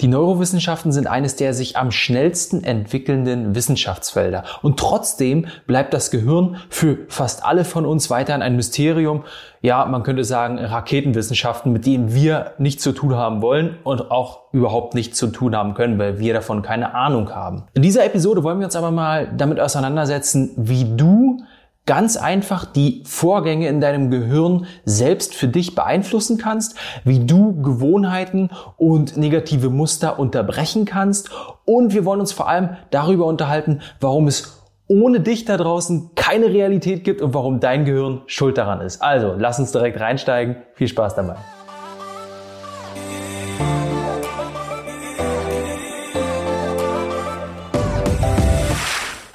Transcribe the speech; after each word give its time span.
Die 0.00 0.08
Neurowissenschaften 0.08 0.92
sind 0.92 1.06
eines 1.06 1.36
der 1.36 1.52
sich 1.52 1.76
am 1.76 1.90
schnellsten 1.90 2.64
entwickelnden 2.64 3.54
Wissenschaftsfelder. 3.54 4.44
Und 4.62 4.78
trotzdem 4.78 5.46
bleibt 5.66 5.92
das 5.92 6.10
Gehirn 6.10 6.56
für 6.70 6.98
fast 7.08 7.44
alle 7.44 7.66
von 7.66 7.84
uns 7.84 8.08
weiterhin 8.08 8.40
ein 8.40 8.56
Mysterium. 8.56 9.24
Ja, 9.60 9.84
man 9.84 10.02
könnte 10.02 10.24
sagen 10.24 10.58
Raketenwissenschaften, 10.58 11.70
mit 11.70 11.84
denen 11.84 12.14
wir 12.14 12.52
nichts 12.56 12.82
zu 12.82 12.92
tun 12.92 13.14
haben 13.14 13.42
wollen 13.42 13.76
und 13.84 14.10
auch 14.10 14.52
überhaupt 14.52 14.94
nichts 14.94 15.18
zu 15.18 15.26
tun 15.26 15.54
haben 15.54 15.74
können, 15.74 15.98
weil 15.98 16.18
wir 16.18 16.32
davon 16.32 16.62
keine 16.62 16.94
Ahnung 16.94 17.34
haben. 17.34 17.64
In 17.74 17.82
dieser 17.82 18.04
Episode 18.06 18.42
wollen 18.42 18.58
wir 18.58 18.66
uns 18.66 18.76
aber 18.76 18.90
mal 18.90 19.30
damit 19.36 19.60
auseinandersetzen, 19.60 20.52
wie 20.56 20.96
du 20.96 21.42
ganz 21.86 22.16
einfach 22.16 22.64
die 22.64 23.02
Vorgänge 23.06 23.68
in 23.68 23.80
deinem 23.80 24.10
Gehirn 24.10 24.66
selbst 24.84 25.34
für 25.34 25.48
dich 25.48 25.74
beeinflussen 25.74 26.38
kannst, 26.38 26.76
wie 27.04 27.24
du 27.26 27.60
Gewohnheiten 27.62 28.50
und 28.76 29.16
negative 29.16 29.70
Muster 29.70 30.18
unterbrechen 30.18 30.84
kannst 30.84 31.30
und 31.64 31.94
wir 31.94 32.04
wollen 32.04 32.20
uns 32.20 32.32
vor 32.32 32.48
allem 32.48 32.76
darüber 32.90 33.26
unterhalten, 33.26 33.80
warum 34.00 34.28
es 34.28 34.60
ohne 34.88 35.20
dich 35.20 35.44
da 35.44 35.56
draußen 35.56 36.10
keine 36.16 36.46
Realität 36.46 37.04
gibt 37.04 37.22
und 37.22 37.32
warum 37.32 37.60
dein 37.60 37.84
Gehirn 37.84 38.22
schuld 38.26 38.58
daran 38.58 38.80
ist. 38.80 39.00
Also, 39.00 39.34
lass 39.38 39.60
uns 39.60 39.70
direkt 39.70 40.00
reinsteigen. 40.00 40.56
Viel 40.74 40.88
Spaß 40.88 41.14
dabei. 41.14 41.36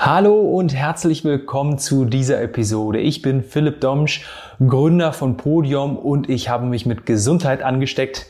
Hallo 0.06 0.40
und 0.40 0.76
herzlich 0.76 1.24
willkommen 1.24 1.80
zu 1.80 2.06
dieser 2.06 2.40
Episode. 2.40 3.00
Ich 3.00 3.24
bin 3.24 3.42
Philipp 3.42 3.82
Domsch, 3.82 4.24
Gründer 4.60 5.14
von 5.14 5.36
Podium 5.36 5.98
und 5.98 6.30
ich 6.30 6.48
habe 6.48 6.68
mich 6.68 6.86
mit 6.86 7.08
Gesundheit 7.08 7.64
angesteckt, 7.64 8.28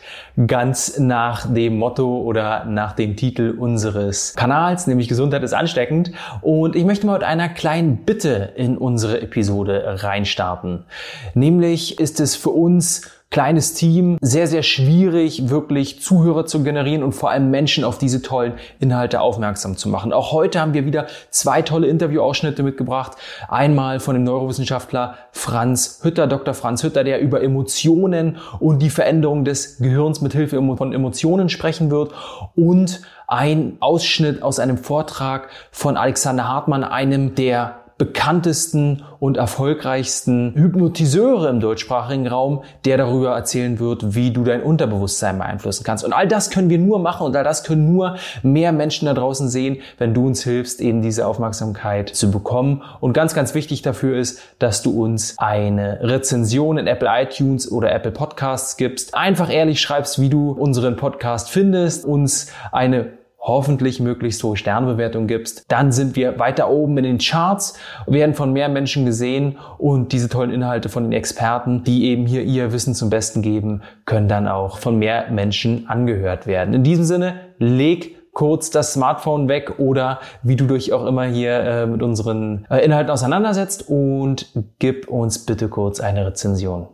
ganz 0.47 0.97
nach 0.99 1.53
dem 1.53 1.77
Motto 1.77 2.21
oder 2.21 2.63
nach 2.63 2.93
dem 2.93 3.17
Titel 3.17 3.53
unseres 3.59 4.35
Kanals, 4.37 4.87
nämlich 4.87 5.09
Gesundheit 5.09 5.43
ist 5.43 5.51
ansteckend. 5.51 6.13
Und 6.39 6.77
ich 6.77 6.85
möchte 6.85 7.07
mal 7.07 7.15
mit 7.15 7.23
einer 7.23 7.49
kleinen 7.49 8.05
Bitte 8.05 8.53
in 8.55 8.77
unsere 8.77 9.19
Episode 9.21 9.97
reinstarten. 10.01 10.85
Nämlich 11.33 11.99
ist 11.99 12.21
es 12.21 12.37
für 12.37 12.51
uns 12.51 13.01
kleines 13.31 13.73
Team, 13.73 14.17
sehr, 14.21 14.47
sehr 14.47 14.63
schwierig, 14.63 15.49
wirklich 15.49 16.01
Zuhörer 16.01 16.45
zu 16.45 16.63
generieren 16.63 17.03
und 17.03 17.11
vor 17.11 17.31
allem 17.31 17.51
Menschen 17.51 17.83
auf 17.83 17.97
diese 17.97 18.21
tollen 18.21 18.53
Inhalte 18.79 19.19
aufmerksam 19.19 19.75
zu 19.75 19.89
machen. 19.89 20.13
Auch 20.13 20.31
heute 20.31 20.61
haben 20.61 20.73
wir 20.73 20.85
wieder 20.85 21.07
zwei 21.31 21.61
tolle 21.61 21.87
Interviewausschnitte 21.87 22.63
mitgebracht. 22.63 23.17
Einmal 23.49 23.99
von 23.99 24.15
dem 24.15 24.23
Neurowissenschaftler 24.23 25.17
Franz 25.31 25.99
Hütter, 26.03 26.27
Dr. 26.27 26.53
Franz 26.53 26.83
Hütter, 26.83 27.03
der 27.03 27.19
über 27.19 27.43
Emotionen 27.43 28.37
und 28.59 28.79
die 28.81 28.89
Veränderung 28.89 29.43
des 29.43 29.79
Gehirns 29.79 30.21
mit 30.21 30.31
Hilfe 30.31 30.55
von 30.77 30.93
Emotionen 30.93 31.49
sprechen 31.49 31.91
wird 31.91 32.13
und 32.55 33.01
ein 33.27 33.77
Ausschnitt 33.79 34.43
aus 34.43 34.59
einem 34.59 34.77
Vortrag 34.77 35.49
von 35.71 35.97
Alexander 35.97 36.47
Hartmann, 36.47 36.83
einem 36.83 37.35
der 37.35 37.84
bekanntesten 37.97 39.03
und 39.19 39.37
erfolgreichsten 39.37 40.53
Hypnotiseure 40.53 41.49
im 41.49 41.61
deutschsprachigen 41.61 42.27
Raum, 42.27 42.63
der 42.83 42.97
darüber 42.97 43.33
erzählen 43.33 43.79
wird, 43.79 44.15
wie 44.15 44.31
du 44.31 44.43
dein 44.43 44.61
Unterbewusstsein 44.61 45.37
beeinflussen 45.37 45.85
kannst. 45.85 46.03
Und 46.03 46.11
all 46.11 46.27
das 46.27 46.49
können 46.49 46.69
wir 46.69 46.77
nur 46.77 46.99
machen 46.99 47.25
und 47.25 47.35
all 47.35 47.45
das 47.45 47.63
können 47.63 47.91
nur 47.91 48.17
mehr 48.43 48.73
Menschen 48.73 49.05
da 49.05 49.13
draußen 49.13 49.47
sehen, 49.47 49.77
wenn 49.97 50.13
du 50.13 50.27
uns 50.27 50.43
hilfst, 50.43 50.81
eben 50.81 51.01
diese 51.01 51.25
Aufmerksamkeit 51.25 52.09
zu 52.09 52.31
bekommen. 52.31 52.83
Und 52.99 53.13
ganz, 53.13 53.33
ganz 53.33 53.55
wichtig 53.55 53.81
dafür 53.81 54.17
ist, 54.17 54.41
dass 54.59 54.81
du 54.81 54.91
uns 55.01 55.35
eine 55.37 55.99
Rezension 56.01 56.77
in 56.77 56.87
Apple 56.87 57.09
iTunes 57.09 57.71
oder 57.71 57.93
Apple 57.93 58.11
Podcasts 58.11 58.75
gibst. 58.75 59.15
Einfach 59.15 59.49
ehrlich 59.49 59.79
schreibst, 59.79 60.19
wie 60.19 60.29
du 60.29 60.51
unseren 60.51 60.97
Podcast 60.97 61.49
findest, 61.49 62.03
uns 62.03 62.51
eine 62.73 63.24
hoffentlich 63.45 63.99
möglichst 63.99 64.43
hohe 64.43 64.57
Sternbewertung 64.57 65.27
gibst, 65.27 65.63
dann 65.67 65.91
sind 65.91 66.15
wir 66.15 66.39
weiter 66.39 66.69
oben 66.69 66.97
in 66.97 67.03
den 67.03 67.17
Charts, 67.19 67.77
werden 68.07 68.33
von 68.33 68.51
mehr 68.51 68.69
Menschen 68.69 69.05
gesehen 69.05 69.57
und 69.77 70.11
diese 70.11 70.29
tollen 70.29 70.51
Inhalte 70.51 70.89
von 70.89 71.03
den 71.03 71.13
Experten, 71.13 71.83
die 71.83 72.05
eben 72.05 72.25
hier 72.25 72.41
ihr 72.41 72.73
Wissen 72.73 72.95
zum 72.95 73.09
Besten 73.09 73.41
geben, 73.41 73.83
können 74.05 74.27
dann 74.27 74.47
auch 74.47 74.79
von 74.79 74.97
mehr 74.97 75.29
Menschen 75.29 75.87
angehört 75.87 76.47
werden. 76.47 76.73
In 76.73 76.83
diesem 76.83 77.05
Sinne, 77.05 77.35
leg 77.59 78.15
kurz 78.33 78.69
das 78.69 78.93
Smartphone 78.93 79.47
weg 79.47 79.79
oder 79.79 80.19
wie 80.43 80.55
du 80.55 80.65
dich 80.65 80.91
auch 80.91 81.05
immer 81.05 81.23
hier 81.23 81.59
äh, 81.59 81.85
mit 81.85 82.03
unseren 82.03 82.65
äh, 82.69 82.83
Inhalten 82.83 83.11
auseinandersetzt 83.11 83.87
und 83.87 84.51
gib 84.79 85.07
uns 85.07 85.45
bitte 85.45 85.69
kurz 85.69 85.99
eine 85.99 86.27
Rezension. 86.27 86.87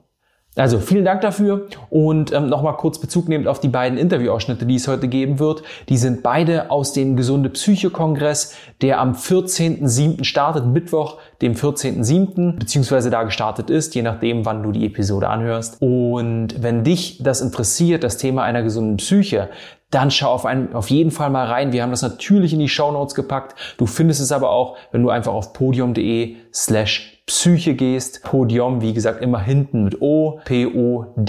Also 0.57 0.79
vielen 0.79 1.05
Dank 1.05 1.21
dafür 1.21 1.67
und 1.89 2.33
ähm, 2.33 2.49
nochmal 2.49 2.75
kurz 2.75 2.99
Bezug 2.99 3.29
nehmend 3.29 3.47
auf 3.47 3.61
die 3.61 3.69
beiden 3.69 3.97
Interviewausschnitte, 3.97 4.65
die 4.65 4.75
es 4.75 4.87
heute 4.89 5.07
geben 5.07 5.39
wird. 5.39 5.63
Die 5.87 5.95
sind 5.95 6.23
beide 6.23 6.69
aus 6.71 6.91
dem 6.91 7.15
Gesunde 7.15 7.49
Psyche 7.49 7.89
Kongress, 7.89 8.53
der 8.81 8.99
am 8.99 9.13
14.07. 9.13 10.25
startet, 10.25 10.65
Mittwoch, 10.65 11.19
dem 11.41 11.53
14.07., 11.53 12.59
beziehungsweise 12.59 13.09
da 13.09 13.23
gestartet 13.23 13.69
ist, 13.69 13.95
je 13.95 14.01
nachdem, 14.01 14.45
wann 14.45 14.61
du 14.61 14.73
die 14.73 14.85
Episode 14.85 15.29
anhörst. 15.29 15.81
Und 15.81 16.61
wenn 16.61 16.83
dich 16.83 17.23
das 17.23 17.39
interessiert, 17.39 18.03
das 18.03 18.17
Thema 18.17 18.43
einer 18.43 18.61
gesunden 18.61 18.97
Psyche, 18.97 19.47
dann 19.89 20.11
schau 20.11 20.31
auf, 20.31 20.45
einen, 20.45 20.73
auf 20.73 20.89
jeden 20.89 21.11
Fall 21.11 21.29
mal 21.29 21.47
rein. 21.47 21.71
Wir 21.71 21.83
haben 21.83 21.91
das 21.91 22.01
natürlich 22.01 22.51
in 22.51 22.59
die 22.59 22.69
Show 22.69 22.91
Notes 22.91 23.15
gepackt. 23.15 23.55
Du 23.77 23.85
findest 23.85 24.19
es 24.19 24.33
aber 24.33 24.49
auch, 24.49 24.77
wenn 24.91 25.01
du 25.01 25.09
einfach 25.09 25.33
auf 25.33 25.53
podium.de 25.53 26.35
slash 26.53 27.20
Psyche 27.31 27.75
gehst, 27.75 28.23
Podium, 28.23 28.81
wie 28.81 28.93
gesagt, 28.93 29.21
immer 29.21 29.39
hinten 29.39 29.85
mit 29.85 30.01
O, 30.01 30.41
P-O-D-I-O-M.de 30.43 31.19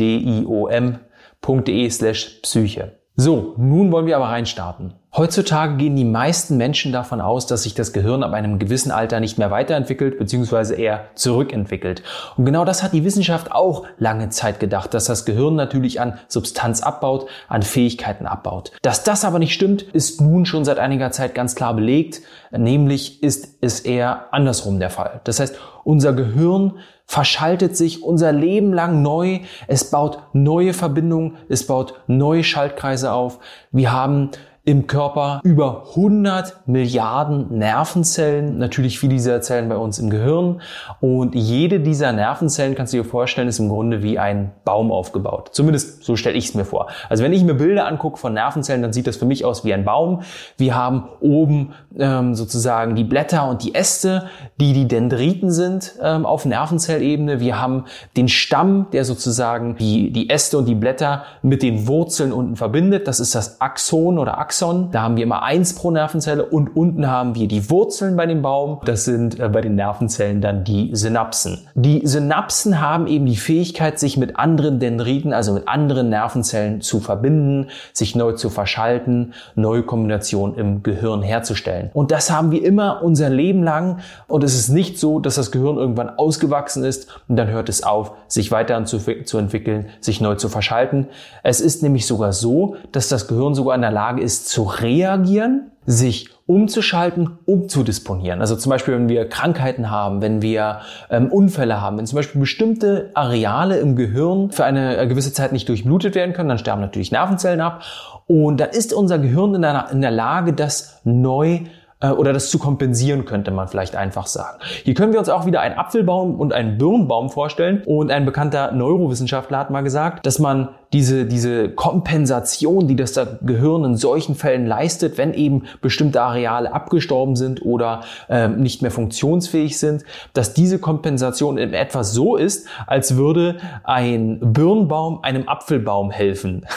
slash 1.90 2.40
Psyche. 2.42 2.98
So, 3.14 3.54
nun 3.56 3.92
wollen 3.92 4.06
wir 4.06 4.16
aber 4.16 4.30
reinstarten. 4.30 4.94
Heutzutage 5.14 5.76
gehen 5.76 5.94
die 5.94 6.06
meisten 6.06 6.56
Menschen 6.56 6.90
davon 6.90 7.20
aus, 7.20 7.46
dass 7.46 7.64
sich 7.64 7.74
das 7.74 7.92
Gehirn 7.92 8.22
ab 8.22 8.32
einem 8.32 8.58
gewissen 8.58 8.90
Alter 8.90 9.20
nicht 9.20 9.36
mehr 9.36 9.50
weiterentwickelt 9.50 10.18
bzw. 10.18 10.74
eher 10.82 11.04
zurückentwickelt. 11.16 12.02
Und 12.38 12.46
genau 12.46 12.64
das 12.64 12.82
hat 12.82 12.94
die 12.94 13.04
Wissenschaft 13.04 13.52
auch 13.52 13.84
lange 13.98 14.30
Zeit 14.30 14.58
gedacht, 14.58 14.94
dass 14.94 15.04
das 15.04 15.26
Gehirn 15.26 15.54
natürlich 15.54 16.00
an 16.00 16.18
Substanz 16.28 16.82
abbaut, 16.82 17.26
an 17.46 17.60
Fähigkeiten 17.60 18.24
abbaut. 18.24 18.72
Dass 18.80 19.04
das 19.04 19.26
aber 19.26 19.38
nicht 19.38 19.52
stimmt, 19.52 19.82
ist 19.82 20.22
nun 20.22 20.46
schon 20.46 20.64
seit 20.64 20.78
einiger 20.78 21.10
Zeit 21.10 21.34
ganz 21.34 21.54
klar 21.54 21.74
belegt, 21.74 22.22
nämlich 22.50 23.22
ist 23.22 23.58
es 23.60 23.80
eher 23.80 24.32
andersrum 24.32 24.80
der 24.80 24.88
Fall. 24.88 25.20
Das 25.24 25.40
heißt, 25.40 25.58
unser 25.84 26.14
Gehirn 26.14 26.78
verschaltet 27.04 27.76
sich 27.76 28.02
unser 28.02 28.32
Leben 28.32 28.72
lang 28.72 29.02
neu. 29.02 29.40
Es 29.66 29.90
baut 29.90 30.22
neue 30.32 30.72
Verbindungen, 30.72 31.36
es 31.50 31.66
baut 31.66 32.00
neue 32.06 32.44
Schaltkreise 32.44 33.12
auf. 33.12 33.40
Wir 33.72 33.92
haben 33.92 34.30
im 34.64 34.86
Körper 34.86 35.40
über 35.42 35.88
100 35.90 36.68
Milliarden 36.68 37.58
Nervenzellen, 37.58 38.58
natürlich 38.58 39.00
viele 39.00 39.14
dieser 39.14 39.40
Zellen 39.40 39.68
bei 39.68 39.76
uns 39.76 39.98
im 39.98 40.08
Gehirn. 40.08 40.60
Und 41.00 41.34
jede 41.34 41.80
dieser 41.80 42.12
Nervenzellen, 42.12 42.76
kannst 42.76 42.92
du 42.92 42.98
dir 42.98 43.04
vorstellen, 43.04 43.48
ist 43.48 43.58
im 43.58 43.68
Grunde 43.68 44.04
wie 44.04 44.20
ein 44.20 44.52
Baum 44.64 44.92
aufgebaut. 44.92 45.50
Zumindest 45.52 46.04
so 46.04 46.14
stelle 46.14 46.36
ich 46.36 46.50
es 46.50 46.54
mir 46.54 46.64
vor. 46.64 46.86
Also 47.08 47.24
wenn 47.24 47.32
ich 47.32 47.42
mir 47.42 47.54
Bilder 47.54 47.88
angucke 47.88 48.18
von 48.18 48.34
Nervenzellen, 48.34 48.82
dann 48.82 48.92
sieht 48.92 49.08
das 49.08 49.16
für 49.16 49.24
mich 49.24 49.44
aus 49.44 49.64
wie 49.64 49.74
ein 49.74 49.84
Baum. 49.84 50.22
Wir 50.58 50.76
haben 50.76 51.08
oben 51.20 51.72
ähm, 51.98 52.36
sozusagen 52.36 52.94
die 52.94 53.04
Blätter 53.04 53.48
und 53.48 53.64
die 53.64 53.74
Äste, 53.74 54.28
die 54.60 54.74
die 54.74 54.86
Dendriten 54.86 55.50
sind 55.50 55.94
ähm, 56.00 56.24
auf 56.24 56.44
Nervenzellebene. 56.44 57.40
Wir 57.40 57.60
haben 57.60 57.86
den 58.16 58.28
Stamm, 58.28 58.86
der 58.92 59.04
sozusagen 59.04 59.74
die, 59.74 60.12
die 60.12 60.30
Äste 60.30 60.56
und 60.56 60.66
die 60.66 60.76
Blätter 60.76 61.24
mit 61.42 61.64
den 61.64 61.88
Wurzeln 61.88 62.32
unten 62.32 62.54
verbindet. 62.54 63.08
Das 63.08 63.18
ist 63.18 63.34
das 63.34 63.60
Axon 63.60 64.20
oder 64.20 64.38
Axon. 64.38 64.51
Axon. 64.52 64.90
Da 64.90 65.00
haben 65.00 65.16
wir 65.16 65.22
immer 65.22 65.42
eins 65.42 65.74
pro 65.74 65.90
Nervenzelle 65.90 66.44
und 66.44 66.76
unten 66.76 67.06
haben 67.06 67.34
wir 67.34 67.48
die 67.48 67.70
Wurzeln 67.70 68.16
bei 68.16 68.26
dem 68.26 68.42
Baum. 68.42 68.80
Das 68.84 69.06
sind 69.06 69.40
äh, 69.40 69.48
bei 69.48 69.62
den 69.62 69.76
Nervenzellen 69.76 70.42
dann 70.42 70.62
die 70.62 70.90
Synapsen. 70.92 71.66
Die 71.74 72.06
Synapsen 72.06 72.78
haben 72.78 73.06
eben 73.06 73.24
die 73.24 73.36
Fähigkeit, 73.36 73.98
sich 73.98 74.18
mit 74.18 74.36
anderen 74.36 74.78
Dendriten, 74.78 75.32
also 75.32 75.54
mit 75.54 75.68
anderen 75.68 76.10
Nervenzellen 76.10 76.82
zu 76.82 77.00
verbinden, 77.00 77.68
sich 77.94 78.14
neu 78.14 78.32
zu 78.32 78.50
verschalten, 78.50 79.32
neue 79.54 79.84
Kombinationen 79.84 80.58
im 80.58 80.82
Gehirn 80.82 81.22
herzustellen. 81.22 81.90
Und 81.94 82.10
das 82.10 82.30
haben 82.30 82.50
wir 82.50 82.62
immer 82.62 83.02
unser 83.02 83.30
Leben 83.30 83.62
lang. 83.62 84.00
Und 84.28 84.44
es 84.44 84.54
ist 84.54 84.68
nicht 84.68 84.98
so, 84.98 85.18
dass 85.18 85.36
das 85.36 85.50
Gehirn 85.50 85.78
irgendwann 85.78 86.10
ausgewachsen 86.10 86.84
ist 86.84 87.08
und 87.26 87.36
dann 87.36 87.48
hört 87.48 87.70
es 87.70 87.84
auf, 87.84 88.12
sich 88.28 88.52
weiter 88.52 88.84
zu, 88.84 88.98
zu 88.98 89.38
entwickeln, 89.38 89.86
sich 90.00 90.20
neu 90.20 90.34
zu 90.34 90.50
verschalten. 90.50 91.06
Es 91.42 91.62
ist 91.62 91.82
nämlich 91.82 92.06
sogar 92.06 92.34
so, 92.34 92.76
dass 92.92 93.08
das 93.08 93.28
Gehirn 93.28 93.54
sogar 93.54 93.74
in 93.76 93.80
der 93.80 93.90
Lage 93.90 94.20
ist, 94.20 94.41
zu 94.44 94.62
reagieren, 94.64 95.72
sich 95.86 96.28
umzuschalten, 96.46 97.38
umzudisponieren. 97.46 98.40
Also 98.40 98.56
zum 98.56 98.70
Beispiel, 98.70 98.94
wenn 98.94 99.08
wir 99.08 99.28
Krankheiten 99.28 99.90
haben, 99.90 100.22
wenn 100.22 100.42
wir 100.42 100.80
ähm, 101.10 101.30
Unfälle 101.30 101.80
haben, 101.80 101.98
wenn 101.98 102.06
zum 102.06 102.16
Beispiel 102.16 102.40
bestimmte 102.40 103.10
Areale 103.14 103.78
im 103.78 103.96
Gehirn 103.96 104.50
für 104.50 104.64
eine 104.64 104.96
äh, 104.96 105.06
gewisse 105.06 105.32
Zeit 105.32 105.52
nicht 105.52 105.68
durchblutet 105.68 106.14
werden 106.14 106.34
können, 106.34 106.48
dann 106.48 106.58
sterben 106.58 106.80
natürlich 106.80 107.10
Nervenzellen 107.10 107.60
ab. 107.60 107.82
Und 108.26 108.60
da 108.60 108.66
ist 108.66 108.92
unser 108.92 109.18
Gehirn 109.18 109.54
in 109.54 109.62
der, 109.62 109.88
in 109.92 110.00
der 110.00 110.10
Lage, 110.10 110.52
das 110.52 111.00
neu 111.04 111.60
äh, 112.00 112.10
oder 112.10 112.32
das 112.32 112.50
zu 112.50 112.58
kompensieren, 112.58 113.24
könnte 113.24 113.50
man 113.50 113.68
vielleicht 113.68 113.96
einfach 113.96 114.26
sagen. 114.26 114.58
Hier 114.84 114.94
können 114.94 115.12
wir 115.12 115.20
uns 115.20 115.28
auch 115.28 115.46
wieder 115.46 115.60
einen 115.60 115.78
Apfelbaum 115.78 116.38
und 116.38 116.52
einen 116.52 116.76
Birnbaum 116.76 117.30
vorstellen. 117.30 117.82
Und 117.86 118.10
ein 118.10 118.24
bekannter 118.24 118.72
Neurowissenschaftler 118.72 119.58
hat 119.58 119.70
mal 119.70 119.82
gesagt, 119.82 120.26
dass 120.26 120.38
man 120.38 120.70
diese, 120.92 121.24
diese 121.24 121.70
Kompensation, 121.70 122.86
die 122.86 122.96
das 122.96 123.18
Gehirn 123.42 123.84
in 123.84 123.96
solchen 123.96 124.34
Fällen 124.34 124.66
leistet, 124.66 125.18
wenn 125.18 125.32
eben 125.34 125.64
bestimmte 125.80 126.20
Areale 126.22 126.72
abgestorben 126.72 127.36
sind 127.36 127.62
oder 127.62 128.02
äh, 128.28 128.48
nicht 128.48 128.82
mehr 128.82 128.90
funktionsfähig 128.90 129.78
sind, 129.78 130.04
dass 130.34 130.54
diese 130.54 130.78
Kompensation 130.78 131.58
in 131.58 131.72
etwa 131.72 132.04
so 132.04 132.36
ist, 132.36 132.68
als 132.86 133.16
würde 133.16 133.56
ein 133.84 134.38
Birnbaum 134.40 135.20
einem 135.22 135.48
Apfelbaum 135.48 136.10
helfen. 136.10 136.66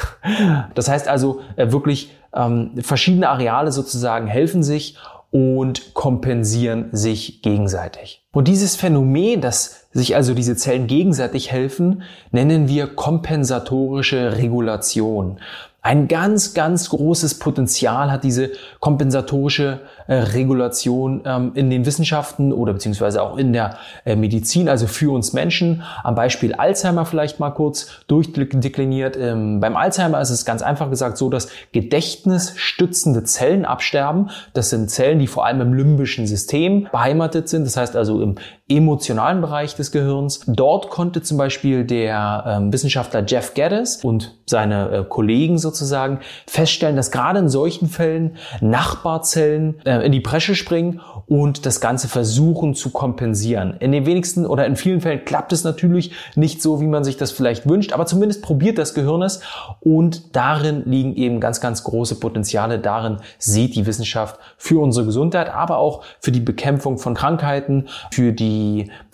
Das 0.74 0.90
heißt 0.90 1.08
also 1.08 1.42
äh, 1.56 1.72
wirklich 1.72 2.12
ähm, 2.34 2.72
verschiedene 2.82 3.30
Areale 3.30 3.72
sozusagen 3.72 4.28
helfen 4.28 4.64
sich 4.64 4.98
und 5.32 5.94
kompensieren 5.94 6.90
sich 6.92 7.42
gegenseitig. 7.42 8.24
Und 8.32 8.48
dieses 8.48 8.76
Phänomen, 8.76 9.42
dass 9.42 9.85
sich 9.96 10.16
also 10.16 10.34
diese 10.34 10.56
Zellen 10.58 10.88
gegenseitig 10.88 11.52
helfen, 11.52 12.04
nennen 12.32 12.68
wir 12.68 12.88
kompensatorische 12.88 14.38
Regulation. 14.38 15.40
Ein 15.86 16.08
ganz, 16.08 16.56
ganz 16.56 16.90
großes 16.90 17.38
Potenzial 17.38 18.12
hat 18.12 18.24
diese 18.24 18.54
kompensatorische 18.80 19.82
äh, 20.08 20.16
Regulation 20.16 21.22
ähm, 21.26 21.52
in 21.54 21.70
den 21.70 21.86
Wissenschaften 21.86 22.52
oder 22.52 22.74
beziehungsweise 22.74 23.22
auch 23.22 23.38
in 23.38 23.54
der 23.54 23.78
äh, 24.04 24.16
Medizin, 24.16 24.68
also 24.68 24.88
für 24.88 25.14
uns 25.14 25.34
Menschen. 25.34 25.84
Am 26.04 26.16
Beispiel 26.16 26.56
Alzheimer 26.56 27.06
vielleicht 27.06 27.40
mal 27.40 27.52
kurz 27.52 27.88
durchdekliniert. 28.08 29.16
Ähm, 29.16 29.60
beim 29.60 29.76
Alzheimer 29.76 30.20
ist 30.22 30.32
es 30.32 30.44
ganz 30.44 30.64
einfach 30.64 30.90
gesagt 30.90 31.18
so, 31.18 31.30
dass 31.30 31.50
gedächtnisstützende 31.72 33.24
Zellen 33.24 33.64
absterben. 33.64 34.32
Das 34.54 34.72
sind 34.72 34.90
Zellen, 34.90 35.20
die 35.20 35.28
vor 35.28 35.46
allem 35.46 35.62
im 35.62 35.74
limbischen 35.76 36.26
System 36.26 36.88
beheimatet 36.92 37.48
sind, 37.48 37.64
das 37.64 37.78
heißt 37.78 37.96
also 37.96 38.24
im 38.24 38.40
emotionalen 38.68 39.42
Bereich 39.42 39.76
des 39.76 39.92
Gehirns. 39.92 40.42
Dort 40.48 40.90
konnte 40.90 41.22
zum 41.22 41.38
Beispiel 41.38 41.84
der 41.84 42.46
ähm, 42.48 42.74
Wissenschaftler 42.74 43.24
Jeff 43.28 43.54
Geddes 43.54 44.04
und 44.04 44.36
seine 44.48 44.90
äh, 44.90 45.04
Kollegen 45.04 45.60
sozusagen 45.60 46.20
feststellen, 46.48 46.96
dass 46.96 47.12
gerade 47.12 47.38
in 47.38 47.50
solchen 47.50 47.88
Fällen 47.88 48.38
Nachbarzellen 48.62 49.76
äh, 49.86 50.04
in 50.04 50.12
die 50.12 50.20
Bresche 50.20 50.56
springen 50.56 51.00
und 51.28 51.68
das 51.68 51.80
Ganze 51.80 52.08
versuchen 52.08 52.74
zu 52.74 52.90
kompensieren. 52.90 53.76
In 53.80 53.92
den 53.92 54.08
wenigsten 54.08 54.48
oder 54.48 54.66
in 54.66 54.76
vielen 54.76 55.00
Fällen 55.00 55.26
klappt 55.26 55.54
es 55.54 55.64
natürlich 55.64 56.14
nicht 56.36 56.60
so, 56.60 56.82
wie 56.82 56.88
man 56.88 57.04
sich 57.04 57.18
das 57.18 57.32
vielleicht 57.32 57.70
wünscht, 57.70 57.94
aber 57.94 58.08
zumindest 58.08 58.42
probiert 58.42 58.80
das 58.80 58.96
Gehirn 58.96 59.22
es 59.22 59.42
und 59.80 60.36
darin 60.36 60.84
liegen 60.86 61.16
eben 61.16 61.40
ganz, 61.40 61.62
ganz 61.62 61.84
große 61.84 62.16
Potenziale. 62.16 62.80
Darin 62.80 63.18
sieht 63.38 63.76
die 63.76 63.86
Wissenschaft 63.86 64.40
für 64.58 64.82
unsere 64.82 65.06
Gesundheit, 65.06 65.54
aber 65.54 65.78
auch 65.78 66.02
für 66.20 66.32
die 66.32 66.40
Bekämpfung 66.40 66.98
von 66.98 67.14
Krankheiten, 67.14 67.86
für 68.12 68.32
die 68.32 68.55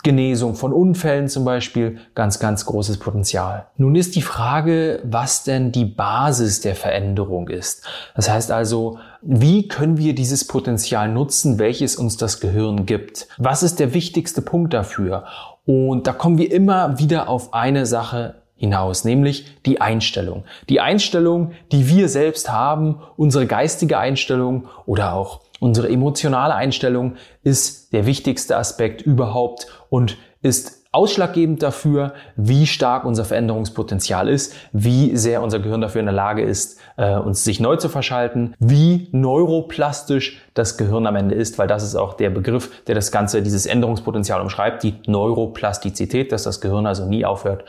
Genesung 0.02 0.54
von 0.54 0.72
Unfällen 0.72 1.28
zum 1.28 1.44
Beispiel 1.44 1.98
ganz, 2.14 2.38
ganz 2.38 2.66
großes 2.66 2.98
Potenzial. 2.98 3.66
Nun 3.76 3.94
ist 3.94 4.16
die 4.16 4.22
Frage, 4.22 5.00
was 5.04 5.44
denn 5.44 5.72
die 5.72 5.84
Basis 5.84 6.60
der 6.60 6.74
Veränderung 6.74 7.48
ist. 7.48 7.86
Das 8.16 8.30
heißt 8.30 8.50
also, 8.50 8.98
wie 9.22 9.68
können 9.68 9.98
wir 9.98 10.14
dieses 10.14 10.46
Potenzial 10.46 11.08
nutzen, 11.08 11.58
welches 11.58 11.96
uns 11.96 12.16
das 12.16 12.40
Gehirn 12.40 12.86
gibt? 12.86 13.28
Was 13.38 13.62
ist 13.62 13.78
der 13.78 13.94
wichtigste 13.94 14.42
Punkt 14.42 14.74
dafür? 14.74 15.24
Und 15.64 16.06
da 16.06 16.12
kommen 16.12 16.38
wir 16.38 16.50
immer 16.50 16.98
wieder 16.98 17.28
auf 17.28 17.54
eine 17.54 17.86
Sache 17.86 18.34
hinaus, 18.56 19.04
nämlich 19.04 19.46
die 19.66 19.80
Einstellung. 19.80 20.44
Die 20.68 20.80
Einstellung, 20.80 21.50
die 21.72 21.88
wir 21.88 22.08
selbst 22.08 22.50
haben, 22.50 23.00
unsere 23.16 23.46
geistige 23.46 23.98
Einstellung 23.98 24.68
oder 24.86 25.14
auch 25.14 25.40
unsere 25.62 25.88
emotionale 25.88 26.54
Einstellung 26.54 27.14
ist 27.44 27.92
der 27.92 28.04
wichtigste 28.04 28.56
Aspekt 28.56 29.02
überhaupt 29.02 29.68
und 29.90 30.18
ist 30.42 30.82
ausschlaggebend 30.90 31.62
dafür, 31.62 32.12
wie 32.36 32.66
stark 32.66 33.04
unser 33.04 33.24
Veränderungspotenzial 33.24 34.28
ist, 34.28 34.54
wie 34.72 35.16
sehr 35.16 35.40
unser 35.40 35.60
Gehirn 35.60 35.80
dafür 35.80 36.00
in 36.00 36.06
der 36.06 36.14
Lage 36.14 36.42
ist, 36.42 36.78
äh, 36.96 37.14
uns 37.14 37.44
sich 37.44 37.60
neu 37.60 37.76
zu 37.76 37.88
verschalten, 37.88 38.54
wie 38.58 39.08
neuroplastisch 39.12 40.42
das 40.52 40.76
Gehirn 40.76 41.06
am 41.06 41.16
Ende 41.16 41.34
ist, 41.34 41.58
weil 41.58 41.68
das 41.68 41.82
ist 41.82 41.94
auch 41.94 42.14
der 42.14 42.28
Begriff, 42.28 42.84
der 42.84 42.94
das 42.94 43.10
Ganze, 43.12 43.40
dieses 43.40 43.64
Änderungspotenzial 43.64 44.42
umschreibt, 44.42 44.82
die 44.82 44.96
Neuroplastizität, 45.06 46.32
dass 46.32 46.42
das 46.42 46.60
Gehirn 46.60 46.86
also 46.86 47.06
nie 47.06 47.24
aufhört 47.24 47.64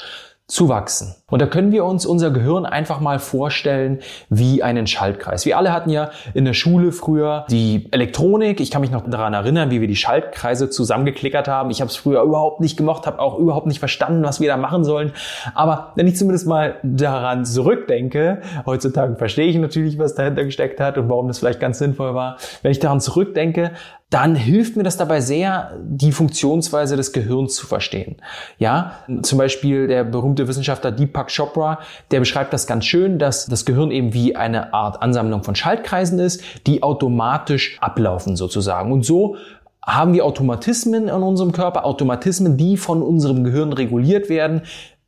zu 0.48 0.68
wachsen. 0.68 1.16
Und 1.30 1.42
da 1.42 1.48
können 1.48 1.72
wir 1.72 1.86
uns 1.86 2.06
unser 2.06 2.30
Gehirn 2.30 2.66
einfach 2.66 3.00
mal 3.00 3.18
vorstellen 3.18 4.00
wie 4.30 4.62
einen 4.62 4.88
Schaltkreis. 4.88 5.46
Wir 5.46 5.58
alle 5.58 5.72
hatten 5.72 5.90
ja 5.90 6.12
in 6.34 6.44
der 6.44 6.54
Schule 6.54 6.92
früher 6.92 7.46
die 7.50 7.88
Elektronik. 7.92 8.60
Ich 8.60 8.70
kann 8.70 8.82
mich 8.82 8.92
noch 8.92 9.10
daran 9.10 9.34
erinnern, 9.34 9.72
wie 9.72 9.80
wir 9.80 9.88
die 9.88 9.96
Schaltkreise 9.96 10.70
zusammengeklickert 10.70 11.48
haben. 11.48 11.72
Ich 11.72 11.80
habe 11.80 11.90
es 11.90 11.96
früher 11.96 12.22
überhaupt 12.22 12.60
nicht 12.60 12.76
gemacht, 12.76 13.08
habe 13.08 13.20
auch 13.20 13.40
überhaupt 13.40 13.68
nicht 13.68 13.80
verstanden, 13.80 14.24
was 14.24 14.42
wir 14.42 14.50
da 14.50 14.58
machen 14.58 14.84
sollen. 14.84 15.14
Aber 15.56 15.94
wenn 15.96 16.08
ich 16.08 16.18
zumindest 16.18 16.46
mal 16.46 16.76
daran 16.84 17.46
zurückdenke, 17.46 18.42
heutzutage 18.66 19.16
verstehe 19.16 19.48
ich 19.48 19.56
natürlich, 19.56 19.98
was 19.98 20.14
dahinter 20.14 20.44
gesteckt 20.44 20.82
hat 20.82 20.98
und 20.98 21.08
warum 21.08 21.30
das 21.30 21.40
vielleicht 21.40 21.62
ganz 21.62 21.80
sinnvoll 21.80 22.16
war. 22.16 22.36
Wenn 22.62 22.72
ich 22.72 22.80
daran 22.80 23.00
zurückdenke, 23.00 23.72
dann 24.14 24.36
hilft 24.36 24.78
mir 24.78 24.84
das 24.84 24.96
dabei 24.96 25.22
sehr, 25.22 25.72
die 25.84 26.12
Funktionsweise 26.12 26.96
des 26.96 27.14
Gehirns 27.14 27.56
zu 27.56 27.66
verstehen. 27.66 28.18
Ja, 28.60 29.00
zum 29.24 29.40
Beispiel 29.40 29.88
der 29.88 30.04
berühmte 30.04 30.48
Wissenschaftler 30.48 30.92
Deepak 30.92 31.32
Chopra, 31.36 31.80
der 32.12 32.20
beschreibt 32.20 32.54
das 32.54 32.68
ganz 32.68 32.86
schön, 32.86 33.18
dass 33.18 33.48
das 33.48 33.66
Gehirn 33.66 33.90
eben 33.90 34.14
wie 34.14 34.36
eine 34.36 34.72
Art 34.72 35.02
Ansammlung 35.02 35.42
von 35.42 35.56
Schaltkreisen 35.56 36.20
ist, 36.20 36.44
die 36.68 36.84
automatisch 36.84 37.78
ablaufen 37.82 38.36
sozusagen. 38.36 38.92
Und 38.92 39.04
so 39.04 39.36
haben 39.84 40.14
wir 40.14 40.26
Automatismen 40.26 41.08
in 41.08 41.24
unserem 41.24 41.52
Körper, 41.52 41.84
Automatismen, 41.84 42.56
die 42.56 42.78
von 42.78 43.02
unserem 43.02 43.44
Gehirn 43.44 43.74
reguliert 43.74 44.30
werden, 44.30 44.62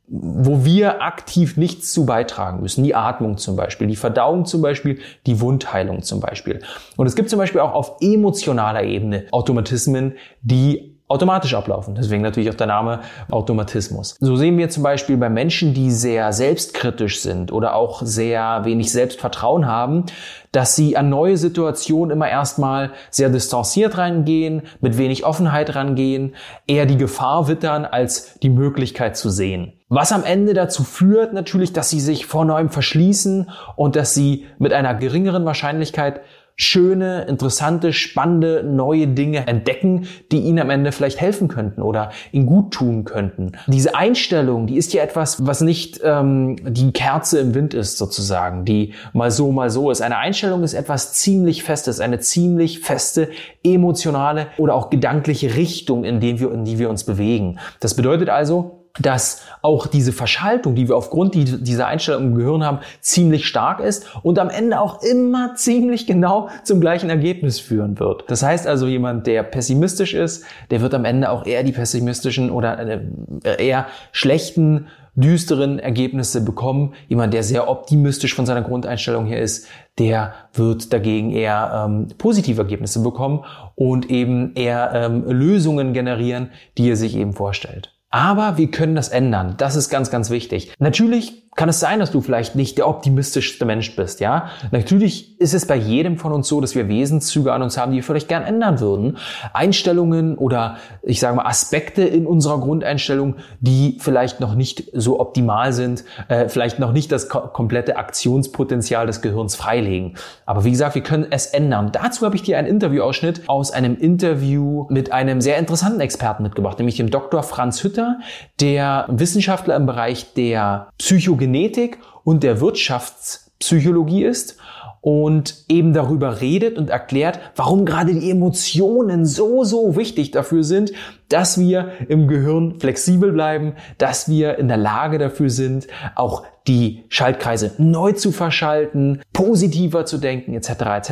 wo 0.08 0.64
wir 0.64 1.02
aktiv 1.02 1.56
nichts 1.56 1.92
zu 1.92 2.06
beitragen 2.06 2.60
müssen. 2.60 2.84
Die 2.84 2.94
Atmung 2.94 3.38
zum 3.38 3.56
Beispiel, 3.56 3.88
die 3.88 3.96
Verdauung 3.96 4.44
zum 4.44 4.62
Beispiel, 4.62 5.00
die 5.26 5.40
Wundheilung 5.40 6.02
zum 6.02 6.20
Beispiel. 6.20 6.60
Und 6.96 7.06
es 7.06 7.16
gibt 7.16 7.28
zum 7.28 7.38
Beispiel 7.38 7.60
auch 7.60 7.72
auf 7.72 7.96
emotionaler 8.00 8.84
Ebene 8.84 9.26
Automatismen, 9.32 10.14
die 10.42 10.96
automatisch 11.08 11.54
ablaufen. 11.54 11.94
Deswegen 11.94 12.22
natürlich 12.22 12.50
auch 12.50 12.54
der 12.54 12.66
Name 12.66 13.00
Automatismus. 13.30 14.16
So 14.20 14.36
sehen 14.36 14.58
wir 14.58 14.68
zum 14.70 14.82
Beispiel 14.82 15.16
bei 15.16 15.28
Menschen, 15.28 15.72
die 15.72 15.90
sehr 15.90 16.32
selbstkritisch 16.32 17.20
sind 17.20 17.52
oder 17.52 17.76
auch 17.76 18.02
sehr 18.02 18.64
wenig 18.64 18.90
Selbstvertrauen 18.90 19.66
haben, 19.66 20.06
dass 20.50 20.74
sie 20.74 20.96
an 20.96 21.08
neue 21.08 21.36
Situationen 21.36 22.10
immer 22.10 22.28
erstmal 22.28 22.90
sehr 23.10 23.28
distanziert 23.28 23.98
rangehen, 23.98 24.62
mit 24.80 24.98
wenig 24.98 25.24
Offenheit 25.24 25.74
rangehen, 25.76 26.34
eher 26.66 26.86
die 26.86 26.96
Gefahr 26.96 27.46
wittern, 27.46 27.84
als 27.84 28.38
die 28.40 28.50
Möglichkeit 28.50 29.16
zu 29.16 29.30
sehen. 29.30 29.75
Was 29.88 30.10
am 30.10 30.24
Ende 30.24 30.52
dazu 30.52 30.82
führt 30.82 31.32
natürlich, 31.32 31.72
dass 31.72 31.90
sie 31.90 32.00
sich 32.00 32.26
vor 32.26 32.44
neuem 32.44 32.70
verschließen 32.70 33.48
und 33.76 33.94
dass 33.94 34.14
sie 34.14 34.46
mit 34.58 34.72
einer 34.72 34.94
geringeren 34.94 35.44
Wahrscheinlichkeit 35.44 36.22
schöne, 36.56 37.24
interessante, 37.24 37.92
spannende, 37.92 38.64
neue 38.64 39.06
Dinge 39.08 39.46
entdecken, 39.46 40.08
die 40.32 40.40
ihnen 40.40 40.58
am 40.58 40.70
Ende 40.70 40.90
vielleicht 40.90 41.20
helfen 41.20 41.48
könnten 41.48 41.82
oder 41.82 42.10
ihnen 42.32 42.46
gut 42.46 42.72
tun 42.72 43.04
könnten. 43.04 43.52
Diese 43.66 43.94
Einstellung, 43.94 44.66
die 44.66 44.76
ist 44.76 44.94
ja 44.94 45.02
etwas, 45.02 45.46
was 45.46 45.60
nicht 45.60 46.00
ähm, 46.02 46.56
die 46.66 46.92
Kerze 46.92 47.38
im 47.40 47.54
Wind 47.54 47.74
ist 47.74 47.98
sozusagen, 47.98 48.64
die 48.64 48.94
mal 49.12 49.30
so, 49.30 49.52
mal 49.52 49.68
so 49.68 49.90
ist. 49.90 50.00
Eine 50.00 50.16
Einstellung 50.16 50.62
ist 50.64 50.72
etwas 50.72 51.12
ziemlich 51.12 51.62
Festes, 51.62 52.00
eine 52.00 52.20
ziemlich 52.20 52.80
feste 52.80 53.28
emotionale 53.62 54.46
oder 54.56 54.74
auch 54.74 54.88
gedankliche 54.88 55.56
Richtung, 55.56 56.04
in, 56.04 56.20
dem 56.20 56.40
wir, 56.40 56.50
in 56.52 56.64
die 56.64 56.78
wir 56.78 56.88
uns 56.88 57.04
bewegen. 57.04 57.58
Das 57.80 57.94
bedeutet 57.94 58.30
also, 58.30 58.75
dass 58.98 59.42
auch 59.62 59.86
diese 59.86 60.12
Verschaltung, 60.12 60.74
die 60.74 60.88
wir 60.88 60.96
aufgrund 60.96 61.34
dieser 61.34 61.86
Einstellung 61.86 62.24
im 62.24 62.34
Gehirn 62.34 62.64
haben, 62.64 62.78
ziemlich 63.00 63.46
stark 63.46 63.80
ist 63.80 64.06
und 64.22 64.38
am 64.38 64.48
Ende 64.48 64.80
auch 64.80 65.02
immer 65.02 65.54
ziemlich 65.54 66.06
genau 66.06 66.48
zum 66.64 66.80
gleichen 66.80 67.10
Ergebnis 67.10 67.58
führen 67.58 67.98
wird. 67.98 68.24
Das 68.28 68.42
heißt 68.42 68.66
also, 68.66 68.86
jemand, 68.86 69.26
der 69.26 69.42
pessimistisch 69.42 70.14
ist, 70.14 70.44
der 70.70 70.80
wird 70.80 70.94
am 70.94 71.04
Ende 71.04 71.30
auch 71.30 71.46
eher 71.46 71.62
die 71.62 71.72
pessimistischen 71.72 72.50
oder 72.50 72.78
äh, 72.78 73.66
eher 73.66 73.86
schlechten, 74.12 74.86
düsteren 75.16 75.78
Ergebnisse 75.78 76.44
bekommen. 76.44 76.94
Jemand, 77.08 77.32
der 77.34 77.42
sehr 77.42 77.68
optimistisch 77.68 78.34
von 78.34 78.46
seiner 78.46 78.62
Grundeinstellung 78.62 79.26
her 79.26 79.40
ist, 79.40 79.66
der 79.98 80.34
wird 80.52 80.92
dagegen 80.92 81.32
eher 81.32 81.86
ähm, 81.86 82.08
positive 82.18 82.60
Ergebnisse 82.60 83.02
bekommen 83.02 83.44
und 83.74 84.10
eben 84.10 84.54
eher 84.54 84.92
ähm, 84.94 85.24
Lösungen 85.26 85.94
generieren, 85.94 86.50
die 86.76 86.90
er 86.90 86.96
sich 86.96 87.16
eben 87.16 87.32
vorstellt. 87.32 87.95
Aber 88.10 88.56
wir 88.56 88.70
können 88.70 88.94
das 88.94 89.08
ändern. 89.08 89.54
Das 89.58 89.76
ist 89.76 89.90
ganz, 89.90 90.10
ganz 90.10 90.30
wichtig. 90.30 90.72
Natürlich 90.78 91.46
kann 91.56 91.70
es 91.70 91.80
sein, 91.80 91.98
dass 91.98 92.10
du 92.10 92.20
vielleicht 92.20 92.54
nicht 92.54 92.76
der 92.76 92.86
optimistischste 92.86 93.64
Mensch 93.64 93.96
bist, 93.96 94.20
ja? 94.20 94.50
Natürlich 94.70 95.40
ist 95.40 95.54
es 95.54 95.66
bei 95.66 95.76
jedem 95.76 96.18
von 96.18 96.32
uns 96.32 96.48
so, 96.48 96.60
dass 96.60 96.74
wir 96.74 96.86
Wesenszüge 96.86 97.52
an 97.52 97.62
uns 97.62 97.78
haben, 97.78 97.92
die 97.92 97.96
wir 97.96 98.04
vielleicht 98.04 98.28
gern 98.28 98.42
ändern 98.42 98.78
würden. 98.78 99.16
Einstellungen 99.54 100.36
oder 100.36 100.76
ich 101.02 101.18
sage 101.18 101.36
mal 101.36 101.46
Aspekte 101.46 102.02
in 102.02 102.26
unserer 102.26 102.60
Grundeinstellung, 102.60 103.36
die 103.60 103.96
vielleicht 104.00 104.38
noch 104.38 104.54
nicht 104.54 104.90
so 104.92 105.18
optimal 105.18 105.72
sind, 105.72 106.04
äh, 106.28 106.48
vielleicht 106.48 106.78
noch 106.78 106.92
nicht 106.92 107.10
das 107.10 107.30
ko 107.30 107.40
komplette 107.40 107.96
Aktionspotenzial 107.96 109.06
des 109.06 109.22
Gehirns 109.22 109.56
freilegen. 109.56 110.16
Aber 110.44 110.64
wie 110.64 110.70
gesagt, 110.70 110.94
wir 110.94 111.02
können 111.02 111.26
es 111.30 111.46
ändern. 111.46 111.90
Dazu 111.90 112.26
habe 112.26 112.36
ich 112.36 112.42
dir 112.42 112.58
einen 112.58 112.68
Interviewausschnitt 112.68 113.48
aus 113.48 113.70
einem 113.70 113.96
Interview 113.96 114.86
mit 114.90 115.10
einem 115.10 115.40
sehr 115.40 115.56
interessanten 115.56 116.00
Experten 116.00 116.42
mitgebracht, 116.42 116.78
nämlich 116.78 116.96
dem 116.96 117.10
Dr. 117.10 117.42
Franz 117.42 117.80
Hütter, 117.96 118.20
der 118.60 119.06
Wissenschaftler 119.08 119.76
im 119.76 119.86
Bereich 119.86 120.34
der 120.34 120.88
Psychogenetik 120.98 121.98
und 122.24 122.42
der 122.42 122.60
Wirtschaftspsychologie 122.60 124.24
ist 124.24 124.58
und 125.00 125.64
eben 125.68 125.92
darüber 125.92 126.40
redet 126.40 126.78
und 126.78 126.90
erklärt, 126.90 127.38
warum 127.54 127.84
gerade 127.86 128.14
die 128.14 128.30
Emotionen 128.30 129.24
so, 129.24 129.64
so 129.64 129.96
wichtig 129.96 130.32
dafür 130.32 130.64
sind, 130.64 130.92
dass 131.28 131.58
wir 131.58 131.92
im 132.08 132.28
Gehirn 132.28 132.78
flexibel 132.78 133.32
bleiben, 133.32 133.74
dass 133.98 134.28
wir 134.28 134.58
in 134.58 134.68
der 134.68 134.76
Lage 134.76 135.18
dafür 135.18 135.50
sind, 135.50 135.86
auch 136.14 136.44
die 136.66 137.04
Schaltkreise 137.08 137.72
neu 137.78 138.12
zu 138.12 138.32
verschalten, 138.32 139.22
positiver 139.32 140.04
zu 140.04 140.18
denken, 140.18 140.54
etc. 140.54 140.70
etc. 140.70 141.10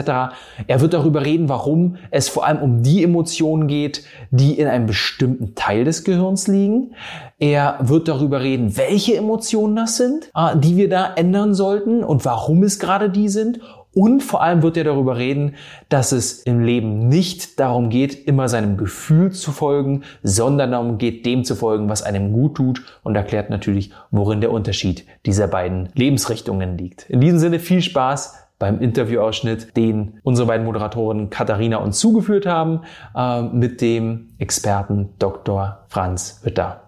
Er 0.66 0.80
wird 0.80 0.94
darüber 0.94 1.24
reden, 1.24 1.48
warum 1.48 1.96
es 2.10 2.28
vor 2.28 2.46
allem 2.46 2.60
um 2.60 2.82
die 2.82 3.04
Emotionen 3.04 3.68
geht, 3.68 4.04
die 4.30 4.58
in 4.58 4.66
einem 4.66 4.86
bestimmten 4.86 5.54
Teil 5.54 5.84
des 5.84 6.04
Gehirns 6.04 6.48
liegen. 6.48 6.94
Er 7.38 7.78
wird 7.80 8.08
darüber 8.08 8.40
reden, 8.40 8.76
welche 8.76 9.16
Emotionen 9.16 9.76
das 9.76 9.96
sind, 9.96 10.30
äh, 10.34 10.56
die 10.56 10.76
wir 10.76 10.88
da 10.88 11.12
ändern 11.14 11.54
sollten 11.54 12.02
und 12.02 12.24
warum 12.24 12.62
es 12.62 12.78
gerade 12.78 13.10
die 13.10 13.28
sind. 13.28 13.60
Und 13.94 14.22
vor 14.22 14.42
allem 14.42 14.62
wird 14.62 14.76
er 14.76 14.84
darüber 14.84 15.16
reden, 15.16 15.54
dass 15.88 16.12
es 16.12 16.42
im 16.42 16.60
Leben 16.60 17.08
nicht 17.08 17.60
darum 17.60 17.90
geht, 17.90 18.26
immer 18.26 18.48
seinem 18.48 18.76
Gefühl 18.76 19.30
zu 19.30 19.52
folgen, 19.52 20.02
sondern 20.22 20.72
darum 20.72 20.98
geht, 20.98 21.24
dem 21.24 21.44
zu 21.44 21.54
folgen, 21.54 21.88
was 21.88 22.02
einem 22.02 22.32
gut 22.32 22.56
tut 22.56 22.82
und 23.04 23.14
erklärt 23.14 23.50
natürlich, 23.50 23.92
worin 24.10 24.40
der 24.40 24.50
Unterschied 24.50 25.06
dieser 25.26 25.46
beiden 25.46 25.90
Lebensrichtungen 25.94 26.76
liegt. 26.76 27.08
In 27.08 27.20
diesem 27.20 27.38
Sinne 27.38 27.60
viel 27.60 27.82
Spaß 27.82 28.44
beim 28.58 28.80
Interviewausschnitt, 28.80 29.76
den 29.76 30.20
unsere 30.22 30.48
beiden 30.48 30.64
Moderatoren 30.64 31.30
Katharina 31.30 31.78
uns 31.78 31.98
zugeführt 31.98 32.46
haben, 32.46 32.80
äh, 33.14 33.42
mit 33.42 33.80
dem 33.80 34.30
Experten 34.38 35.10
Dr. 35.18 35.84
Franz 35.88 36.40
Witter. 36.44 36.82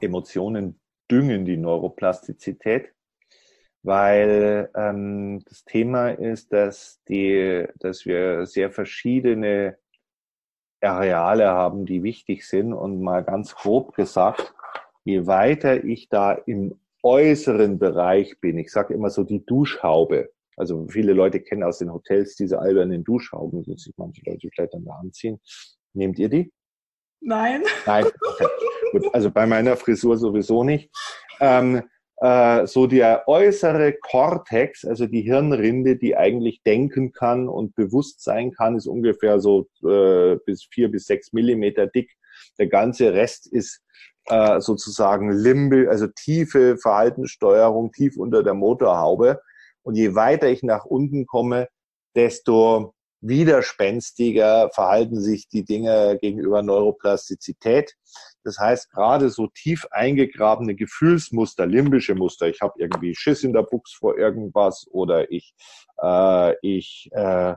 Emotionen 0.00 0.78
düngen 1.10 1.44
die 1.44 1.56
Neuroplastizität 1.56 2.92
weil 3.88 4.70
ähm, 4.76 5.40
das 5.46 5.64
Thema 5.64 6.10
ist, 6.10 6.52
dass, 6.52 7.00
die, 7.08 7.66
dass 7.76 8.04
wir 8.04 8.44
sehr 8.44 8.70
verschiedene 8.70 9.78
Areale 10.82 11.46
haben, 11.46 11.86
die 11.86 12.02
wichtig 12.02 12.46
sind. 12.46 12.74
Und 12.74 13.00
mal 13.00 13.24
ganz 13.24 13.54
grob 13.54 13.94
gesagt, 13.94 14.54
je 15.04 15.26
weiter 15.26 15.84
ich 15.84 16.10
da 16.10 16.32
im 16.32 16.78
äußeren 17.02 17.78
Bereich 17.78 18.38
bin, 18.42 18.58
ich 18.58 18.70
sage 18.70 18.92
immer 18.92 19.08
so 19.08 19.24
die 19.24 19.46
Duschhaube, 19.46 20.28
also 20.58 20.86
viele 20.88 21.14
Leute 21.14 21.40
kennen 21.40 21.62
aus 21.62 21.78
den 21.78 21.90
Hotels 21.90 22.36
diese 22.36 22.58
albernen 22.58 23.04
Duschhauben, 23.04 23.62
die 23.62 23.74
sich 23.78 23.94
manche 23.96 24.20
Leute 24.26 24.50
vielleicht 24.52 24.74
an 24.74 24.84
der 24.84 24.98
Hand 24.98 25.14
ziehen. 25.14 25.40
Nehmt 25.94 26.18
ihr 26.18 26.28
die? 26.28 26.52
Nein. 27.20 27.62
Nein. 27.86 28.04
Okay. 28.04 28.46
Gut, 28.92 29.14
also 29.14 29.30
bei 29.30 29.46
meiner 29.46 29.78
Frisur 29.78 30.18
sowieso 30.18 30.62
nicht. 30.62 30.90
Ähm, 31.40 31.84
äh, 32.20 32.66
so 32.66 32.86
der 32.86 33.28
äußere 33.28 33.92
Kortex, 33.92 34.84
also 34.84 35.06
die 35.06 35.22
Hirnrinde, 35.22 35.96
die 35.96 36.16
eigentlich 36.16 36.62
denken 36.64 37.12
kann 37.12 37.48
und 37.48 37.74
bewusst 37.74 38.22
sein 38.22 38.52
kann, 38.52 38.76
ist 38.76 38.86
ungefähr 38.86 39.40
so 39.40 39.68
äh, 39.84 40.36
bis 40.44 40.66
vier 40.70 40.90
bis 40.90 41.06
sechs 41.06 41.32
Millimeter 41.32 41.86
dick. 41.86 42.10
Der 42.58 42.66
ganze 42.66 43.12
Rest 43.14 43.46
ist 43.46 43.82
äh, 44.26 44.60
sozusagen 44.60 45.30
Limbe, 45.30 45.88
also 45.88 46.06
tiefe 46.08 46.76
Verhaltenssteuerung 46.76 47.92
tief 47.92 48.16
unter 48.16 48.42
der 48.42 48.54
Motorhaube. 48.54 49.40
Und 49.82 49.94
je 49.94 50.14
weiter 50.14 50.48
ich 50.48 50.62
nach 50.62 50.84
unten 50.84 51.26
komme, 51.26 51.68
desto 52.14 52.94
widerspenstiger 53.20 54.70
verhalten 54.72 55.20
sich 55.20 55.48
die 55.48 55.64
Dinge 55.64 56.18
gegenüber 56.20 56.62
Neuroplastizität. 56.62 57.94
Das 58.44 58.58
heißt, 58.58 58.90
gerade 58.90 59.30
so 59.30 59.48
tief 59.48 59.86
eingegrabene 59.90 60.74
Gefühlsmuster, 60.74 61.66
limbische 61.66 62.14
Muster, 62.14 62.48
ich 62.48 62.60
habe 62.60 62.74
irgendwie 62.78 63.14
Schiss 63.14 63.44
in 63.44 63.52
der 63.52 63.62
Buchs 63.62 63.92
vor 63.92 64.16
irgendwas 64.16 64.86
oder 64.90 65.30
ich, 65.30 65.54
äh, 66.02 66.54
ich 66.62 67.08
äh, 67.12 67.54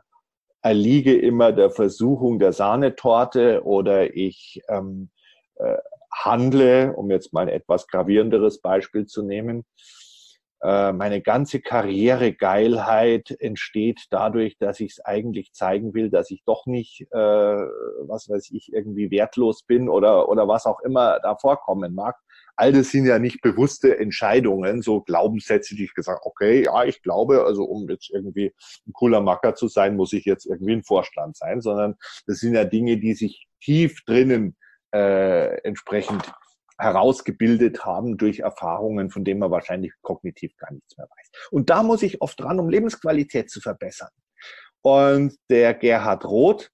erliege 0.61 1.17
immer 1.17 1.51
der 1.51 1.69
Versuchung 1.69 2.39
der 2.39 2.53
Sahnetorte 2.53 3.63
oder 3.63 4.15
ich 4.15 4.61
ähm, 4.67 5.09
äh, 5.55 5.77
handle, 6.11 6.93
um 6.93 7.09
jetzt 7.09 7.33
mal 7.33 7.41
ein 7.41 7.47
etwas 7.47 7.87
gravierenderes 7.87 8.61
Beispiel 8.61 9.05
zu 9.05 9.23
nehmen, 9.23 9.65
meine 10.63 11.21
ganze 11.21 11.59
Karrieregeilheit 11.59 13.35
entsteht 13.39 14.05
dadurch, 14.11 14.57
dass 14.59 14.79
ich 14.79 14.91
es 14.91 14.99
eigentlich 15.03 15.53
zeigen 15.53 15.95
will, 15.95 16.11
dass 16.11 16.29
ich 16.29 16.43
doch 16.45 16.67
nicht, 16.67 17.01
äh, 17.11 17.17
was 17.17 18.29
weiß 18.29 18.51
ich, 18.51 18.71
irgendwie 18.71 19.09
wertlos 19.09 19.63
bin 19.63 19.89
oder, 19.89 20.29
oder 20.29 20.47
was 20.47 20.67
auch 20.67 20.79
immer 20.81 21.19
da 21.23 21.35
vorkommen 21.35 21.95
mag. 21.95 22.15
All 22.55 22.73
das 22.73 22.91
sind 22.91 23.07
ja 23.07 23.17
nicht 23.17 23.41
bewusste 23.41 23.97
Entscheidungen, 23.97 24.83
so 24.83 25.01
Glaubenssätze, 25.01 25.75
die 25.75 25.85
ich 25.85 25.95
gesagt, 25.95 26.21
okay, 26.25 26.65
ja, 26.65 26.83
ich 26.83 27.01
glaube, 27.01 27.43
also 27.43 27.63
um 27.63 27.89
jetzt 27.89 28.11
irgendwie 28.11 28.53
ein 28.87 28.93
cooler 28.93 29.21
Macker 29.21 29.55
zu 29.55 29.67
sein, 29.67 29.95
muss 29.95 30.13
ich 30.13 30.25
jetzt 30.25 30.45
irgendwie 30.45 30.73
ein 30.73 30.83
Vorstand 30.83 31.37
sein, 31.37 31.61
sondern 31.61 31.95
das 32.27 32.37
sind 32.37 32.53
ja 32.53 32.65
Dinge, 32.65 32.97
die 32.97 33.15
sich 33.15 33.47
tief 33.61 34.03
drinnen 34.05 34.55
äh, 34.93 35.55
entsprechend 35.63 36.31
herausgebildet 36.81 37.85
haben 37.85 38.17
durch 38.17 38.39
Erfahrungen, 38.39 39.11
von 39.11 39.23
denen 39.23 39.39
man 39.39 39.51
wahrscheinlich 39.51 39.93
kognitiv 40.01 40.57
gar 40.57 40.71
nichts 40.73 40.97
mehr 40.97 41.07
weiß. 41.07 41.31
Und 41.51 41.69
da 41.69 41.83
muss 41.83 42.01
ich 42.01 42.21
oft 42.21 42.39
dran, 42.39 42.59
um 42.59 42.69
Lebensqualität 42.69 43.51
zu 43.51 43.61
verbessern. 43.61 44.09
Und 44.81 45.35
der 45.50 45.75
Gerhard 45.75 46.25
Roth, 46.25 46.71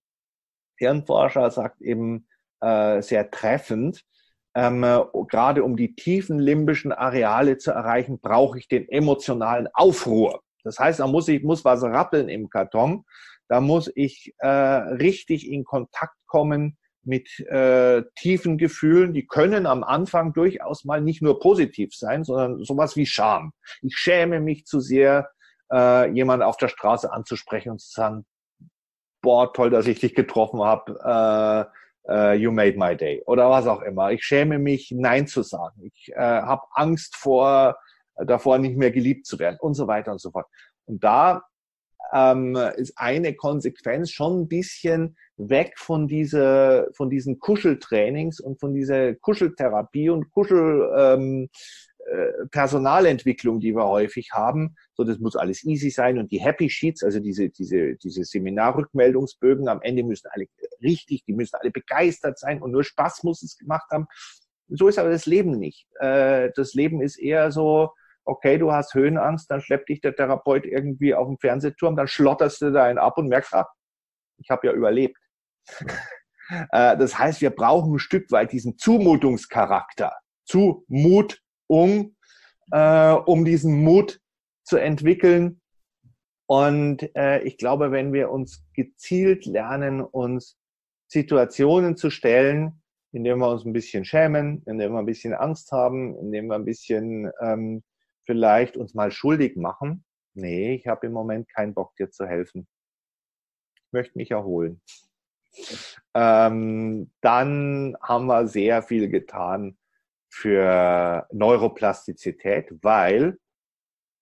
Hirnforscher, 0.78 1.52
sagt 1.52 1.82
eben 1.82 2.28
äh, 2.62 3.02
sehr 3.02 3.30
treffend, 3.30 4.02
ähm, 4.56 4.82
gerade 5.30 5.64
um 5.64 5.76
die 5.76 5.94
tiefen 5.94 6.40
limbischen 6.40 6.94
Areale 6.94 7.58
zu 7.58 7.72
erreichen, 7.72 8.20
brauche 8.20 8.58
ich 8.58 8.68
den 8.70 8.88
emotionalen 8.88 9.68
Aufruhr. 9.74 10.42
Das 10.64 10.80
heißt, 10.80 11.02
da 11.02 11.08
muss 11.08 11.28
ich 11.28 11.44
muss 11.44 11.66
was 11.66 11.84
rappeln 11.84 12.30
im 12.30 12.50
Karton. 12.50 13.04
Da 13.50 13.62
muss 13.62 13.92
ich 13.94 14.34
äh, 14.40 14.48
richtig 14.48 15.50
in 15.50 15.64
Kontakt 15.64 16.16
kommen 16.26 16.78
mit 17.08 17.40
äh, 17.40 18.04
tiefen 18.16 18.58
Gefühlen, 18.58 19.14
die 19.14 19.26
können 19.26 19.66
am 19.66 19.84
Anfang 19.84 20.34
durchaus 20.34 20.86
mal 20.86 21.02
nicht 21.02 21.22
nur 21.22 21.40
positiv 21.40 21.96
sein, 21.96 22.24
sondern 22.24 22.64
sowas 22.64 22.96
wie 22.96 23.06
Scham. 23.06 23.54
Ich 23.82 23.96
schäme 23.98 24.40
mich 24.40 24.66
zu 24.66 24.80
sehr, 24.80 25.30
äh, 25.72 26.10
jemanden 26.12 26.44
auf 26.44 26.58
der 26.58 26.68
Straße 26.68 27.12
anzusprechen 27.12 27.72
und 27.72 27.82
zu 27.82 27.92
sagen, 27.92 28.26
boah, 29.22 29.52
toll, 29.52 29.70
dass 29.70 29.88
ich 29.88 30.00
dich 30.00 30.16
getroffen 30.16 30.62
habe, 30.62 31.70
äh, 32.08 32.12
äh, 32.12 32.34
you 32.36 32.52
made 32.52 32.78
my 32.78 32.96
day 32.96 33.22
oder 33.26 33.50
was 33.50 33.68
auch 33.68 33.82
immer. 33.82 34.12
Ich 34.12 34.24
schäme 34.24 34.60
mich, 34.60 34.92
Nein 34.92 35.28
zu 35.28 35.44
sagen. 35.44 35.82
Ich 35.84 36.12
äh, 36.14 36.20
habe 36.20 36.64
Angst 36.74 37.16
vor, 37.16 37.78
davor, 38.16 38.58
nicht 38.58 38.78
mehr 38.78 38.92
geliebt 38.92 39.26
zu 39.26 39.40
werden 39.40 39.58
und 39.60 39.74
so 39.74 39.88
weiter 39.88 40.12
und 40.12 40.22
so 40.22 40.32
fort. 40.32 40.48
Und 40.86 41.04
da 41.04 41.44
ähm, 42.14 42.56
ist 42.76 42.98
eine 42.98 43.34
Konsequenz 43.34 44.12
schon 44.12 44.42
ein 44.42 44.48
bisschen 44.48 45.18
weg 45.38 45.74
von 45.78 46.08
dieser, 46.08 46.88
von 46.94 47.10
diesen 47.10 47.40
Kuscheltrainings 47.40 48.40
und 48.40 48.60
von 48.60 48.74
dieser 48.74 49.16
Kuscheltherapie 49.16 50.10
und 50.10 50.32
Kuschel, 50.32 50.90
ähm, 50.98 51.50
äh, 52.10 52.46
Personalentwicklung, 52.52 53.60
die 53.60 53.76
wir 53.76 53.86
häufig 53.86 54.30
haben. 54.32 54.78
So, 54.94 55.04
das 55.04 55.20
muss 55.20 55.36
alles 55.36 55.66
easy 55.66 55.90
sein 55.90 56.18
und 56.18 56.32
die 56.32 56.40
Happy 56.40 56.70
Sheets, 56.70 57.04
also 57.04 57.20
diese, 57.20 57.50
diese, 57.50 57.96
diese 57.96 58.24
Seminarrückmeldungsbögen 58.24 59.68
am 59.68 59.82
Ende 59.82 60.04
müssen 60.04 60.30
alle 60.32 60.46
richtig, 60.82 61.26
die 61.26 61.34
müssen 61.34 61.58
alle 61.60 61.70
begeistert 61.70 62.40
sein 62.40 62.62
und 62.62 62.72
nur 62.72 62.86
Spaß 62.86 63.24
muss 63.24 63.44
es 63.44 63.58
gemacht 63.58 63.90
haben. 63.92 64.08
So 64.70 64.88
ist 64.88 65.00
aber 65.00 65.10
das 65.10 65.26
Leben 65.26 65.60
nicht. 65.60 65.86
Äh, 66.00 66.52
das 66.56 66.74
Leben 66.74 67.02
ist 67.02 67.18
eher 67.18 67.52
so, 67.52 67.92
okay, 68.28 68.58
du 68.58 68.72
hast 68.72 68.94
Höhenangst, 68.94 69.50
dann 69.50 69.62
schleppt 69.62 69.90
dich 69.90 70.02
der 70.02 70.16
Therapeut 70.16 70.66
irgendwie 70.66 71.14
auf 71.14 71.28
den 71.28 71.38
Fernsehturm, 71.38 71.96
dann 71.96 72.08
schlotterst 72.08 72.62
du 72.62 72.72
da 72.72 72.86
einen 72.86 73.00
ab 73.00 73.18
und 73.18 73.28
merkst, 73.28 73.54
ah, 73.54 73.68
ich 74.38 74.50
habe 74.50 74.68
ja 74.68 74.74
überlebt. 74.74 75.18
Äh, 76.72 76.96
das 76.96 77.20
heißt, 77.20 77.42
wir 77.42 77.50
brauchen 77.50 77.96
ein 77.96 78.00
Stück 78.00 78.32
weit 78.32 78.54
diesen 78.54 78.78
Zumutungscharakter, 78.78 80.14
Zumutung, 80.46 82.16
äh, 82.72 83.12
um 83.12 83.44
diesen 83.44 83.84
Mut 83.84 84.22
zu 84.64 84.78
entwickeln. 84.78 85.60
Und 86.46 87.14
äh, 87.18 87.42
ich 87.42 87.58
glaube, 87.58 87.92
wenn 87.92 88.14
wir 88.14 88.32
uns 88.32 88.64
gezielt 88.74 89.46
lernen, 89.46 90.00
uns 90.00 90.58
Situationen 91.10 91.98
zu 91.98 92.10
stellen, 92.10 92.82
in 93.12 93.24
denen 93.24 93.40
wir 93.40 93.50
uns 93.50 93.66
ein 93.66 93.74
bisschen 93.74 94.06
schämen, 94.06 94.64
in 94.66 94.78
denen 94.78 94.94
wir 94.94 95.00
ein 95.00 95.06
bisschen 95.06 95.34
Angst 95.34 95.72
haben, 95.72 96.18
in 96.18 96.32
denen 96.32 96.48
wir 96.48 96.56
ein 96.56 96.66
bisschen 96.66 97.32
ähm, 97.42 97.84
vielleicht 98.28 98.78
uns 98.78 98.94
mal 98.94 99.10
schuldig 99.10 99.58
machen. 99.58 100.06
Nee, 100.36 100.76
ich 100.76 100.86
habe 100.86 101.08
im 101.08 101.14
Moment 101.14 101.50
keinen 101.50 101.74
Bock, 101.74 101.96
dir 101.96 102.12
zu 102.12 102.28
helfen. 102.28 102.68
Ich 103.76 103.92
möchte 103.92 104.16
mich 104.18 104.30
erholen 104.30 104.82
ähm, 106.14 107.12
dann 107.22 107.98
haben 108.02 108.28
wir 108.28 108.48
sehr 108.48 108.82
viel 108.82 109.10
getan 109.10 109.78
für 110.30 111.28
Neuroplastizität, 111.32 112.72
weil 112.82 113.38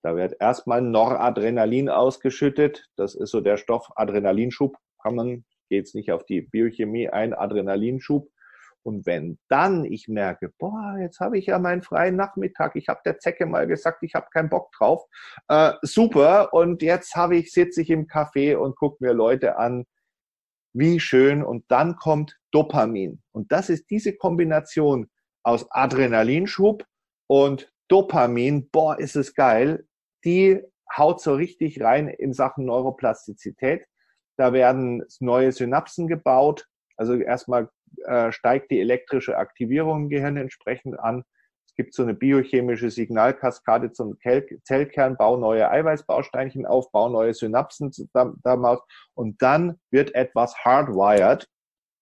da 0.03 0.15
wird 0.15 0.35
erstmal 0.39 0.81
Noradrenalin 0.81 1.89
ausgeschüttet. 1.89 2.87
Das 2.95 3.15
ist 3.15 3.31
so 3.31 3.41
der 3.41 3.57
Stoff 3.57 3.89
Adrenalinschub. 3.95 4.77
Kann 5.01 5.15
man, 5.15 5.45
geht 5.69 5.85
es 5.87 5.93
nicht 5.93 6.11
auf 6.11 6.25
die 6.25 6.41
Biochemie 6.41 7.09
ein, 7.09 7.33
Adrenalinschub. 7.33 8.29
Und 8.85 9.07
wenn 9.07 9.39
dann 9.47 9.83
ich 9.83 10.07
merke, 10.07 10.53
boah, 10.59 10.95
jetzt 10.99 11.19
habe 11.19 11.39
ich 11.39 11.47
ja 11.47 11.57
meinen 11.57 11.81
freien 11.81 12.15
Nachmittag, 12.15 12.75
ich 12.75 12.87
habe 12.87 13.01
der 13.03 13.17
Zecke 13.17 13.47
mal 13.47 13.65
gesagt, 13.65 14.03
ich 14.03 14.13
habe 14.13 14.27
keinen 14.31 14.49
Bock 14.49 14.71
drauf, 14.73 15.03
äh, 15.47 15.73
super, 15.81 16.53
und 16.53 16.83
jetzt 16.83 17.15
habe 17.15 17.35
ich, 17.35 17.51
sitze 17.51 17.81
ich 17.81 17.89
im 17.89 18.05
Café 18.05 18.55
und 18.55 18.75
gucke 18.75 19.03
mir 19.03 19.13
Leute 19.13 19.57
an, 19.57 19.85
wie 20.73 20.99
schön, 20.99 21.43
und 21.43 21.65
dann 21.69 21.95
kommt 21.95 22.37
Dopamin. 22.51 23.23
Und 23.31 23.51
das 23.51 23.69
ist 23.69 23.89
diese 23.89 24.15
Kombination 24.15 25.09
aus 25.41 25.65
Adrenalinschub 25.71 26.85
und 27.27 27.71
Dopamin, 27.87 28.69
boah, 28.69 28.99
ist 28.99 29.15
es 29.15 29.33
geil, 29.33 29.87
die 30.23 30.61
haut 30.95 31.21
so 31.21 31.33
richtig 31.33 31.81
rein 31.81 32.07
in 32.07 32.33
Sachen 32.33 32.65
Neuroplastizität. 32.65 33.87
Da 34.37 34.53
werden 34.53 35.03
neue 35.19 35.51
Synapsen 35.51 36.07
gebaut. 36.07 36.67
Also 36.97 37.15
erstmal 37.15 37.69
äh, 38.05 38.31
steigt 38.31 38.71
die 38.71 38.79
elektrische 38.79 39.37
Aktivierung 39.37 40.03
im 40.03 40.09
Gehirn 40.09 40.37
entsprechend 40.37 40.99
an. 40.99 41.23
Es 41.67 41.75
gibt 41.75 41.93
so 41.93 42.03
eine 42.03 42.13
biochemische 42.13 42.89
Signalkaskade 42.89 43.91
zum 43.91 44.17
Zellkern, 44.63 45.17
bau 45.17 45.37
neue 45.37 45.69
Eiweißbausteinchen 45.69 46.65
auf, 46.65 46.91
bau 46.91 47.09
neue 47.09 47.33
Synapsen 47.33 47.91
damals 48.43 48.81
und 49.13 49.41
dann 49.41 49.79
wird 49.91 50.15
etwas 50.15 50.55
hardwired. 50.63 51.47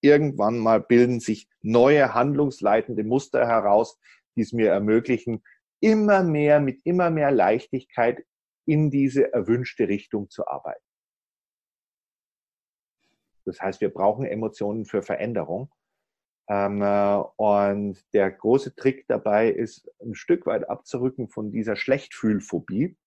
Irgendwann 0.02 0.60
mal 0.60 0.82
bilden 0.82 1.20
sich 1.20 1.48
neue 1.62 2.14
handlungsleitende 2.14 3.04
Muster 3.04 3.48
heraus, 3.48 3.98
die 4.36 4.42
es 4.42 4.54
mir 4.54 4.70
ermöglichen, 4.70 5.44
immer 5.80 6.24
mehr 6.24 6.60
mit 6.60 6.86
immer 6.86 7.10
mehr 7.10 7.32
Leichtigkeit 7.32 8.24
in 8.66 8.92
diese 8.92 9.34
erwünschte 9.34 9.88
Richtung 9.88 10.30
zu 10.30 10.48
arbeiten. 10.48 10.84
Das 13.46 13.62
heißt, 13.62 13.82
wir 13.82 13.90
brauchen 13.90 14.26
Emotionen 14.26 14.86
für 14.86 15.02
Veränderung. 15.02 15.72
Ähm, 16.50 16.82
äh, 16.82 17.24
und 17.38 18.04
der 18.14 18.32
große 18.32 18.76
Trick 18.76 19.06
dabei 19.08 19.50
ist, 19.50 19.90
ein 20.02 20.16
Stück 20.16 20.46
weit 20.46 20.70
abzurücken 20.70 21.30
von 21.30 21.52
dieser 21.52 21.76
Schlechtfühlphobie. 21.76 22.98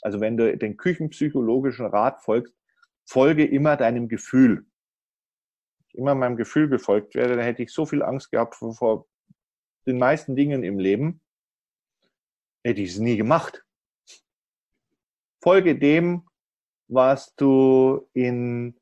Also 0.00 0.20
wenn 0.20 0.36
du 0.36 0.56
den 0.56 0.76
küchenpsychologischen 0.76 1.86
Rat 1.86 2.22
folgst, 2.22 2.54
folge 3.04 3.44
immer 3.44 3.76
deinem 3.76 4.08
Gefühl. 4.08 4.66
Ich 5.88 5.94
immer 5.96 6.14
meinem 6.14 6.36
Gefühl 6.36 6.68
gefolgt 6.68 7.14
werde, 7.14 7.36
dann 7.36 7.44
hätte 7.44 7.62
ich 7.62 7.72
so 7.72 7.84
viel 7.84 8.02
Angst 8.02 8.30
gehabt 8.30 8.54
vor, 8.54 8.74
vor 8.74 9.06
den 9.86 9.98
meisten 9.98 10.34
Dingen 10.34 10.62
im 10.64 10.78
Leben, 10.78 11.20
hätte 12.64 12.80
ich 12.80 12.92
es 12.92 12.98
nie 12.98 13.16
gemacht. 13.16 13.64
Folge 15.42 15.78
dem, 15.78 16.26
was 16.88 17.34
du 17.36 18.08
in 18.12 18.80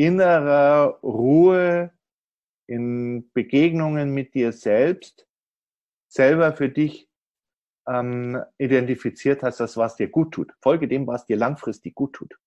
innerer 0.00 0.98
Ruhe, 1.02 1.92
in 2.66 3.30
Begegnungen 3.32 4.14
mit 4.14 4.34
dir 4.34 4.52
selbst 4.52 5.26
selber 6.08 6.54
für 6.54 6.68
dich 6.70 7.08
ähm, 7.86 8.42
identifiziert 8.58 9.42
hast, 9.42 9.60
das 9.60 9.76
was 9.76 9.96
dir 9.96 10.08
gut 10.08 10.32
tut. 10.32 10.52
Folge 10.62 10.88
dem, 10.88 11.06
was 11.06 11.26
dir 11.26 11.36
langfristig 11.36 11.94
gut 11.94 12.14
tut. 12.14 12.38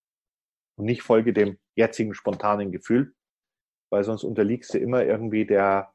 Und 0.78 0.86
nicht 0.86 1.04
folge 1.04 1.34
dem 1.34 1.60
jetzigen 1.76 2.16
spontanen 2.16 2.72
Gefühl, 2.72 3.14
weil 3.92 4.04
sonst 4.04 4.24
unterliegst 4.24 4.74
du 4.74 4.80
immer 4.80 5.04
irgendwie 5.04 5.46
der, 5.46 5.94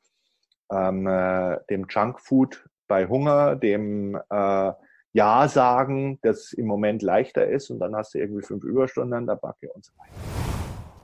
ähm, 0.70 1.06
äh, 1.06 1.58
dem 1.70 1.86
Junkfood 1.88 2.68
bei 2.86 3.08
Hunger, 3.08 3.56
dem 3.56 4.14
äh, 4.14 4.72
Ja 5.12 5.48
sagen, 5.48 6.20
das 6.22 6.52
im 6.52 6.66
Moment 6.66 7.02
leichter 7.02 7.48
ist 7.48 7.70
und 7.70 7.80
dann 7.80 7.96
hast 7.96 8.14
du 8.14 8.18
irgendwie 8.18 8.46
fünf 8.46 8.62
Überstunden 8.62 9.14
an 9.14 9.26
der 9.26 9.36
Backe 9.36 9.72
und 9.72 9.84
so 9.84 9.92
weiter. 9.96 10.47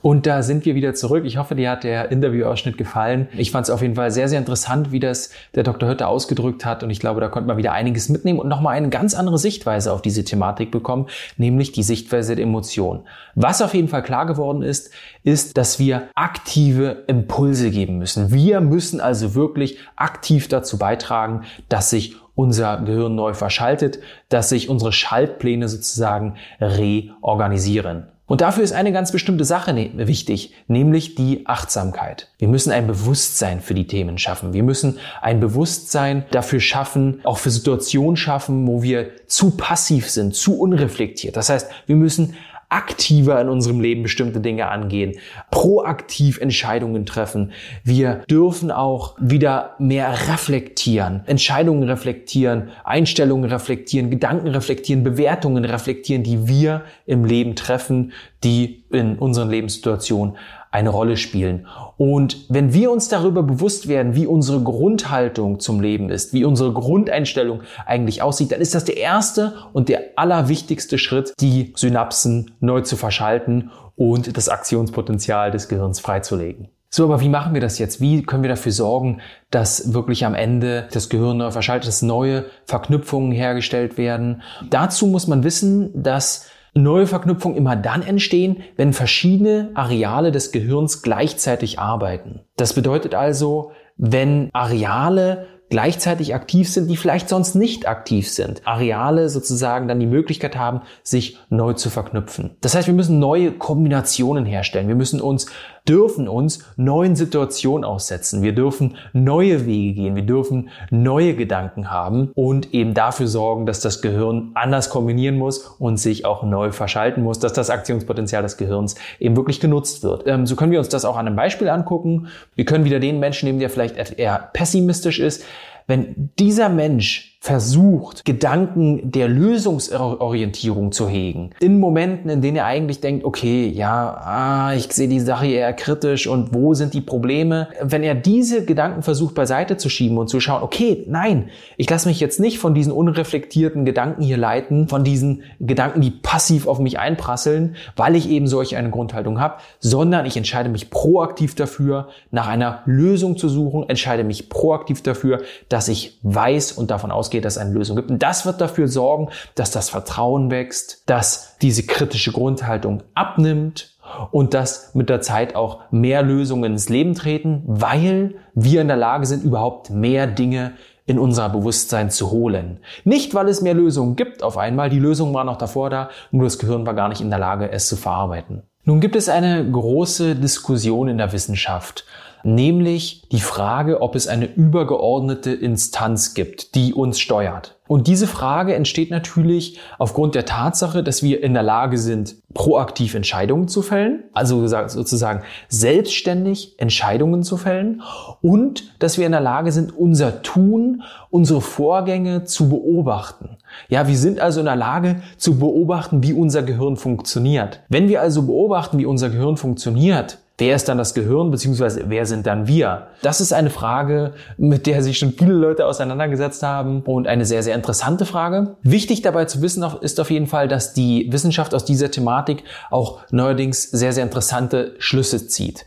Und 0.05 0.27
da 0.27 0.43
sind 0.43 0.67
wir 0.67 0.75
wieder 0.75 0.93
zurück. 0.93 1.25
Ich 1.25 1.39
hoffe, 1.39 1.55
dir 1.55 1.71
hat 1.71 1.83
der 1.83 2.11
Interviewausschnitt 2.11 2.77
gefallen. 2.77 3.27
Ich 3.39 3.51
fand 3.51 3.65
es 3.65 3.71
auf 3.71 3.81
jeden 3.81 3.95
Fall 3.95 4.11
sehr, 4.11 4.29
sehr 4.29 4.39
interessant, 4.39 4.93
wie 4.93 5.01
das 5.01 5.31
der 5.55 5.63
Dr. 5.63 5.89
Hütte 5.89 6.09
ausgedrückt 6.09 6.67
hat. 6.67 6.83
Und 6.83 6.91
ich 6.91 7.01
glaube, 7.01 7.23
da 7.23 7.29
konnte 7.29 7.47
man 7.47 7.57
wieder 7.57 7.73
einiges 7.73 8.11
mitnehmen 8.11 8.39
und 8.39 8.47
nochmal 8.47 8.77
eine 8.77 8.91
ganz 8.91 9.15
andere 9.15 9.39
Sichtweise 9.39 9.91
auf 9.95 10.03
diese 10.03 10.23
Thematik 10.23 10.71
bekommen, 10.71 11.07
nämlich 11.39 11.73
die 11.73 11.83
Sichtweise 11.83 12.37
der 12.37 12.45
Emotionen. 12.45 13.05
Was 13.35 13.63
auf 13.63 13.73
jeden 13.73 13.89
Fall 13.89 14.03
klar 14.03 14.27
geworden 14.27 14.61
ist, 14.61 14.91
ist, 15.23 15.57
dass 15.57 15.79
wir 15.79 16.09
aktive 16.15 17.05
Impulse 17.07 17.71
geben 17.71 17.97
müssen. 17.97 18.31
Wir 18.31 18.61
müssen 18.61 19.01
also 19.01 19.35
wirklich 19.35 19.79
aktiv 19.97 20.49
dazu 20.49 20.77
beitragen, 20.77 21.45
dass 21.71 21.89
sich 21.89 22.15
unser 22.35 22.83
Gehirn 22.83 23.15
neu 23.15 23.33
verschaltet, 23.33 24.01
dass 24.29 24.51
sich 24.51 24.69
unsere 24.69 24.93
Schaltpläne 24.93 25.67
sozusagen 25.67 26.35
reorganisieren. 26.61 28.09
Und 28.27 28.41
dafür 28.41 28.65
ist 28.65 28.73
eine 28.73 28.93
ganz 28.93 29.13
bestimmte 29.13 29.45
Sache 29.45 29.75
ne 29.75 29.91
wichtig, 29.95 30.55
nämlich 30.67 31.15
die 31.15 31.47
Achtsamkeit. 31.47 32.31
Wir 32.39 32.49
müssen 32.49 32.73
ein 32.73 32.87
Bewusstsein 32.87 33.61
für 33.61 33.75
die 33.75 33.87
Themen 33.87 34.17
schaffen. 34.17 34.55
Wir 34.55 34.63
müssen 34.63 34.99
ein 35.21 35.41
Bewusstsein 35.41 36.25
dafür 36.31 36.61
schaffen, 36.61 37.21
auch 37.25 37.39
für 37.39 37.51
Situationen 37.51 38.17
schaffen, 38.17 38.67
wo 38.67 38.83
wir 38.83 39.11
zu 39.27 39.51
passiv 39.51 40.09
sind, 40.09 40.35
zu 40.35 40.59
unreflektiert. 40.59 41.37
Das 41.37 41.51
heißt, 41.51 41.69
wir 41.87 41.97
müssen 41.97 42.35
aktiver 42.75 43.41
in 43.41 43.49
unserem 43.49 43.81
Leben 43.81 44.03
bestimmte 44.03 44.41
Dinge 44.41 44.69
angehen, 44.69 45.17
proaktiv 45.53 46.41
Entscheidungen 46.41 47.07
treffen. 47.07 47.53
Wir 47.85 48.23
dürfen 48.29 48.73
auch 48.73 49.15
wieder 49.21 49.77
mehr 49.79 50.29
reflektieren, 50.29 51.23
Entscheidungen 51.27 51.85
reflektieren, 51.85 52.71
Einstellungen 52.83 53.49
reflektieren, 53.49 54.11
Gedanken 54.11 54.49
reflektieren, 54.49 55.05
Bewertungen 55.05 55.65
reflektieren, 55.65 56.25
die 56.25 56.49
wir 56.49 56.83
im 57.07 57.25
Leben 57.25 57.55
treffen, 57.55 58.13
die 58.43 58.85
in 58.91 59.19
unseren 59.19 59.51
Lebenssituationen 59.51 60.37
eine 60.75 60.91
Rolle 60.91 61.17
spielen. 61.17 61.69
Und 61.97 62.47
wenn 62.49 62.75
wir 62.75 62.91
uns 62.91 63.09
darüber 63.09 63.45
bewusst 63.45 63.87
werden, 63.87 64.17
wie 64.17 64.27
unsere 64.27 64.61
Grundhaltung 64.61 65.61
zum 65.61 65.81
Leben 65.81 66.11
ist, 66.11 66.33
wie 66.33 66.45
unsere 66.45 66.73
Grundeinstellung 66.73 67.61
eigentlich 67.87 68.23
aussieht, 68.23 68.51
dann 68.51 68.61
ist 68.61 68.75
das 68.75 68.85
der 68.85 68.97
erste 68.97 69.55
und 69.73 69.89
der 69.89 70.03
allerwichtigste 70.17 70.99
Schritt, 70.99 71.33
die 71.39 71.73
Synapsen 71.77 72.57
neu 72.59 72.81
zu 72.81 72.97
verschalten 72.97 73.71
und 73.95 74.37
das 74.37 74.49
Aktionspotenzial 74.49 75.53
des 75.53 75.69
Gehirns 75.69 76.01
freizulegen. 76.01 76.71
So, 76.91 77.05
aber 77.05 77.21
wie 77.21 77.29
machen 77.29 77.55
wir 77.55 77.61
das 77.61 77.79
jetzt? 77.79 78.01
Wie 78.01 78.23
können 78.23 78.43
wir 78.43 78.51
dafür 78.51 78.73
sorgen, 78.73 79.21
dass 79.53 79.95
wirklich 79.95 80.27
am 80.27 80.35
Ende 80.35 80.89
das 80.93 81.09
Gehirn 81.09 81.37
neu 81.37 81.53
verschaltet, 81.53 81.87
dass 81.87 82.03
neue 82.03 82.47
Verknüpfungen 82.67 83.31
hergestellt 83.31 83.97
werden? 83.97 84.43
Dazu 84.71 85.07
muss 85.07 85.29
man 85.29 85.45
wissen, 85.45 85.91
dass 86.03 86.49
Neue 86.75 87.07
Verknüpfungen 87.07 87.57
immer 87.57 87.77
dann 87.77 88.03
entstehen, 88.03 88.65
wenn 88.77 88.93
verschiedene 88.93 89.71
Areale 89.75 90.33
des 90.33 90.51
Gehirns 90.51 91.03
gleichzeitig 91.03 91.79
arbeiten. 91.79 92.41
Das 92.57 92.73
bedeutet 92.73 93.15
also, 93.15 93.71
wenn 93.97 94.51
Areale 94.53 95.47
gleichzeitig 95.71 96.35
aktiv 96.35 96.71
sind, 96.71 96.89
die 96.89 96.97
vielleicht 96.97 97.29
sonst 97.29 97.55
nicht 97.55 97.89
aktiv 97.89 98.31
sind. 98.31 98.67
Areale 98.67 99.29
sozusagen 99.29 99.89
dann 99.89 100.01
die 100.01 100.07
Möglichkeit 100.07 100.57
haben, 100.57 100.83
sich 101.03 101.39
neu 101.49 101.73
zu 101.73 101.91
verknüpfen. 101.91 102.57
Das 102.61 102.75
heißt, 102.75 102.87
wir 102.87 102.95
müssen 102.95 103.19
neue 103.19 103.53
Kombinationen 103.53 104.45
herstellen. 104.45 104.89
Wir 104.89 104.95
müssen 104.95 105.21
uns, 105.21 105.47
dürfen 105.89 106.29
uns 106.29 106.65
neuen 106.77 107.15
Situationen 107.15 107.85
aussetzen. 107.85 108.43
Wir 108.43 108.55
dürfen 108.55 108.97
neue 109.13 109.67
Wege 109.67 109.95
gehen. 109.95 110.17
Wir 110.17 110.23
dürfen 110.23 110.71
neue 110.91 111.35
Gedanken 111.35 111.91
haben 111.91 112.31
und 112.35 112.73
eben 112.73 112.95
dafür 112.95 113.27
sorgen, 113.27 113.67
dass 113.67 113.81
das 113.81 114.01
Gehirn 114.01 114.51
anders 114.55 114.89
kombinieren 114.89 115.37
muss 115.37 115.59
und 115.79 115.99
sich 115.99 116.25
auch 116.25 116.43
neu 116.43 116.73
verschalten 116.73 117.23
muss, 117.23 117.39
dass 117.39 117.53
das 117.53 117.71
Aktionspotenzial 117.71 118.43
des 118.43 118.57
Gehirns 118.57 118.95
eben 119.19 119.37
wirklich 119.37 119.61
genutzt 119.61 120.03
wird. 120.03 120.27
Ähm, 120.27 120.47
so 120.47 120.57
können 120.57 120.73
wir 120.73 120.79
uns 120.79 120.89
das 120.89 121.05
auch 121.05 121.17
an 121.17 121.27
einem 121.27 121.37
Beispiel 121.37 121.69
angucken. 121.69 122.29
Wir 122.55 122.65
können 122.65 122.85
wieder 122.85 123.01
den 123.01 123.21
Menschen 123.21 123.47
nehmen, 123.47 123.59
der 123.59 123.71
vielleicht 123.71 124.19
eher 124.19 124.51
pessimistisch 124.53 125.21
ist. 125.21 125.45
Wenn 125.87 126.31
dieser 126.39 126.71
Mensch 126.71 127.34
versucht, 127.45 128.25
Gedanken 128.25 129.13
der 129.13 129.29
Lösungsorientierung 129.29 130.93
zu 130.93 131.07
hegen. 131.11 131.51
In 131.61 131.79
Momenten, 131.79 132.31
in 132.31 132.41
denen 132.41 132.57
er 132.57 132.65
eigentlich 132.65 133.03
denkt, 133.03 133.23
okay, 133.27 133.69
ja, 133.69 134.17
ah, 134.25 134.75
ich 134.75 134.91
sehe 134.91 135.09
die 135.09 135.21
Sache 135.21 135.47
eher 135.49 135.75
kritisch 135.75 136.27
und 136.27 136.55
wo 136.55 136.73
sind 136.73 136.95
die 136.95 137.03
Probleme? 137.03 137.69
Wenn 137.83 138.03
er 138.03 138.15
diese 138.15 138.65
Gedanken 138.65 139.03
versucht 139.03 139.35
beiseite 139.35 139.77
zu 139.77 139.91
schieben 139.91 140.17
und 140.17 140.29
zu 140.29 140.41
schauen, 140.41 140.63
okay, 140.63 141.05
nein, 141.07 141.51
ich 141.77 141.91
lasse 141.91 142.09
mich 142.09 142.19
jetzt 142.19 142.41
nicht 142.41 142.59
von 142.59 142.73
diesen 142.73 142.93
unreflektierten 142.93 143.85
Gedanken 143.85 144.23
hier 144.23 144.39
leiten, 144.39 144.89
von 144.89 145.05
diesen 145.05 145.43
Gedanken, 145.61 146.01
die 146.01 146.13
passiv 146.13 146.67
auf 146.67 146.79
mich 146.79 146.99
einprasseln, 146.99 147.77
weil 147.95 148.17
ich 148.17 148.27
eben 148.31 148.47
solch 148.47 148.75
eine 148.75 148.89
Grundhaltung 148.89 149.39
habe, 149.39 149.57
sondern 149.81 150.25
ich 150.25 150.39
entscheide 150.39 150.71
mich 150.71 150.89
proaktiv 150.89 151.55
dafür, 151.55 152.09
nach 152.31 152.49
einer 152.49 152.81
Lösung 152.87 153.37
zu 153.37 153.51
suchen, 153.51 153.87
entscheide 153.87 154.25
mich 154.25 154.49
proaktiv 154.49 155.03
dafür, 155.03 155.43
dass 155.69 155.89
ich 155.89 156.19
weiß 156.23 156.73
und 156.73 156.91
davon 156.91 157.11
ausgehe, 157.11 157.34
ausgeht, 157.35 157.45
dass 157.45 157.57
es 157.57 157.63
eine 157.63 157.73
Lösung 157.73 157.97
gibt. 157.97 158.11
Und 158.11 158.23
das 158.23 158.47
wird 158.47 158.61
dafür 158.61 158.89
sorgen, 158.89 159.29
dass 159.55 159.71
das 159.71 159.91
Vertrauen 159.91 160.51
wächst, 160.51 161.03
dass 161.07 161.57
diese 161.61 161.85
kritische 161.85 162.33
Grundhaltung 162.33 163.03
abnimmt 163.15 163.97
und 164.31 164.55
dass 164.55 164.95
mit 164.95 165.09
der 165.09 165.21
Zeit 165.21 165.57
auch 165.57 165.81
mehr 165.91 166.23
Lösungen 166.23 166.73
ins 166.73 166.89
Leben 166.89 167.15
treten, 167.15 167.63
weil 167.67 168.37
wir 168.55 168.81
in 168.81 168.89
der 168.89 168.97
Lage 168.97 169.27
sind, 169.27 169.45
überhaupt 169.45 169.91
mehr 169.91 170.27
Dinge 170.27 170.73
in 171.07 171.19
unser 171.19 171.49
Bewusstsein 171.51 172.11
zu 172.11 172.31
holen. 172.31 172.79
Nicht, 173.05 173.35
weil 173.35 173.49
es 173.49 173.61
mehr 173.61 173.75
Lösungen 173.75 174.17
gibt 174.17 174.43
auf 174.43 174.57
einmal, 174.57 174.89
die 174.89 175.01
Lösung 175.01 175.35
war 175.35 175.45
noch 175.45 175.59
davor 175.59 175.91
da, 175.91 176.09
nur 176.31 176.45
das 176.45 176.59
Gehirn 176.59 176.87
war 176.87 176.95
gar 176.95 177.09
nicht 177.09 177.21
in 177.21 177.31
der 177.31 177.39
Lage, 177.39 177.71
es 177.71 177.89
zu 177.89 177.97
verarbeiten. 177.97 178.63
Nun 178.85 179.01
gibt 179.01 179.17
es 179.17 179.29
eine 179.29 179.71
große 179.71 180.35
Diskussion 180.37 181.09
in 181.09 181.19
der 181.19 181.33
Wissenschaft 181.33 182.05
nämlich 182.45 183.23
die 183.33 183.41
Frage, 183.41 184.03
ob 184.03 184.15
es 184.15 184.29
eine 184.29 184.47
übergeordnete 184.47 185.53
Instanz 185.53 186.35
gibt, 186.35 186.75
die 186.75 186.95
uns 186.95 187.19
steuert. 187.19 187.77
Und 187.87 188.07
diese 188.07 188.27
Frage 188.27 188.75
entsteht 188.75 189.11
natürlich 189.11 189.79
aufgrund 189.99 190.35
der 190.35 190.47
Tatsache, 190.47 191.03
dass 191.03 191.23
wir 191.23 191.43
in 191.43 191.53
der 191.53 191.63
Lage 191.63 191.99
sind, 191.99 192.37
proaktiv 192.55 193.15
Entscheidungen 193.15 193.69
zu 193.69 193.83
fällen, 193.83 194.25
also 194.33 194.67
sozusagen 194.67 195.43
selbstständig 195.69 196.79
Entscheidungen 196.79 197.43
zu 197.43 197.59
fällen 197.59 198.01
und 198.41 198.95
dass 199.01 199.19
wir 199.19 199.27
in 199.27 199.33
der 199.33 199.43
Lage 199.43 199.71
sind, 199.71 199.95
unser 199.95 200.41
Tun, 200.41 201.03
unsere 201.29 201.61
Vorgänge 201.61 202.45
zu 202.45 202.71
beobachten. 202.71 203.59
Ja, 203.89 204.09
wir 204.09 204.17
sind 204.17 204.41
also 204.41 204.61
in 204.61 204.67
der 204.67 204.77
Lage 204.77 205.17
zu 205.37 205.59
beobachten, 205.59 206.23
wie 206.23 206.33
unser 206.33 206.63
Gehirn 206.63 206.97
funktioniert. 206.97 207.81
Wenn 207.91 208.09
wir 208.09 208.23
also 208.23 208.43
beobachten, 208.47 208.99
wie 208.99 209.07
unser 209.07 209.29
Gehirn 209.29 209.59
funktioniert, 209.59 210.39
Wer 210.57 210.77
ist 210.77 210.89
dann 210.89 210.99
das 210.99 211.15
Gehirn, 211.15 211.51
beziehungsweise 211.51 212.05
wer 212.07 212.27
sind 212.27 212.47
dann 212.47 212.69
wir? 212.69 213.09
Das 213.23 213.41
ist 213.41 213.53
eine 213.53 213.71
Frage, 213.71 214.35
mit 214.57 214.87
der 214.87 215.03
sich 215.03 215.19
schon 215.19 215.33
viele 215.33 215.53
Leute 215.53 215.85
auseinandergesetzt 215.85 216.63
haben 216.63 217.03
und 217.03 217.27
eine 217.27 217.45
sehr, 217.45 217.65
sehr 217.65 217.75
interessante 217.75 218.25
Frage. 218.25 218.77
Wichtig 218.83 219.23
dabei 219.23 219.47
zu 219.47 219.63
wissen 219.63 219.85
ist 220.01 220.21
auf 220.21 220.31
jeden 220.31 220.47
Fall, 220.47 220.69
dass 220.69 220.95
die 220.95 221.27
Wissenschaft 221.33 221.75
aus 221.75 221.85
dieser 221.85 222.13
Thematik 222.13 222.63
auch 222.93 223.23
neuerdings 223.33 223.83
sehr, 223.83 224.13
sehr 224.13 224.23
interessante 224.23 224.95
Schlüsse 224.99 225.49
zieht. 225.49 225.87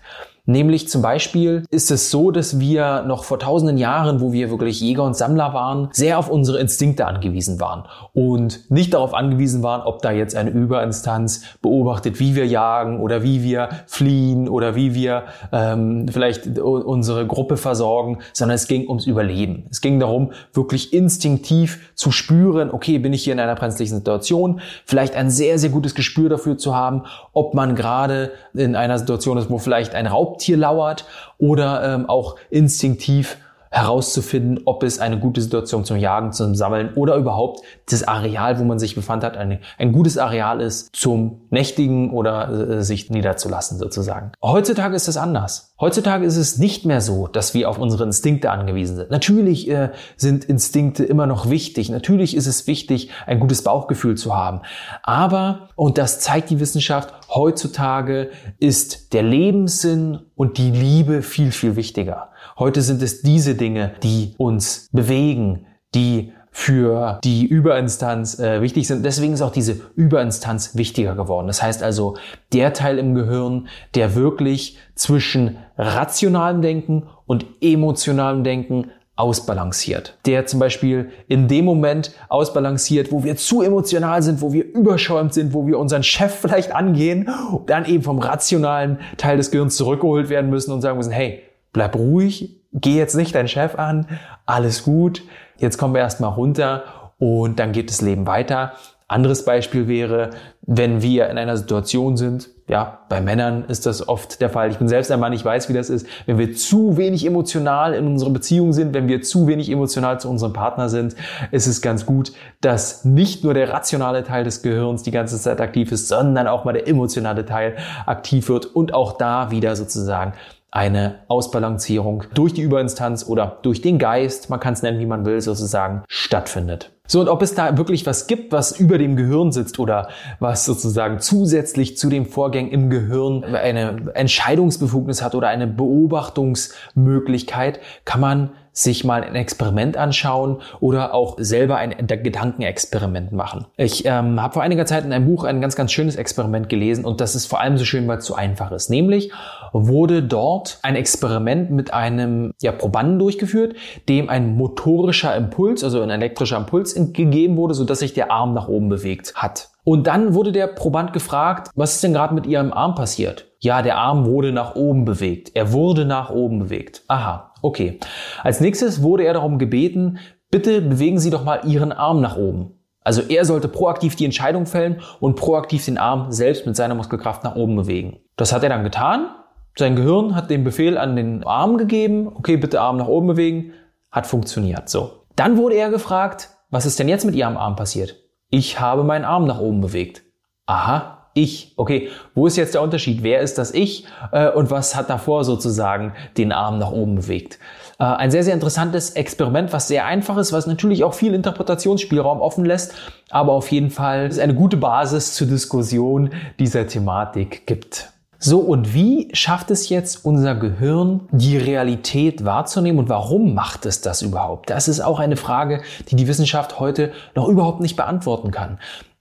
Nämlich 0.49 0.88
zum 0.88 1.01
Beispiel 1.01 1.63
ist 1.71 1.91
es 1.91 2.10
so, 2.10 2.31
dass 2.31 2.57
wir 2.57 3.03
noch 3.03 3.25
vor 3.25 3.38
tausenden 3.38 3.77
Jahren, 3.77 4.21
wo 4.21 4.31
wir 4.31 4.49
wirklich 4.49 4.79
Jäger 4.79 5.03
und 5.03 5.13
Sammler 5.13 5.53
waren, 5.53 5.89
sehr 5.91 6.17
auf 6.17 6.29
unsere 6.29 6.60
Instinkte 6.60 7.05
angewiesen 7.05 7.60
waren 7.60 7.83
und 8.13 8.71
nicht 8.71 8.93
darauf 8.93 9.13
angewiesen 9.13 9.62
waren, 9.62 9.81
ob 9.81 10.01
da 10.01 10.12
jetzt 10.12 10.38
eine 10.38 10.49
Überinstanz 10.49 11.43
beobachtet, 11.62 12.21
wie 12.21 12.36
wir 12.36 12.47
jagen 12.47 13.01
oder 13.01 13.23
wie 13.23 13.43
wir 13.43 13.67
fliehen 13.88 14.47
oder 14.47 14.73
wie 14.75 14.95
wir 14.95 15.23
ähm, 15.51 16.07
vielleicht 16.07 16.57
unsere 16.57 17.27
Gruppe 17.27 17.57
versorgen, 17.57 18.19
sondern 18.31 18.55
es 18.55 18.69
ging 18.69 18.88
ums 18.88 19.05
Überleben. 19.05 19.65
Es 19.69 19.81
ging 19.81 19.99
darum, 19.99 20.31
wirklich 20.53 20.93
instinktiv 20.93 21.91
zu 21.95 22.10
spüren, 22.10 22.71
okay, 22.71 22.99
bin 22.99 23.12
ich 23.12 23.25
hier 23.25 23.33
in 23.33 23.41
einer 23.41 23.55
brenzlichen 23.55 23.97
Situation, 23.97 24.62
vielleicht 24.86 25.13
ein 25.13 25.29
sehr, 25.29 25.60
sehr 25.60 25.71
gutes 25.71 25.93
Gespür 25.93 26.29
dafür 26.29 26.57
zu 26.57 26.73
haben, 26.73 27.03
ob 27.33 27.53
man 27.53 27.75
gerade 27.75 28.31
in 28.53 28.77
einer 28.77 28.97
Situation 28.97 29.38
ist, 29.38 29.49
wo 29.49 29.57
vielleicht 29.57 29.93
ein 29.93 30.07
Raub 30.07 30.37
Raubtier 30.38 30.58
lauert 30.58 31.06
oder 31.39 31.95
ähm, 31.95 32.08
auch 32.08 32.36
instinktiv 32.50 33.38
herauszufinden, 33.69 34.62
ob 34.65 34.84
es 34.84 34.99
eine 34.99 35.19
gute 35.19 35.41
Situation 35.41 35.86
zum 35.86 35.97
Jagen, 35.97 36.32
zum 36.32 36.56
Sammeln 36.56 36.93
oder 36.95 37.15
überhaupt 37.15 37.62
das 37.89 38.08
Areal, 38.08 38.60
wo 38.60 38.63
man 38.63 38.80
sich 38.80 38.95
befand 38.95 39.23
hat, 39.23 39.38
ein, 39.38 39.60
ein 39.77 39.91
gutes 39.91 40.17
Areal 40.17 40.62
ist 40.62 40.95
zum 40.95 41.41
Nächtigen 41.49 42.12
oder 42.12 42.49
äh, 42.49 42.84
sich 42.84 43.10
niederzulassen 43.10 43.77
sozusagen. 43.77 44.32
Heutzutage 44.43 44.95
ist 44.95 45.08
es 45.08 45.17
anders. 45.17 45.73
Heutzutage 45.80 46.25
ist 46.25 46.38
es 46.38 46.58
nicht 46.58 46.86
mehr 46.86 47.01
so, 47.01 47.27
dass 47.27 47.53
wir 47.53 47.69
auf 47.69 47.77
unsere 47.77 48.03
Instinkte 48.03 48.49
angewiesen 48.49 48.95
sind. 48.95 49.12
Natürlich 49.12 49.69
äh, 49.69 49.91
sind 50.15 50.45
Instinkte 50.45 51.03
immer 51.03 51.27
noch 51.27 51.49
wichtig. 51.49 51.89
Natürlich 51.89 52.36
ist 52.36 52.47
es 52.47 52.65
wichtig, 52.65 53.12
ein 53.27 53.39
gutes 53.39 53.63
Bauchgefühl 53.63 54.15
zu 54.15 54.36
haben. 54.36 54.62
Aber, 55.03 55.69
und 55.75 55.97
das 55.97 56.19
zeigt 56.19 56.49
die 56.49 56.60
Wissenschaft, 56.60 57.13
heutzutage 57.30 58.32
ist 58.60 59.13
der 59.13 59.23
Lebenssinn 59.23 60.19
und 60.36 60.58
die 60.58 60.71
Liebe 60.71 61.21
viel, 61.21 61.51
viel 61.51 61.75
wichtiger. 61.75 62.30
Heute 62.60 62.82
sind 62.82 63.04
es 63.04 63.22
diese 63.22 63.54
Dinge, 63.54 63.93
die 64.02 64.34
uns 64.38 64.89
bewegen, 64.91 65.67
die 65.93 66.34
für 66.50 67.20
die 67.24 67.46
Überinstanz 67.46 68.39
äh, 68.39 68.63
wichtig 68.63 68.88
sind. 68.88 69.06
Deswegen 69.06 69.34
ist 69.34 69.43
auch 69.43 69.52
diese 69.52 69.80
Überinstanz 69.96 70.76
wichtiger 70.76 71.13
geworden. 71.13 71.46
Das 71.46 71.62
heißt 71.62 71.84
also, 71.84 72.17
der 72.54 72.74
Teil 72.74 72.98
im 72.98 73.13
Gehirn, 73.13 73.67
der 73.93 74.15
wirklich 74.15 74.80
zwischen 74.96 75.58
rationalem 75.78 76.63
Denken 76.63 77.04
und 77.28 77.46
emotionalem 77.62 78.43
Denken 78.43 78.89
ausbalanciert. 79.15 80.17
Der 80.26 80.48
zum 80.48 80.60
Beispiel 80.60 81.12
in 81.28 81.48
dem 81.48 81.65
Moment 81.65 82.12
ausbalanciert, 82.28 83.12
wo 83.12 83.24
wir 83.24 83.36
zu 83.36 83.62
emotional 83.62 84.24
sind, 84.24 84.41
wo 84.41 84.52
wir 84.52 84.65
überschäumt 84.65 85.36
sind, 85.36 85.54
wo 85.54 85.67
wir 85.67 85.78
unseren 85.78 86.02
Chef 86.02 86.34
vielleicht 86.34 86.74
angehen, 86.74 87.30
dann 87.67 87.86
eben 87.86 88.02
vom 88.02 88.17
rationalen 88.17 89.00
Teil 89.17 89.38
des 89.38 89.52
Gehirns 89.52 89.76
zurückgeholt 89.76 90.30
werden 90.30 90.50
müssen 90.50 90.72
und 90.72 90.82
sagen 90.82 90.98
müssen, 90.98 91.12
hey, 91.12 91.43
bleib 91.78 91.96
ruhig, 91.96 92.60
geh 92.74 92.98
jetzt 92.98 93.16
nicht 93.16 93.36
deinen 93.36 93.48
Chef 93.48 93.76
an, 93.76 94.08
alles 94.48 94.82
gut, 94.84 95.22
jetzt 95.58 95.78
kommen 95.78 95.94
wir 95.94 96.02
erstmal 96.02 96.32
runter 96.32 97.12
und 97.20 97.60
dann 97.60 97.72
geht 97.72 97.92
das 97.92 98.02
Leben 98.02 98.26
weiter. 98.26 98.72
Anderes 99.08 99.46
Beispiel 99.46 99.88
wäre, 99.88 100.32
wenn 100.63 101.04
wir 101.04 101.30
in 101.30 101.38
einer 101.38 101.56
Situation 101.56 102.18
sind, 102.18 102.50
ja, 102.68 103.02
bei 103.10 103.22
Männern 103.22 103.63
ist 103.66 103.86
das 103.86 104.10
oft 104.10 104.42
der 104.42 104.50
Fall. 104.50 104.72
Ich 104.72 104.80
bin 104.80 104.88
selbst 104.88 105.12
ein 105.12 105.20
Mann, 105.20 105.34
ich 105.34 105.46
weiß, 105.46 105.70
wie 105.70 105.74
das 105.74 105.92
ist. 105.92 106.08
Wenn 106.26 106.40
wir 106.40 106.56
zu 106.56 106.98
wenig 106.98 107.28
emotional 107.28 107.94
in 107.94 108.08
unserer 108.08 108.32
Beziehung 108.32 108.74
sind, 108.74 108.96
wenn 108.96 109.08
wir 109.08 109.22
zu 109.22 109.46
wenig 109.46 109.70
emotional 109.70 110.20
zu 110.20 110.30
unserem 110.30 110.54
Partner 110.54 110.90
sind, 110.90 111.16
ist 111.52 111.68
es 111.68 111.84
ganz 111.84 112.08
gut, 112.08 112.34
dass 112.60 113.06
nicht 113.06 113.44
nur 113.44 113.54
der 113.54 113.72
rationale 113.72 114.24
Teil 114.24 114.44
des 114.44 114.63
Gehirns 114.63 115.04
die 115.04 115.12
ganze 115.12 115.40
Zeit 115.40 115.62
aktiv 115.62 115.92
ist, 115.92 116.08
sondern 116.08 116.48
auch 116.48 116.66
mal 116.66 116.74
der 116.74 116.88
emotionale 116.88 117.46
Teil 117.46 117.78
aktiv 118.08 118.50
wird 118.50 118.66
und 118.66 118.96
auch 118.96 119.18
da 119.18 119.52
wieder 119.52 119.76
sozusagen 119.76 120.34
eine 120.78 121.16
Ausbalancierung 121.28 122.24
durch 122.36 122.54
die 122.54 122.62
Überinstanz 122.62 123.28
oder 123.28 123.58
durch 123.63 123.82
den 123.82 123.98
Geist, 123.98 124.52
man 124.52 124.60
kann 124.60 124.74
es 124.74 124.84
nennen, 124.84 125.00
wie 125.00 125.08
man 125.08 125.26
will, 125.26 125.42
sozusagen 125.42 126.04
stattfindet. 126.08 126.92
So, 127.08 127.20
und 127.20 127.30
ob 127.30 127.42
es 127.42 127.56
da 127.56 127.78
wirklich 127.78 128.06
was 128.06 128.28
gibt, 128.28 128.52
was 128.52 128.80
über 128.80 129.00
dem 129.00 129.16
Gehirn 129.16 129.52
sitzt 129.52 129.80
oder 129.80 130.10
was 130.40 130.66
sozusagen 130.66 131.20
zusätzlich 131.20 131.98
zu 131.98 132.10
den 132.10 132.28
Vorgängen 132.28 132.70
im 132.70 132.92
Gehirn 132.92 133.44
eine 133.44 134.12
Entscheidungsbefugnis 134.13 135.24
hat 135.24 135.34
oder 135.34 135.48
eine 135.48 135.66
Beobachtungsmöglichkeit, 135.66 137.80
kann 138.06 138.22
man 138.22 138.52
sich 138.78 139.04
mal 139.04 139.24
ein 139.24 139.36
Experiment 139.36 139.98
anschauen 139.98 140.62
oder 140.80 141.13
auch 141.13 141.38
selber 141.40 141.78
ein 141.78 141.96
Gedankenexperiment 142.08 143.32
machen. 143.32 143.66
Ich 143.76 144.06
ähm, 144.06 144.42
habe 144.42 144.54
vor 144.54 144.62
einiger 144.62 144.86
Zeit 144.86 145.04
in 145.04 145.12
einem 145.12 145.26
Buch 145.26 145.46
ein 145.46 145.62
ganz, 145.62 145.76
ganz 145.76 145.92
schönes 145.92 146.16
Experiment 146.16 146.70
gelesen 146.70 147.04
und 147.04 147.20
das 147.20 147.34
ist 147.34 147.48
vor 147.48 147.60
allem 147.60 147.78
so 147.78 147.86
schön, 147.86 148.08
weil 148.08 148.20
es 148.20 148.26
so 148.26 148.36
einfach 148.36 148.72
ist. 148.72 148.90
Nämlich 148.90 149.32
wurde 149.74 150.22
dort 150.22 150.80
ein 150.84 150.96
Experiment 150.96 151.72
mit 151.72 151.92
einem 151.92 152.54
ja, 152.62 152.72
Probanden 152.72 153.18
durchgeführt, 153.18 153.76
dem 154.08 154.30
ein 154.30 154.56
motorischer 154.56 155.36
Impuls, 155.36 155.84
also 155.84 156.02
ein 156.02 156.12
elektrischer 156.12 156.58
Impuls 156.58 156.94
gegeben 156.94 157.58
wurde, 157.58 157.74
sodass 157.74 158.00
sich 158.00 158.13
der 158.13 158.32
Arm 158.32 158.54
nach 158.54 158.68
oben 158.68 158.90
bewegt 158.90 159.34
hat. 159.36 159.70
Und 159.84 160.06
dann 160.06 160.34
wurde 160.34 160.52
der 160.52 160.68
Proband 160.68 161.13
gefragt, 161.13 161.72
was 161.74 161.96
ist 161.96 162.04
denn 162.04 162.12
gerade 162.12 162.36
mit 162.36 162.46
Ihrem 162.46 162.74
Arm 162.74 162.94
passiert? 162.94 163.48
Ja, 163.60 163.82
der 163.82 163.98
Arm 163.98 164.26
wurde 164.26 164.52
nach 164.52 164.76
oben 164.76 165.06
bewegt. 165.06 165.52
Er 165.56 165.72
wurde 165.72 166.06
nach 166.06 166.30
oben 166.30 166.60
bewegt. 166.60 167.04
Aha, 167.08 167.46
okay. 167.62 168.00
Als 168.43 168.60
nächstes 168.60 169.02
wurde 169.02 169.24
er 169.24 169.34
darum 169.34 169.58
gebeten, 169.58 170.20
bitte 170.52 170.82
bewegen 170.82 171.20
Sie 171.20 171.30
doch 171.30 171.43
mal 171.43 171.62
Ihren 171.65 171.91
Arm 171.91 172.22
nach 172.22 172.38
oben. 172.38 172.74
Also 173.08 173.22
er 173.22 173.46
sollte 173.46 173.70
proaktiv 173.70 174.15
die 174.17 174.26
Entscheidung 174.26 174.65
fällen 174.65 175.02
und 175.22 175.36
proaktiv 175.36 175.86
den 175.86 175.98
Arm 175.98 176.32
selbst 176.32 176.65
mit 176.65 176.76
seiner 176.76 176.96
Muskelkraft 176.96 177.43
nach 177.43 177.56
oben 177.56 177.78
bewegen. 177.78 178.20
Das 178.36 178.52
hat 178.52 178.63
er 178.63 178.70
dann 178.70 178.84
getan. 178.84 179.30
Sein 179.78 179.96
Gehirn 179.96 180.36
hat 180.36 180.50
den 180.50 180.63
Befehl 180.63 180.98
an 180.98 181.15
den 181.15 181.46
Arm 181.46 181.78
gegeben. 181.78 182.28
Okay, 182.28 182.58
bitte 182.58 182.82
Arm 182.82 182.98
nach 182.98 183.08
oben 183.08 183.28
bewegen. 183.28 183.72
Hat 184.12 184.28
funktioniert. 184.28 184.89
So. 184.89 185.24
Dann 185.38 185.56
wurde 185.56 185.76
er 185.76 185.89
gefragt, 185.89 186.50
was 186.70 186.86
ist 186.86 187.00
denn 187.00 187.08
jetzt 187.08 187.26
mit 187.26 187.36
Ihrem 187.36 187.56
Arm 187.56 187.76
passiert? 187.78 188.17
Ich 188.50 188.80
habe 188.80 189.04
meinen 189.04 189.24
Arm 189.24 189.46
nach 189.46 189.60
oben 189.60 189.80
bewegt. 189.80 190.24
Aha, 190.65 191.16
ich. 191.38 191.73
Okay, 191.78 192.10
wo 192.36 192.47
ist 192.47 192.58
jetzt 192.58 192.73
der 192.73 192.82
Unterschied? 192.82 193.23
Wer 193.23 193.41
ist 193.41 193.58
das 193.58 193.73
Ich 193.73 194.06
äh, 194.32 194.50
und 194.50 194.71
was 194.71 194.95
hat 194.95 195.10
davor 195.10 195.43
sozusagen 195.43 196.13
den 196.38 196.52
Arm 196.52 196.80
nach 196.80 196.91
oben 196.91 197.15
bewegt? 197.15 197.60
Äh, 198.00 198.04
ein 198.04 198.32
sehr, 198.32 198.43
sehr 198.43 198.54
interessantes 198.54 199.12
Experiment, 199.12 199.73
was 199.73 199.88
sehr 199.88 200.06
einfach 200.06 200.38
ist, 200.38 200.54
was 200.54 200.67
natürlich 200.67 201.04
auch 201.04 201.13
viel 201.13 201.34
Interpretationsspielraum 201.34 202.41
offen 202.41 202.65
lässt, 202.65 202.93
aber 203.30 203.54
auf 203.54 203.71
jeden 203.71 203.89
Fall 203.89 204.30
eine 204.39 204.54
gute 204.54 204.78
Basis 204.78 205.34
zur 205.34 205.47
Diskussion 205.47 206.32
dieser 206.60 206.88
Thematik 206.88 207.65
gibt. 207.65 208.12
So, 208.39 208.60
und 208.60 208.93
wie 208.93 209.30
schafft 209.34 209.71
es 209.71 209.89
jetzt 209.89 210.23
unser 210.23 210.54
Gehirn, 210.54 211.28
die 211.32 211.58
Realität 211.58 212.45
wahrzunehmen 212.45 213.00
und 213.00 213.10
warum 213.10 213.56
macht 213.56 213.88
es 213.88 214.02
das 214.02 214.21
überhaupt? 214.21 214.69
Das 214.69 214.88
ist 214.88 215.00
auch 215.00 215.19
eine 215.19 215.38
Frage, 215.38 215.82
die 216.10 216.15
die 216.15 216.28
Wissenschaft 216.28 216.80
heute 216.80 217.13
noch 217.34 217.47
überhaupt 217.47 217.82
nicht 217.82 217.95
beantworten 217.95 218.52
kann. 218.52 218.78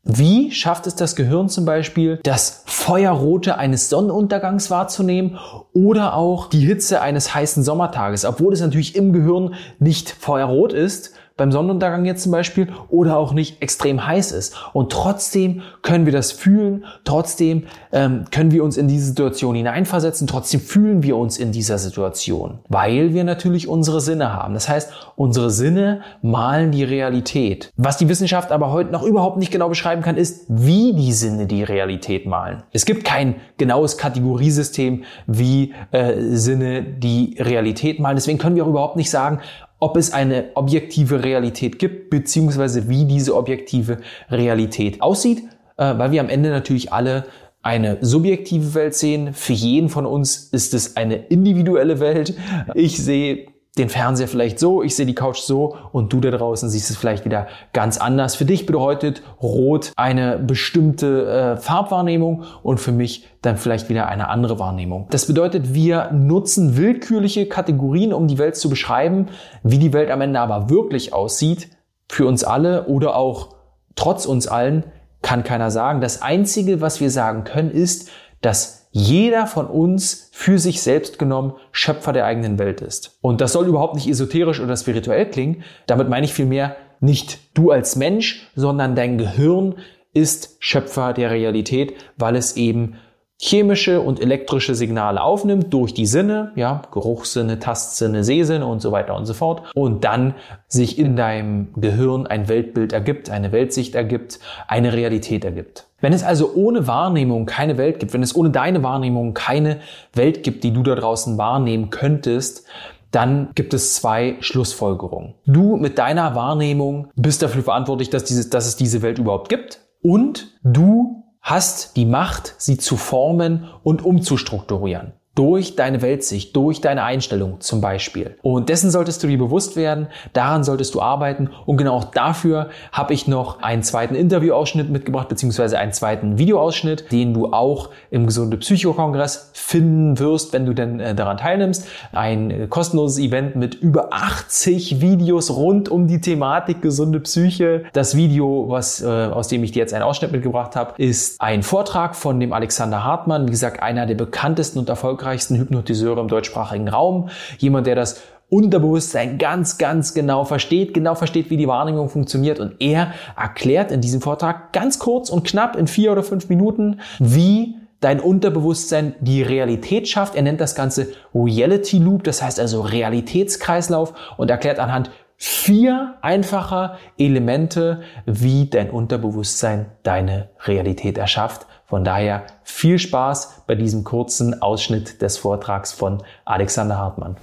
Wie 0.09 0.53
schafft 0.53 0.87
es 0.87 0.95
das 0.95 1.17
Gehirn 1.17 1.49
zum 1.49 1.65
Beispiel, 1.65 2.21
das 2.23 2.63
Feuerrote 2.67 3.59
eines 3.59 3.89
Sonnenuntergangs 3.89 4.71
wahrzunehmen 4.71 5.37
oder 5.73 6.15
auch 6.15 6.49
die 6.49 6.61
Hitze 6.61 7.01
eines 7.01 7.35
heißen 7.35 7.65
Sommertages? 7.65 8.25
Obwohl 8.25 8.53
es 8.53 8.61
natürlich 8.61 8.95
im 8.95 9.13
Gehirn 9.13 9.55
nicht 9.81 10.11
feuerrot 10.11 10.73
ist, 10.73 11.16
beim 11.37 11.53
Sonnenuntergang 11.53 12.05
jetzt 12.05 12.23
zum 12.23 12.33
Beispiel, 12.33 12.69
oder 12.89 13.17
auch 13.19 13.33
nicht 13.33 13.63
extrem 13.63 14.07
heiß 14.07 14.33
ist. 14.33 14.57
Und 14.73 14.91
trotzdem 14.91 15.63
können 15.83 16.07
wir 16.07 16.13
das 16.13 16.33
fühlen, 16.33 16.85
trotzdem 17.05 17.65
ähm, 17.93 18.25
können 18.31 18.51
wir 18.51 18.65
uns 18.65 18.77
in 18.77 18.89
diese 18.89 19.07
Situation 19.07 19.55
hineinversetzen, 19.55 20.27
trotzdem 20.27 20.61
fühlen 20.61 21.03
wir 21.03 21.17
uns 21.17 21.39
in 21.39 21.53
dieser 21.53 21.79
Situation, 21.79 22.59
weil 22.69 23.13
wir 23.13 23.25
natürlich 23.25 23.69
unsere 23.69 24.01
Sinne 24.01 24.33
haben. 24.33 24.55
Das 24.55 24.69
heißt, 24.69 24.91
unsere 25.17 25.51
Sinne 25.51 26.03
malen 26.23 26.71
die 26.71 26.85
Realität. 26.85 27.73
Was 27.77 27.99
die 27.99 28.09
Wissenschaft 28.09 28.51
aber 28.53 28.73
heute 28.73 28.91
noch 28.91 29.03
überhaupt 29.03 29.37
nicht 29.37 29.53
genau 29.53 29.69
beschreiben 29.69 30.03
kann, 30.03 30.17
ist, 30.17 30.47
wie 30.49 30.95
die 30.95 31.13
Sinne 31.13 31.47
die 31.47 31.63
Realität 31.63 32.27
malen. 32.27 32.63
Es 32.73 32.87
gibt 32.87 33.05
kein 33.05 33.37
genaues 33.59 33.99
Kategoriesystem, 33.99 35.05
wie 35.27 35.75
äh, 35.91 36.15
Sinne 36.31 36.83
die 36.83 37.37
Realität 37.39 38.01
malen. 38.01 38.17
Deswegen 38.17 38.39
können 38.39 38.57
wir 38.57 38.65
auch 38.65 38.69
überhaupt 38.69 38.97
nicht 38.97 39.11
sagen, 39.11 39.41
ob 39.79 39.97
es 39.97 40.13
eine 40.13 40.51
objektive 40.55 41.23
Realität 41.23 41.79
gibt, 41.79 42.11
beziehungsweise 42.11 42.89
wie 42.89 43.05
diese 43.05 43.37
objektive 43.37 43.99
Realität 44.31 45.03
aussieht, 45.03 45.43
äh, 45.77 45.99
weil 45.99 46.13
wir 46.13 46.21
am 46.21 46.29
Ende 46.29 46.51
natürlich 46.51 46.93
alle 46.93 47.27
eine 47.63 47.99
subjektive 48.01 48.75
Welt 48.75 48.95
sehen. 48.95 49.35
Für 49.35 49.53
jeden 49.53 49.89
von 49.89 50.07
uns 50.07 50.37
ist 50.53 50.73
es 50.73 50.97
eine 50.97 51.17
individuelle 51.17 51.99
Welt. 51.99 52.35
Ich 52.75 52.97
sehe 53.03 53.49
den 53.79 53.91
Fernseher 53.91 54.29
vielleicht 54.29 54.59
so, 54.59 54.83
ich 54.83 54.97
sehe 54.97 55.05
die 55.05 55.15
Couch 55.15 55.39
so 55.39 55.77
und 55.93 56.13
du 56.13 56.21
da 56.21 56.31
draußen 56.31 56.71
siehst 56.71 56.91
es 56.91 56.97
vielleicht 56.97 57.25
wieder 57.25 57.47
ganz 57.73 57.99
anders. 57.99 58.35
Für 58.35 58.47
dich 58.47 58.65
bedeutet 58.65 59.23
Rot 59.43 59.93
eine 59.97 60.39
bestimmte 60.39 61.27
äh, 61.27 61.57
Farbwahrnehmung 61.59 62.45
und 62.63 62.81
für 62.81 62.93
mich 62.93 63.29
dann 63.43 63.59
vielleicht 63.59 63.89
wieder 63.89 64.09
eine 64.09 64.29
andere 64.29 64.59
Wahrnehmung. 64.59 65.07
Das 65.11 65.27
bedeutet, 65.27 65.75
wir 65.75 66.11
nutzen 66.13 66.77
willkürliche 66.77 67.47
Kategorien, 67.47 68.15
um 68.15 68.29
die 68.29 68.39
Welt 68.39 68.57
zu 68.57 68.71
beschreiben. 68.71 69.27
Wie 69.63 69.79
die 69.79 69.93
Welt 69.93 70.11
am 70.11 70.23
Ende 70.23 70.41
aber 70.41 70.71
wirklich 70.71 71.13
aussieht, 71.13 71.69
für 72.09 72.27
uns 72.27 72.45
alle 72.45 72.87
oder 72.87 73.17
auch 73.17 73.57
trotz 73.95 74.27
uns 74.27 74.47
allen, 74.47 74.85
kann 75.23 75.45
keiner 75.45 75.71
sagen. 75.71 76.01
Das 76.01 76.23
Einzige, 76.23 76.81
was 76.81 77.01
wir 77.01 77.11
sagen 77.11 77.45
können, 77.45 77.71
ist, 77.71 78.11
dass 78.41 78.86
jeder 78.99 79.47
von 79.47 79.67
uns 79.67 80.31
für 80.33 80.59
sich 80.59 80.81
selbst 80.81 81.19
genommen 81.19 81.53
Schöpfer 81.71 82.15
der 82.15 82.25
eigenen 82.25 82.59
Welt 82.59 82.81
ist. 82.81 83.19
Und 83.21 83.43
das 83.43 83.53
soll 83.53 83.67
überhaupt 83.67 83.95
nicht 83.95 84.09
esoterisch 84.09 84.59
oder 84.59 84.75
spirituell 84.75 85.27
klingen. 85.29 85.65
Damit 85.87 86.09
meine 86.09 86.25
ich 86.25 86.33
vielmehr 86.33 86.77
nicht 87.01 87.39
du 87.53 87.71
als 87.71 87.97
Mensch, 87.97 88.51
sondern 88.57 88.95
dein 88.95 89.19
Gehirn 89.19 89.75
ist 90.15 90.57
Schöpfer 90.61 91.13
der 91.13 91.31
Realität, 91.31 91.93
weil 92.17 92.37
es 92.37 92.57
eben 92.57 92.95
chemische 93.39 94.01
und 94.01 94.21
elektrische 94.21 94.75
Signale 94.75 95.23
aufnimmt 95.23 95.73
durch 95.73 95.93
die 95.93 96.07
Sinne, 96.07 96.53
ja, 96.57 96.83
Geruchssinne, 96.91 97.59
Tastsinne, 97.59 98.25
Sehsinne 98.25 98.67
und 98.67 98.81
so 98.81 98.93
weiter 98.93 99.15
und 99.15 99.27
so 99.27 99.35
fort 99.35 99.63
und 99.75 100.05
dann 100.05 100.35
sich 100.69 100.99
in 100.99 101.17
deinem 101.17 101.69
Gehirn 101.77 102.27
ein 102.27 102.49
Weltbild 102.49 102.95
ergibt, 102.95 103.29
eine 103.29 103.53
Weltsicht 103.53 103.95
ergibt, 103.95 104.39
eine 104.69 104.95
Realität 104.95 105.45
ergibt. 105.45 105.87
Wenn 106.01 106.15
es 106.15 106.23
also 106.23 106.53
ohne 106.55 106.87
Wahrnehmung 106.87 107.45
keine 107.45 107.77
Welt 107.77 108.01
gibt, 108.01 108.15
wenn 108.15 108.23
es 108.23 108.35
ohne 108.35 108.51
deine 108.51 108.83
Wahrnehmung 108.83 109.35
keine 109.35 109.81
Welt 110.15 110.43
gibt, 110.43 110.65
die 110.65 110.73
du 110.73 110.83
da 110.83 110.95
draußen 110.95 111.37
wahrnehmen 111.37 111.91
könntest, 111.91 112.67
dann 113.11 113.51
gibt 113.55 113.73
es 113.75 113.95
zwei 113.95 114.37
Schlussfolgerungen. 114.41 115.35
Du 115.47 115.77
mit 115.77 115.99
deiner 115.99 116.35
Wahrnehmung 116.35 117.09
bist 117.17 117.43
dafür 117.43 117.63
verantwortlich, 117.63 118.11
dass, 118.11 118.25
dieses, 118.25 118.51
dass 118.51 118.67
es 118.67 118.77
diese 118.77 119.03
Welt 119.03 119.19
überhaupt 119.19 119.49
gibt 119.49 119.81
und 120.03 120.59
du 120.63 121.23
hast 121.47 121.97
die 121.97 122.07
Macht, 122.07 122.57
sie 122.59 122.77
zu 122.77 122.97
formen 122.97 123.69
und 123.85 124.05
umzustrukturieren 124.05 125.13
durch 125.37 125.77
deine 125.77 126.01
Weltsicht, 126.01 126.57
durch 126.57 126.81
deine 126.81 127.05
Einstellung 127.05 127.61
zum 127.61 127.83
Beispiel. 127.83 128.37
Und 128.43 128.71
dessen 128.71 128.91
solltest 128.91 129.23
du 129.23 129.27
dir 129.27 129.37
bewusst 129.37 129.77
werden, 129.77 130.09
daran 130.33 130.65
solltest 130.65 130.95
du 130.95 131.03
arbeiten 131.03 131.51
und 131.67 131.77
genau 131.77 132.03
dafür 132.15 132.71
habe 132.91 133.13
ich 133.13 133.29
noch 133.29 133.63
einen 133.63 133.83
zweiten 133.83 134.15
Interviewausschnitt 134.15 134.89
mitgebracht, 134.89 135.29
beziehungsweise 135.29 135.79
einen 135.79 135.93
zweiten 135.93 136.39
Videoausschnitt, 136.39 137.13
den 137.13 137.35
du 137.35 137.53
auch 137.53 137.91
im 138.11 138.27
Gesunde 138.27 138.57
Psychokongress 138.57 139.51
finden 139.53 140.19
wirst, 140.19 140.55
wenn 140.55 140.65
du 140.65 140.73
denn 140.73 141.01
äh, 141.01 141.15
daran 141.15 141.37
teilnimmst. 141.37 141.87
Ein 142.13 142.51
äh, 142.51 142.67
kostenloses 142.67 143.19
Event 143.19 143.57
mit 143.57 143.75
über 143.75 144.15
80 144.15 145.03
Videos 145.03 145.51
rund 145.51 145.91
um 145.91 146.07
die 146.07 146.23
Thematik 146.23 146.81
gesunde 146.81 147.21
Psyche. 147.21 147.85
Das 147.93 148.17
Video, 148.17 148.71
was, 148.71 149.03
äh, 149.03 149.07
aus 149.07 149.49
dem 149.49 149.63
ich 149.65 149.73
dir 149.73 149.81
jetzt 149.81 149.93
einen 149.93 150.03
Ausschnitt 150.03 150.33
mitgebracht 150.33 150.77
habe, 150.77 150.95
ist 150.97 151.39
ein 151.43 151.63
Vortrag 151.63 152.17
von 152.17 152.41
dem 152.41 152.55
Alexander 152.55 153.05
Hartmann, 153.05 153.47
wie 153.47 153.51
gesagt, 153.51 153.83
einer 153.83 154.07
der 154.07 154.15
bekanntesten 154.15 154.79
und 154.79 154.89
erfolgreichsten 154.89 155.26
erfolgreichsten 155.27 155.57
Hypnotiseure 155.57 156.21
im 156.21 156.29
deutschsprachigen 156.29 156.89
Raum. 156.89 157.31
Jemand, 157.59 157.89
der 157.89 157.97
das 157.97 158.23
Unterbewusstsein 158.49 159.39
ganz, 159.39 159.77
ganz 159.77 160.15
genau 160.15 160.45
versteht, 160.45 160.95
genau 160.95 161.17
versteht, 161.17 161.51
wie 161.51 161.57
die 161.57 161.67
Wahrnehmung 161.67 162.09
funktioniert. 162.09 162.61
Und 162.61 162.75
er 162.79 163.13
erklärt 163.37 163.91
in 163.91 164.01
diesem 164.01 164.21
Vortrag 164.21 164.73
ganz 164.73 165.01
kurz 165.01 165.29
und 165.29 165.45
knapp 165.45 165.75
in 165.75 165.89
vier 165.89 166.13
oder 166.13 166.23
fünf 166.23 166.49
Minuten, 166.49 167.01
wie 167.19 167.75
dein 167.99 168.21
Unterbewusstsein 168.21 169.17
die 169.21 169.43
Realität 169.43 170.07
schafft. 170.07 170.37
Er 170.37 170.43
nennt 170.43 170.61
das 170.61 170.77
Ganze 170.77 171.09
Reality 171.35 171.99
Loop, 171.99 172.23
das 172.23 172.41
heißt 172.41 172.61
also 172.61 172.83
Realitätskreislauf 172.83 174.15
und 174.37 174.49
erklärt 174.49 174.79
anhand 174.79 175.11
vier 175.39 176.15
einfacher 176.23 176.99
Elemente, 177.19 178.03
wie 178.27 178.71
dein 178.71 178.91
Unterbewusstsein 178.91 179.87
deine 180.05 180.51
Realität 180.67 181.19
erschafft. 181.19 181.67
Von 181.87 182.05
daher 182.05 182.47
viel 182.65 182.99
Spaß 182.99 183.63
bei 183.67 183.77
diesem 183.77 184.03
kurzen 184.03 184.61
Ausschnitt 184.61 185.23
des 185.23 185.39
Vortrags 185.39 185.93
von 185.93 186.23
Alexander 186.45 186.99
Hartmann. 186.99 187.37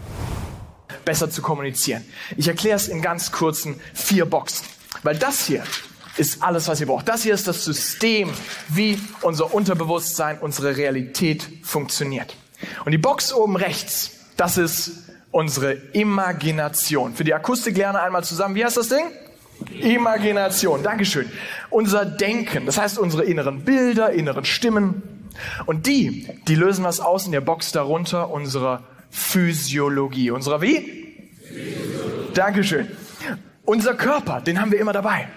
Besser 1.05 1.29
zu 1.29 1.41
kommunizieren. 1.41 2.03
Ich 2.37 2.47
erkläre 2.47 2.75
es 2.75 2.87
in 2.87 3.01
ganz 3.01 3.31
kurzen 3.31 3.79
vier 3.93 4.25
Boxen, 4.25 4.65
weil 5.03 5.17
das 5.17 5.45
hier 5.45 5.63
ist 6.17 6.43
alles, 6.43 6.67
was 6.67 6.79
ihr 6.79 6.87
braucht. 6.87 7.07
Das 7.07 7.23
hier 7.23 7.33
ist 7.33 7.47
das 7.47 7.65
System, 7.65 8.31
wie 8.67 8.99
unser 9.21 9.53
Unterbewusstsein, 9.53 10.39
unsere 10.39 10.77
Realität 10.77 11.47
funktioniert. 11.63 12.35
Und 12.85 12.91
die 12.91 12.97
Box 12.97 13.33
oben 13.33 13.55
rechts, 13.55 14.11
das 14.37 14.57
ist 14.57 14.91
unsere 15.31 15.73
Imagination. 15.73 17.15
Für 17.15 17.23
die 17.23 17.33
Akustik 17.33 17.75
lernen 17.77 17.97
einmal 17.97 18.23
zusammen. 18.23 18.55
Wie 18.55 18.63
heißt 18.63 18.77
das 18.77 18.89
Ding? 18.89 19.05
Imagination, 19.71 20.83
Dankeschön. 20.83 21.29
Unser 21.69 22.05
Denken, 22.05 22.65
das 22.65 22.77
heißt 22.77 22.99
unsere 22.99 23.23
inneren 23.23 23.63
Bilder, 23.63 24.11
inneren 24.11 24.45
Stimmen. 24.45 25.29
Und 25.65 25.87
die, 25.87 26.27
die 26.47 26.55
lösen 26.55 26.83
was 26.83 26.99
aus 26.99 27.25
in 27.25 27.31
der 27.31 27.41
Box 27.41 27.71
darunter, 27.71 28.29
unserer 28.29 28.83
Physiologie. 29.09 30.31
Unserer 30.31 30.61
wie? 30.61 31.15
Physiologie. 31.41 32.33
Dankeschön. 32.33 32.87
Unser 33.65 33.93
Körper, 33.93 34.41
den 34.41 34.59
haben 34.59 34.71
wir 34.71 34.79
immer 34.79 34.93
dabei. 34.93 35.27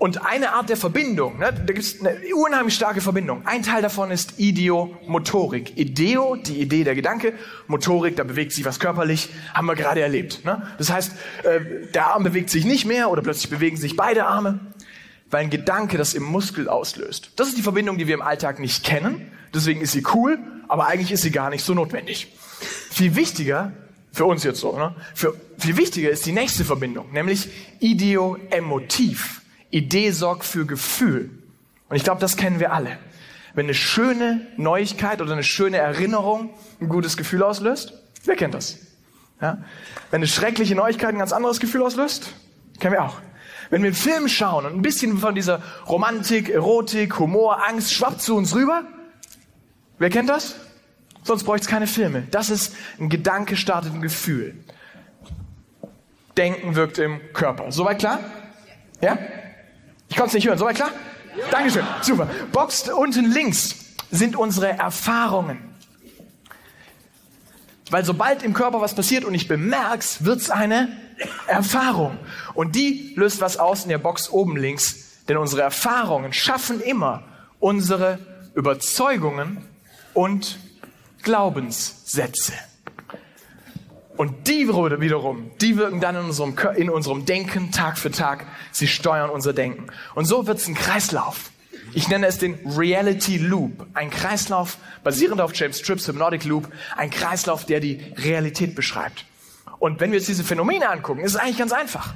Und 0.00 0.24
eine 0.24 0.54
Art 0.54 0.70
der 0.70 0.78
Verbindung, 0.78 1.38
ne, 1.38 1.52
da 1.52 1.74
gibt 1.74 1.80
es 1.80 2.00
eine 2.00 2.16
unheimlich 2.34 2.74
starke 2.74 3.02
Verbindung. 3.02 3.42
Ein 3.44 3.62
Teil 3.62 3.82
davon 3.82 4.10
ist 4.10 4.38
Ideomotorik. 4.38 5.76
Ideo, 5.76 6.36
die 6.36 6.58
Idee, 6.58 6.84
der 6.84 6.94
Gedanke. 6.94 7.34
Motorik, 7.66 8.16
da 8.16 8.24
bewegt 8.24 8.52
sich 8.52 8.64
was 8.64 8.80
körperlich, 8.80 9.28
haben 9.52 9.66
wir 9.66 9.74
gerade 9.74 10.00
erlebt. 10.00 10.42
Ne? 10.46 10.66
Das 10.78 10.90
heißt, 10.90 11.12
äh, 11.42 11.60
der 11.92 12.06
Arm 12.06 12.24
bewegt 12.24 12.48
sich 12.48 12.64
nicht 12.64 12.86
mehr 12.86 13.10
oder 13.10 13.20
plötzlich 13.20 13.50
bewegen 13.50 13.76
sich 13.76 13.94
beide 13.94 14.24
Arme, 14.24 14.60
weil 15.30 15.42
ein 15.42 15.50
Gedanke 15.50 15.98
das 15.98 16.14
im 16.14 16.22
Muskel 16.22 16.70
auslöst. 16.70 17.32
Das 17.36 17.48
ist 17.48 17.58
die 17.58 17.62
Verbindung, 17.62 17.98
die 17.98 18.06
wir 18.06 18.14
im 18.14 18.22
Alltag 18.22 18.58
nicht 18.58 18.82
kennen. 18.82 19.30
Deswegen 19.52 19.82
ist 19.82 19.92
sie 19.92 20.02
cool, 20.14 20.38
aber 20.66 20.86
eigentlich 20.86 21.12
ist 21.12 21.20
sie 21.20 21.30
gar 21.30 21.50
nicht 21.50 21.62
so 21.62 21.74
notwendig. 21.74 22.34
Viel 22.90 23.16
wichtiger 23.16 23.72
für 24.12 24.24
uns 24.24 24.44
jetzt 24.44 24.60
so, 24.60 24.78
ne? 24.78 24.94
Für, 25.14 25.34
viel 25.58 25.76
wichtiger 25.76 26.08
ist 26.08 26.24
die 26.24 26.32
nächste 26.32 26.64
Verbindung, 26.64 27.12
nämlich 27.12 27.50
Ideo-Emotiv. 27.80 29.39
Idee 29.70 30.10
sorgt 30.10 30.44
für 30.44 30.66
Gefühl. 30.66 31.30
Und 31.88 31.96
ich 31.96 32.04
glaube, 32.04 32.20
das 32.20 32.36
kennen 32.36 32.60
wir 32.60 32.72
alle. 32.72 32.98
Wenn 33.54 33.66
eine 33.66 33.74
schöne 33.74 34.46
Neuigkeit 34.56 35.20
oder 35.20 35.32
eine 35.32 35.42
schöne 35.42 35.78
Erinnerung 35.78 36.50
ein 36.80 36.88
gutes 36.88 37.16
Gefühl 37.16 37.42
auslöst, 37.42 37.94
wer 38.24 38.36
kennt 38.36 38.54
das? 38.54 38.78
Ja? 39.40 39.58
Wenn 40.10 40.18
eine 40.18 40.28
schreckliche 40.28 40.74
Neuigkeit 40.74 41.10
ein 41.10 41.18
ganz 41.18 41.32
anderes 41.32 41.60
Gefühl 41.60 41.82
auslöst, 41.82 42.32
kennen 42.78 42.92
wir 42.92 43.04
auch. 43.04 43.20
Wenn 43.70 43.82
wir 43.82 43.88
einen 43.88 43.96
Film 43.96 44.28
schauen 44.28 44.66
und 44.66 44.74
ein 44.74 44.82
bisschen 44.82 45.18
von 45.18 45.34
dieser 45.34 45.62
Romantik, 45.88 46.48
Erotik, 46.48 47.18
Humor, 47.18 47.66
Angst 47.68 47.92
schwappt 47.92 48.20
zu 48.20 48.36
uns 48.36 48.54
rüber, 48.54 48.84
wer 49.98 50.10
kennt 50.10 50.28
das? 50.28 50.56
Sonst 51.22 51.44
bräuchte 51.44 51.64
es 51.64 51.70
keine 51.70 51.86
Filme. 51.86 52.24
Das 52.30 52.50
ist 52.50 52.74
ein 52.98 53.08
Gedanke 53.08 53.56
startet 53.56 53.94
ein 53.94 54.02
Gefühl. 54.02 54.54
Denken 56.36 56.74
wirkt 56.74 56.98
im 56.98 57.20
Körper. 57.32 57.70
Soweit 57.70 57.98
klar? 57.98 58.20
Ja? 59.00 59.18
Ich 60.10 60.16
konnte 60.16 60.28
es 60.28 60.34
nicht 60.34 60.46
hören. 60.46 60.58
Soweit 60.58 60.76
klar? 60.76 60.90
Dankeschön. 61.50 61.84
Super. 62.02 62.28
Box 62.52 62.88
unten 62.90 63.30
links 63.30 63.76
sind 64.10 64.36
unsere 64.36 64.68
Erfahrungen. 64.70 65.70
Weil 67.90 68.04
sobald 68.04 68.42
im 68.42 68.52
Körper 68.52 68.80
was 68.80 68.94
passiert 68.94 69.24
und 69.24 69.34
ich 69.34 69.48
bemerk's, 69.48 70.24
wird's 70.24 70.50
eine 70.50 70.88
Erfahrung. 71.46 72.18
Und 72.54 72.76
die 72.76 73.12
löst 73.16 73.40
was 73.40 73.56
aus 73.56 73.84
in 73.84 73.88
der 73.88 73.98
Box 73.98 74.30
oben 74.30 74.56
links. 74.56 75.22
Denn 75.28 75.36
unsere 75.36 75.62
Erfahrungen 75.62 76.32
schaffen 76.32 76.80
immer 76.80 77.22
unsere 77.60 78.18
Überzeugungen 78.54 79.64
und 80.12 80.58
Glaubenssätze. 81.22 82.52
Und 84.20 84.48
die 84.48 84.68
wiederum, 84.68 85.50
die 85.62 85.78
wirken 85.78 85.98
dann 86.02 86.14
in 86.14 86.24
unserem, 86.26 86.54
in 86.76 86.90
unserem 86.90 87.24
Denken 87.24 87.72
Tag 87.72 87.96
für 87.96 88.10
Tag. 88.10 88.44
Sie 88.70 88.86
steuern 88.86 89.30
unser 89.30 89.54
Denken. 89.54 89.86
Und 90.14 90.26
so 90.26 90.46
wird 90.46 90.58
es 90.58 90.68
ein 90.68 90.74
Kreislauf. 90.74 91.50
Ich 91.94 92.06
nenne 92.08 92.26
es 92.26 92.36
den 92.36 92.58
Reality 92.66 93.38
Loop. 93.38 93.86
Ein 93.94 94.10
Kreislauf 94.10 94.76
basierend 95.02 95.40
auf 95.40 95.54
James 95.54 95.80
Tripp's 95.80 96.06
Hypnotic 96.06 96.44
Loop. 96.44 96.68
Ein 96.98 97.08
Kreislauf, 97.08 97.64
der 97.64 97.80
die 97.80 97.98
Realität 98.18 98.74
beschreibt. 98.74 99.24
Und 99.78 100.00
wenn 100.00 100.12
wir 100.12 100.18
uns 100.18 100.26
diese 100.26 100.44
Phänomene 100.44 100.90
angucken, 100.90 101.20
ist 101.20 101.36
es 101.36 101.40
eigentlich 101.40 101.56
ganz 101.56 101.72
einfach. 101.72 102.12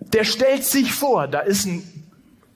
Der 0.00 0.24
stellt 0.24 0.64
sich 0.64 0.92
vor, 0.92 1.28
da 1.28 1.38
ist 1.38 1.64
ein 1.64 1.84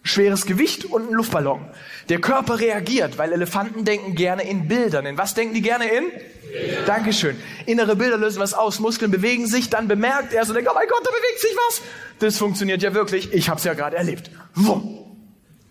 schweres 0.03 0.47
Gewicht 0.47 0.85
und 0.85 1.11
ein 1.11 1.15
Luftballon. 1.15 1.65
Der 2.09 2.21
Körper 2.21 2.59
reagiert, 2.59 3.19
weil 3.19 3.33
Elefanten 3.33 3.85
denken 3.85 4.17
gerne 4.17 4.43
in 4.43 4.67
Bildern. 4.67 5.07
In 5.07 5.17
was 5.17 5.35
denken 5.35 5.55
die 5.55 5.63
gerne 5.63 5.85
in? 5.85 6.07
Dankeschön. 6.87 7.37
Innere 7.67 7.97
Bilder 7.97 8.17
lösen 8.17 8.41
was 8.41 8.55
aus, 8.55 8.81
Muskeln 8.81 9.11
bewegen 9.11 9.47
sich, 9.47 9.71
dann 9.71 9.89
bemerkt 9.89 10.33
er 10.33 10.45
so, 10.45 10.53
denkt, 10.53 10.69
oh 10.71 10.75
mein 10.75 10.89
Gott, 10.89 11.05
da 11.05 11.11
bewegt 11.11 11.41
sich 11.41 11.57
was. 11.69 11.83
Das 12.19 12.37
funktioniert 12.37 12.83
ja 12.83 12.95
wirklich. 12.95 13.33
Ich 13.33 13.49
habe 13.49 13.59
es 13.59 13.65
ja 13.65 13.75
gerade 13.75 13.97
erlebt. 13.97 14.31
Wumm. 14.55 14.99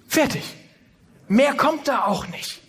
Fertig. 0.07 0.43
Mehr 1.27 1.53
kommt 1.53 1.87
da 1.87 2.05
auch 2.05 2.27
nicht. 2.27 2.59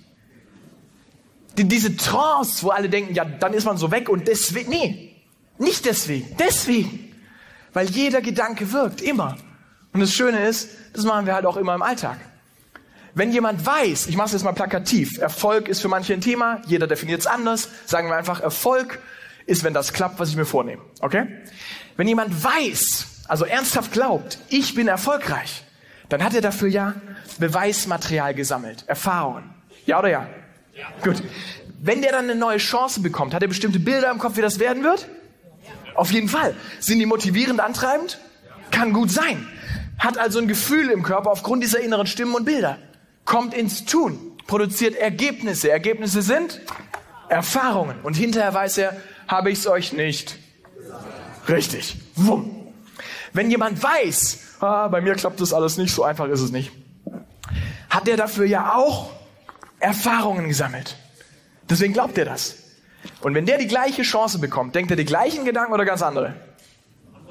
Die, 1.56 1.64
diese 1.64 1.96
Trance, 1.96 2.62
wo 2.62 2.70
alle 2.70 2.88
denken, 2.88 3.14
ja, 3.14 3.24
dann 3.24 3.54
ist 3.54 3.64
man 3.64 3.76
so 3.76 3.90
weg 3.90 4.08
und 4.08 4.28
deswegen, 4.28 4.70
nee, 4.70 5.16
nicht 5.58 5.84
deswegen, 5.84 6.36
deswegen. 6.38 7.14
Weil 7.72 7.88
jeder 7.88 8.20
Gedanke 8.20 8.72
wirkt, 8.72 9.00
immer. 9.00 9.36
Und 9.92 10.00
das 10.00 10.12
Schöne 10.12 10.46
ist, 10.46 10.70
das 10.92 11.04
machen 11.04 11.26
wir 11.26 11.34
halt 11.34 11.46
auch 11.46 11.56
immer 11.56 11.74
im 11.74 11.82
Alltag. 11.82 12.18
Wenn 13.14 13.32
jemand 13.32 13.64
weiß, 13.64 14.06
ich 14.06 14.16
mache 14.16 14.26
es 14.26 14.32
jetzt 14.32 14.44
mal 14.44 14.52
plakativ, 14.52 15.18
Erfolg 15.18 15.68
ist 15.68 15.80
für 15.80 15.88
manche 15.88 16.12
ein 16.12 16.20
Thema, 16.20 16.62
jeder 16.66 16.86
definiert 16.86 17.20
es 17.20 17.26
anders, 17.26 17.68
sagen 17.86 18.08
wir 18.08 18.16
einfach, 18.16 18.40
Erfolg 18.40 19.00
ist, 19.46 19.64
wenn 19.64 19.74
das 19.74 19.92
klappt, 19.92 20.20
was 20.20 20.28
ich 20.28 20.36
mir 20.36 20.44
vornehme. 20.44 20.82
Okay? 21.00 21.26
Wenn 21.96 22.06
jemand 22.06 22.44
weiß, 22.44 23.06
also 23.26 23.44
ernsthaft 23.44 23.92
glaubt, 23.92 24.38
ich 24.48 24.74
bin 24.74 24.88
erfolgreich, 24.88 25.64
dann 26.08 26.22
hat 26.22 26.34
er 26.34 26.40
dafür 26.40 26.68
ja 26.68 26.94
Beweismaterial 27.38 28.34
gesammelt, 28.34 28.84
Erfahrungen. 28.86 29.50
Ja 29.86 29.98
oder 29.98 30.08
ja? 30.08 30.26
Ja. 30.74 30.86
Gut. 31.02 31.22
Wenn 31.80 32.02
der 32.02 32.12
dann 32.12 32.24
eine 32.24 32.34
neue 32.34 32.58
Chance 32.58 33.00
bekommt, 33.00 33.34
hat 33.34 33.42
er 33.42 33.48
bestimmte 33.48 33.80
Bilder 33.80 34.10
im 34.10 34.18
Kopf, 34.18 34.36
wie 34.36 34.42
das 34.42 34.58
werden 34.58 34.82
wird? 34.82 35.08
Ja. 35.64 35.96
Auf 35.96 36.12
jeden 36.12 36.28
Fall. 36.28 36.54
Sind 36.78 36.98
die 36.98 37.06
motivierend 37.06 37.60
antreibend? 37.60 38.18
Ja. 38.46 38.54
Kann 38.70 38.92
gut 38.92 39.10
sein. 39.10 39.46
Hat 39.98 40.18
also 40.18 40.38
ein 40.38 40.48
Gefühl 40.48 40.90
im 40.90 41.02
Körper 41.02 41.30
aufgrund 41.30 41.62
dieser 41.62 41.80
inneren 41.80 42.06
Stimmen 42.06 42.34
und 42.34 42.44
Bilder. 42.44 42.78
Kommt 43.24 43.54
ins 43.54 43.84
Tun, 43.84 44.18
produziert 44.46 44.96
Ergebnisse. 44.96 45.70
Ergebnisse 45.70 46.22
sind 46.22 46.60
Erfahrungen. 47.28 48.00
Und 48.02 48.14
hinterher 48.14 48.52
weiß 48.52 48.78
er, 48.78 48.96
habe 49.28 49.50
ich 49.50 49.60
es 49.60 49.66
euch 49.66 49.92
nicht. 49.92 50.38
Richtig. 51.48 51.96
Wumm. 52.16 52.56
Wenn 53.32 53.50
jemand 53.50 53.82
weiß, 53.82 54.38
ah, 54.60 54.88
bei 54.88 55.00
mir 55.00 55.14
klappt 55.14 55.40
das 55.40 55.52
alles 55.52 55.76
nicht, 55.76 55.94
so 55.94 56.02
einfach 56.02 56.28
ist 56.28 56.40
es 56.40 56.50
nicht 56.50 56.72
hat 57.90 58.06
er 58.08 58.16
dafür 58.16 58.46
ja 58.46 58.74
auch 58.74 59.10
Erfahrungen 59.80 60.48
gesammelt. 60.48 60.96
Deswegen 61.68 61.92
glaubt 61.92 62.16
er 62.16 62.24
das. 62.24 62.56
Und 63.20 63.34
wenn 63.34 63.46
der 63.46 63.58
die 63.58 63.66
gleiche 63.66 64.02
Chance 64.02 64.38
bekommt, 64.38 64.74
denkt 64.74 64.90
er 64.90 64.96
die 64.96 65.04
gleichen 65.04 65.44
Gedanken 65.44 65.72
oder 65.72 65.84
ganz 65.84 66.02
andere? 66.02 66.34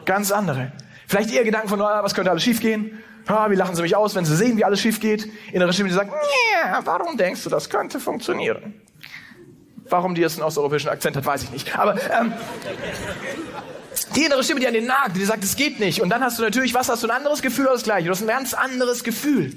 Ganz 0.06 0.32
andere. 0.32 0.71
Vielleicht 1.08 1.32
eher 1.32 1.43
Gedanken 1.43 1.69
von, 1.69 1.82
ah, 1.82 2.04
was 2.04 2.13
könnte 2.13 2.30
alles 2.30 2.43
schiefgehen? 2.43 2.99
Ah, 3.27 3.49
wie 3.49 3.55
lachen 3.55 3.75
sie 3.75 3.82
mich 3.82 3.95
aus, 3.95 4.15
wenn 4.15 4.25
sie 4.25 4.36
sehen, 4.36 4.58
wie 4.58 4.65
alles 4.65 4.82
schief 4.82 4.99
geht? 4.99 5.29
Innere 5.51 5.71
Stimme, 5.73 5.89
die 5.89 5.95
sagt, 5.95 6.12
warum 6.84 7.17
denkst 7.17 7.43
du, 7.43 7.49
das 7.49 7.69
könnte 7.69 7.99
funktionieren? 7.99 8.82
Warum 9.89 10.15
die 10.15 10.21
jetzt 10.21 10.38
einen 10.38 10.43
osteuropäischen 10.43 10.89
Akzent 10.89 11.15
hat, 11.15 11.25
weiß 11.25 11.43
ich 11.43 11.51
nicht. 11.51 11.77
Aber 11.77 11.95
ähm, 12.12 12.34
die 14.15 14.25
innere 14.25 14.43
Stimme, 14.43 14.60
die 14.60 14.67
an 14.67 14.73
den 14.73 14.86
nagt, 14.86 15.15
die 15.15 15.25
sagt, 15.25 15.43
es 15.43 15.55
geht 15.55 15.79
nicht. 15.79 16.01
Und 16.01 16.10
dann 16.10 16.23
hast 16.23 16.38
du 16.39 16.43
natürlich, 16.43 16.73
was 16.73 16.89
hast 16.89 17.03
du, 17.03 17.08
ein 17.08 17.15
anderes 17.15 17.41
Gefühl 17.41 17.65
oder 17.65 17.73
das 17.73 17.84
gleiche? 17.84 18.05
Du 18.05 18.12
hast 18.12 18.21
ein 18.21 18.27
ganz 18.27 18.53
anderes 18.53 19.03
Gefühl. 19.03 19.55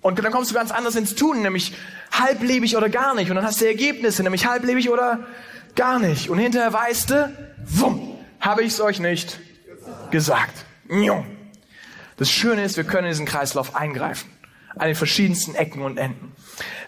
Und 0.00 0.22
dann 0.22 0.32
kommst 0.32 0.50
du 0.50 0.54
ganz 0.54 0.70
anders 0.70 0.96
ins 0.96 1.14
Tun, 1.14 1.42
nämlich 1.42 1.74
halblebig 2.12 2.76
oder 2.76 2.88
gar 2.88 3.14
nicht. 3.14 3.30
Und 3.30 3.36
dann 3.36 3.44
hast 3.44 3.60
du 3.60 3.66
Ergebnisse, 3.66 4.22
nämlich 4.22 4.46
halblebig 4.46 4.90
oder 4.90 5.26
gar 5.74 5.98
nicht. 5.98 6.28
Und 6.28 6.38
hinterher 6.38 6.72
weißt 6.72 7.10
du, 7.10 7.32
wumm, 7.64 8.18
habe 8.40 8.62
ich 8.62 8.74
es 8.74 8.80
euch 8.80 9.00
nicht 9.00 9.40
gesagt. 10.10 10.64
Das 12.16 12.30
Schöne 12.30 12.64
ist, 12.64 12.76
wir 12.76 12.84
können 12.84 13.06
in 13.06 13.12
diesen 13.12 13.26
Kreislauf 13.26 13.74
eingreifen. 13.74 14.30
An 14.76 14.86
den 14.86 14.96
verschiedensten 14.96 15.54
Ecken 15.54 15.82
und 15.82 15.98
Enden. 15.98 16.32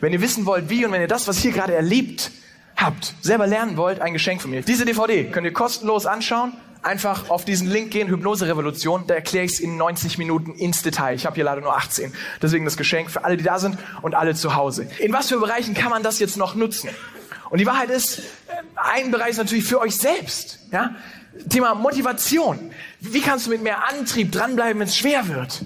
Wenn 0.01 0.13
ihr 0.13 0.21
wissen 0.21 0.45
wollt, 0.45 0.69
wie 0.69 0.85
und 0.85 0.93
wenn 0.93 1.01
ihr 1.01 1.09
das, 1.09 1.29
was 1.29 1.45
ihr 1.45 1.53
gerade 1.53 1.75
erlebt 1.75 2.33
habt, 2.77 3.15
selber 3.21 3.47
lernen 3.47 3.77
wollt, 3.77 4.01
ein 4.01 4.13
Geschenk 4.13 4.43
von 4.43 4.51
mir. 4.51 4.63
Diese 4.63 4.85
DVD 4.85 5.25
könnt 5.31 5.47
ihr 5.47 5.53
kostenlos 5.53 6.07
anschauen 6.07 6.53
einfach 6.87 7.31
auf 7.31 7.45
diesen 7.45 7.69
Link 7.69 7.91
gehen, 7.91 8.09
Hypnose 8.09 8.47
Revolution, 8.47 9.05
da 9.07 9.15
erkläre 9.15 9.45
ich 9.45 9.53
es 9.55 9.61
in 9.61 9.77
90 9.77 10.19
Minuten 10.19 10.55
ins 10.55 10.83
Detail. 10.83 11.15
Ich 11.15 11.27
habe 11.27 11.35
hier 11.35 11.45
leider 11.45 11.61
nur 11.61 11.77
18. 11.77 12.13
Deswegen 12.41 12.65
das 12.65 12.77
Geschenk 12.77 13.11
für 13.11 13.25
alle, 13.25 13.37
die 13.37 13.45
da 13.45 13.59
sind 13.59 13.77
und 14.03 14.15
alle 14.15 14.35
zu 14.35 14.55
Hause. 14.55 14.89
In 14.99 15.13
was 15.13 15.29
für 15.29 15.39
Bereichen 15.39 15.75
kann 15.75 15.91
man 15.91 16.03
das 16.03 16.19
jetzt 16.19 16.37
noch 16.37 16.55
nutzen? 16.55 16.89
Und 17.51 17.59
die 17.59 17.67
Wahrheit 17.67 17.91
ist, 17.91 18.23
ein 18.77 19.11
Bereich 19.11 19.31
ist 19.31 19.39
natürlich 19.39 19.65
für 19.65 19.81
euch 19.81 19.97
selbst. 19.97 20.61
Ja? 20.73 20.97
Thema 21.49 21.75
Motivation. 21.75 22.71
Wie 23.01 23.21
kannst 23.21 23.47
du 23.47 23.51
mit 23.51 23.63
mehr 23.63 23.89
Antrieb 23.89 24.33
dranbleiben, 24.33 24.81
wenn 24.81 24.89
es 24.89 24.97
schwer 24.97 25.29
wird? 25.29 25.63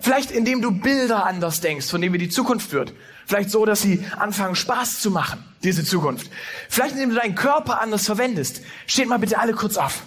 Vielleicht 0.00 0.30
indem 0.30 0.62
du 0.62 0.70
Bilder 0.70 1.26
anders 1.26 1.60
denkst, 1.60 1.86
von 1.86 2.00
denen 2.00 2.12
wir 2.12 2.18
die 2.18 2.30
Zukunft 2.30 2.72
wird. 2.72 2.92
Vielleicht 3.26 3.50
so, 3.50 3.66
dass 3.66 3.82
sie 3.82 4.04
anfangen, 4.18 4.56
Spaß 4.56 5.00
zu 5.00 5.10
machen, 5.10 5.44
diese 5.62 5.84
Zukunft. 5.84 6.30
Vielleicht 6.68 6.94
indem 6.94 7.10
du 7.10 7.16
deinen 7.16 7.34
Körper 7.34 7.80
anders 7.80 8.06
verwendest. 8.06 8.62
Steht 8.86 9.08
mal 9.08 9.18
bitte 9.18 9.38
alle 9.38 9.52
kurz 9.52 9.76
auf. 9.76 10.02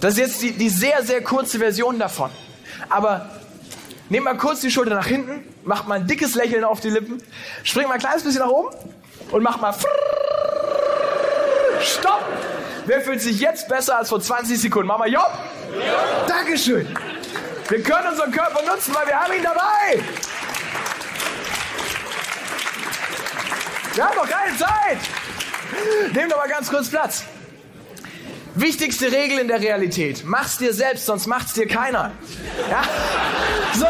Das 0.00 0.14
ist 0.14 0.18
jetzt 0.18 0.42
die, 0.42 0.52
die 0.52 0.68
sehr, 0.68 1.04
sehr 1.04 1.22
kurze 1.22 1.58
Version 1.58 1.98
davon. 1.98 2.30
Aber 2.88 3.30
nehmt 4.08 4.24
mal 4.24 4.36
kurz 4.36 4.60
die 4.60 4.70
Schulter 4.70 4.94
nach 4.94 5.06
hinten, 5.06 5.44
macht 5.64 5.86
mal 5.86 6.00
ein 6.00 6.06
dickes 6.06 6.34
Lächeln 6.34 6.64
auf 6.64 6.80
die 6.80 6.90
Lippen, 6.90 7.22
springt 7.62 7.88
mal 7.88 7.94
ein 7.94 8.00
kleines 8.00 8.24
bisschen 8.24 8.40
nach 8.40 8.48
oben 8.48 8.74
und 9.30 9.42
macht 9.42 9.60
mal 9.60 9.74
Stopp! 11.80 12.22
Wer 12.86 13.00
fühlt 13.00 13.20
sich 13.20 13.40
jetzt 13.40 13.68
besser 13.68 13.98
als 13.98 14.08
vor 14.08 14.20
20 14.20 14.60
Sekunden? 14.60 14.88
Mama 14.88 15.06
Job! 15.06 15.30
Ja. 15.78 16.26
Dankeschön! 16.26 16.86
Wir 17.68 17.82
können 17.82 18.08
unseren 18.08 18.32
Körper 18.32 18.62
nutzen, 18.66 18.94
weil 18.94 19.06
wir 19.06 19.14
haben 19.14 19.32
ihn 19.32 19.42
dabei! 19.42 20.02
Wir 23.94 24.04
haben 24.04 24.16
noch 24.16 24.28
keine 24.28 24.56
Zeit! 24.56 24.98
Nehmt 26.14 26.30
mal 26.30 26.48
ganz 26.48 26.68
kurz 26.68 26.88
Platz. 26.88 27.24
Wichtigste 28.54 29.12
Regel 29.12 29.38
in 29.38 29.48
der 29.48 29.60
Realität. 29.60 30.24
Mach's 30.24 30.58
dir 30.58 30.74
selbst, 30.74 31.06
sonst 31.06 31.26
macht's 31.26 31.54
dir 31.54 31.66
keiner. 31.66 32.12
Ja? 32.68 32.82
So. 33.74 33.86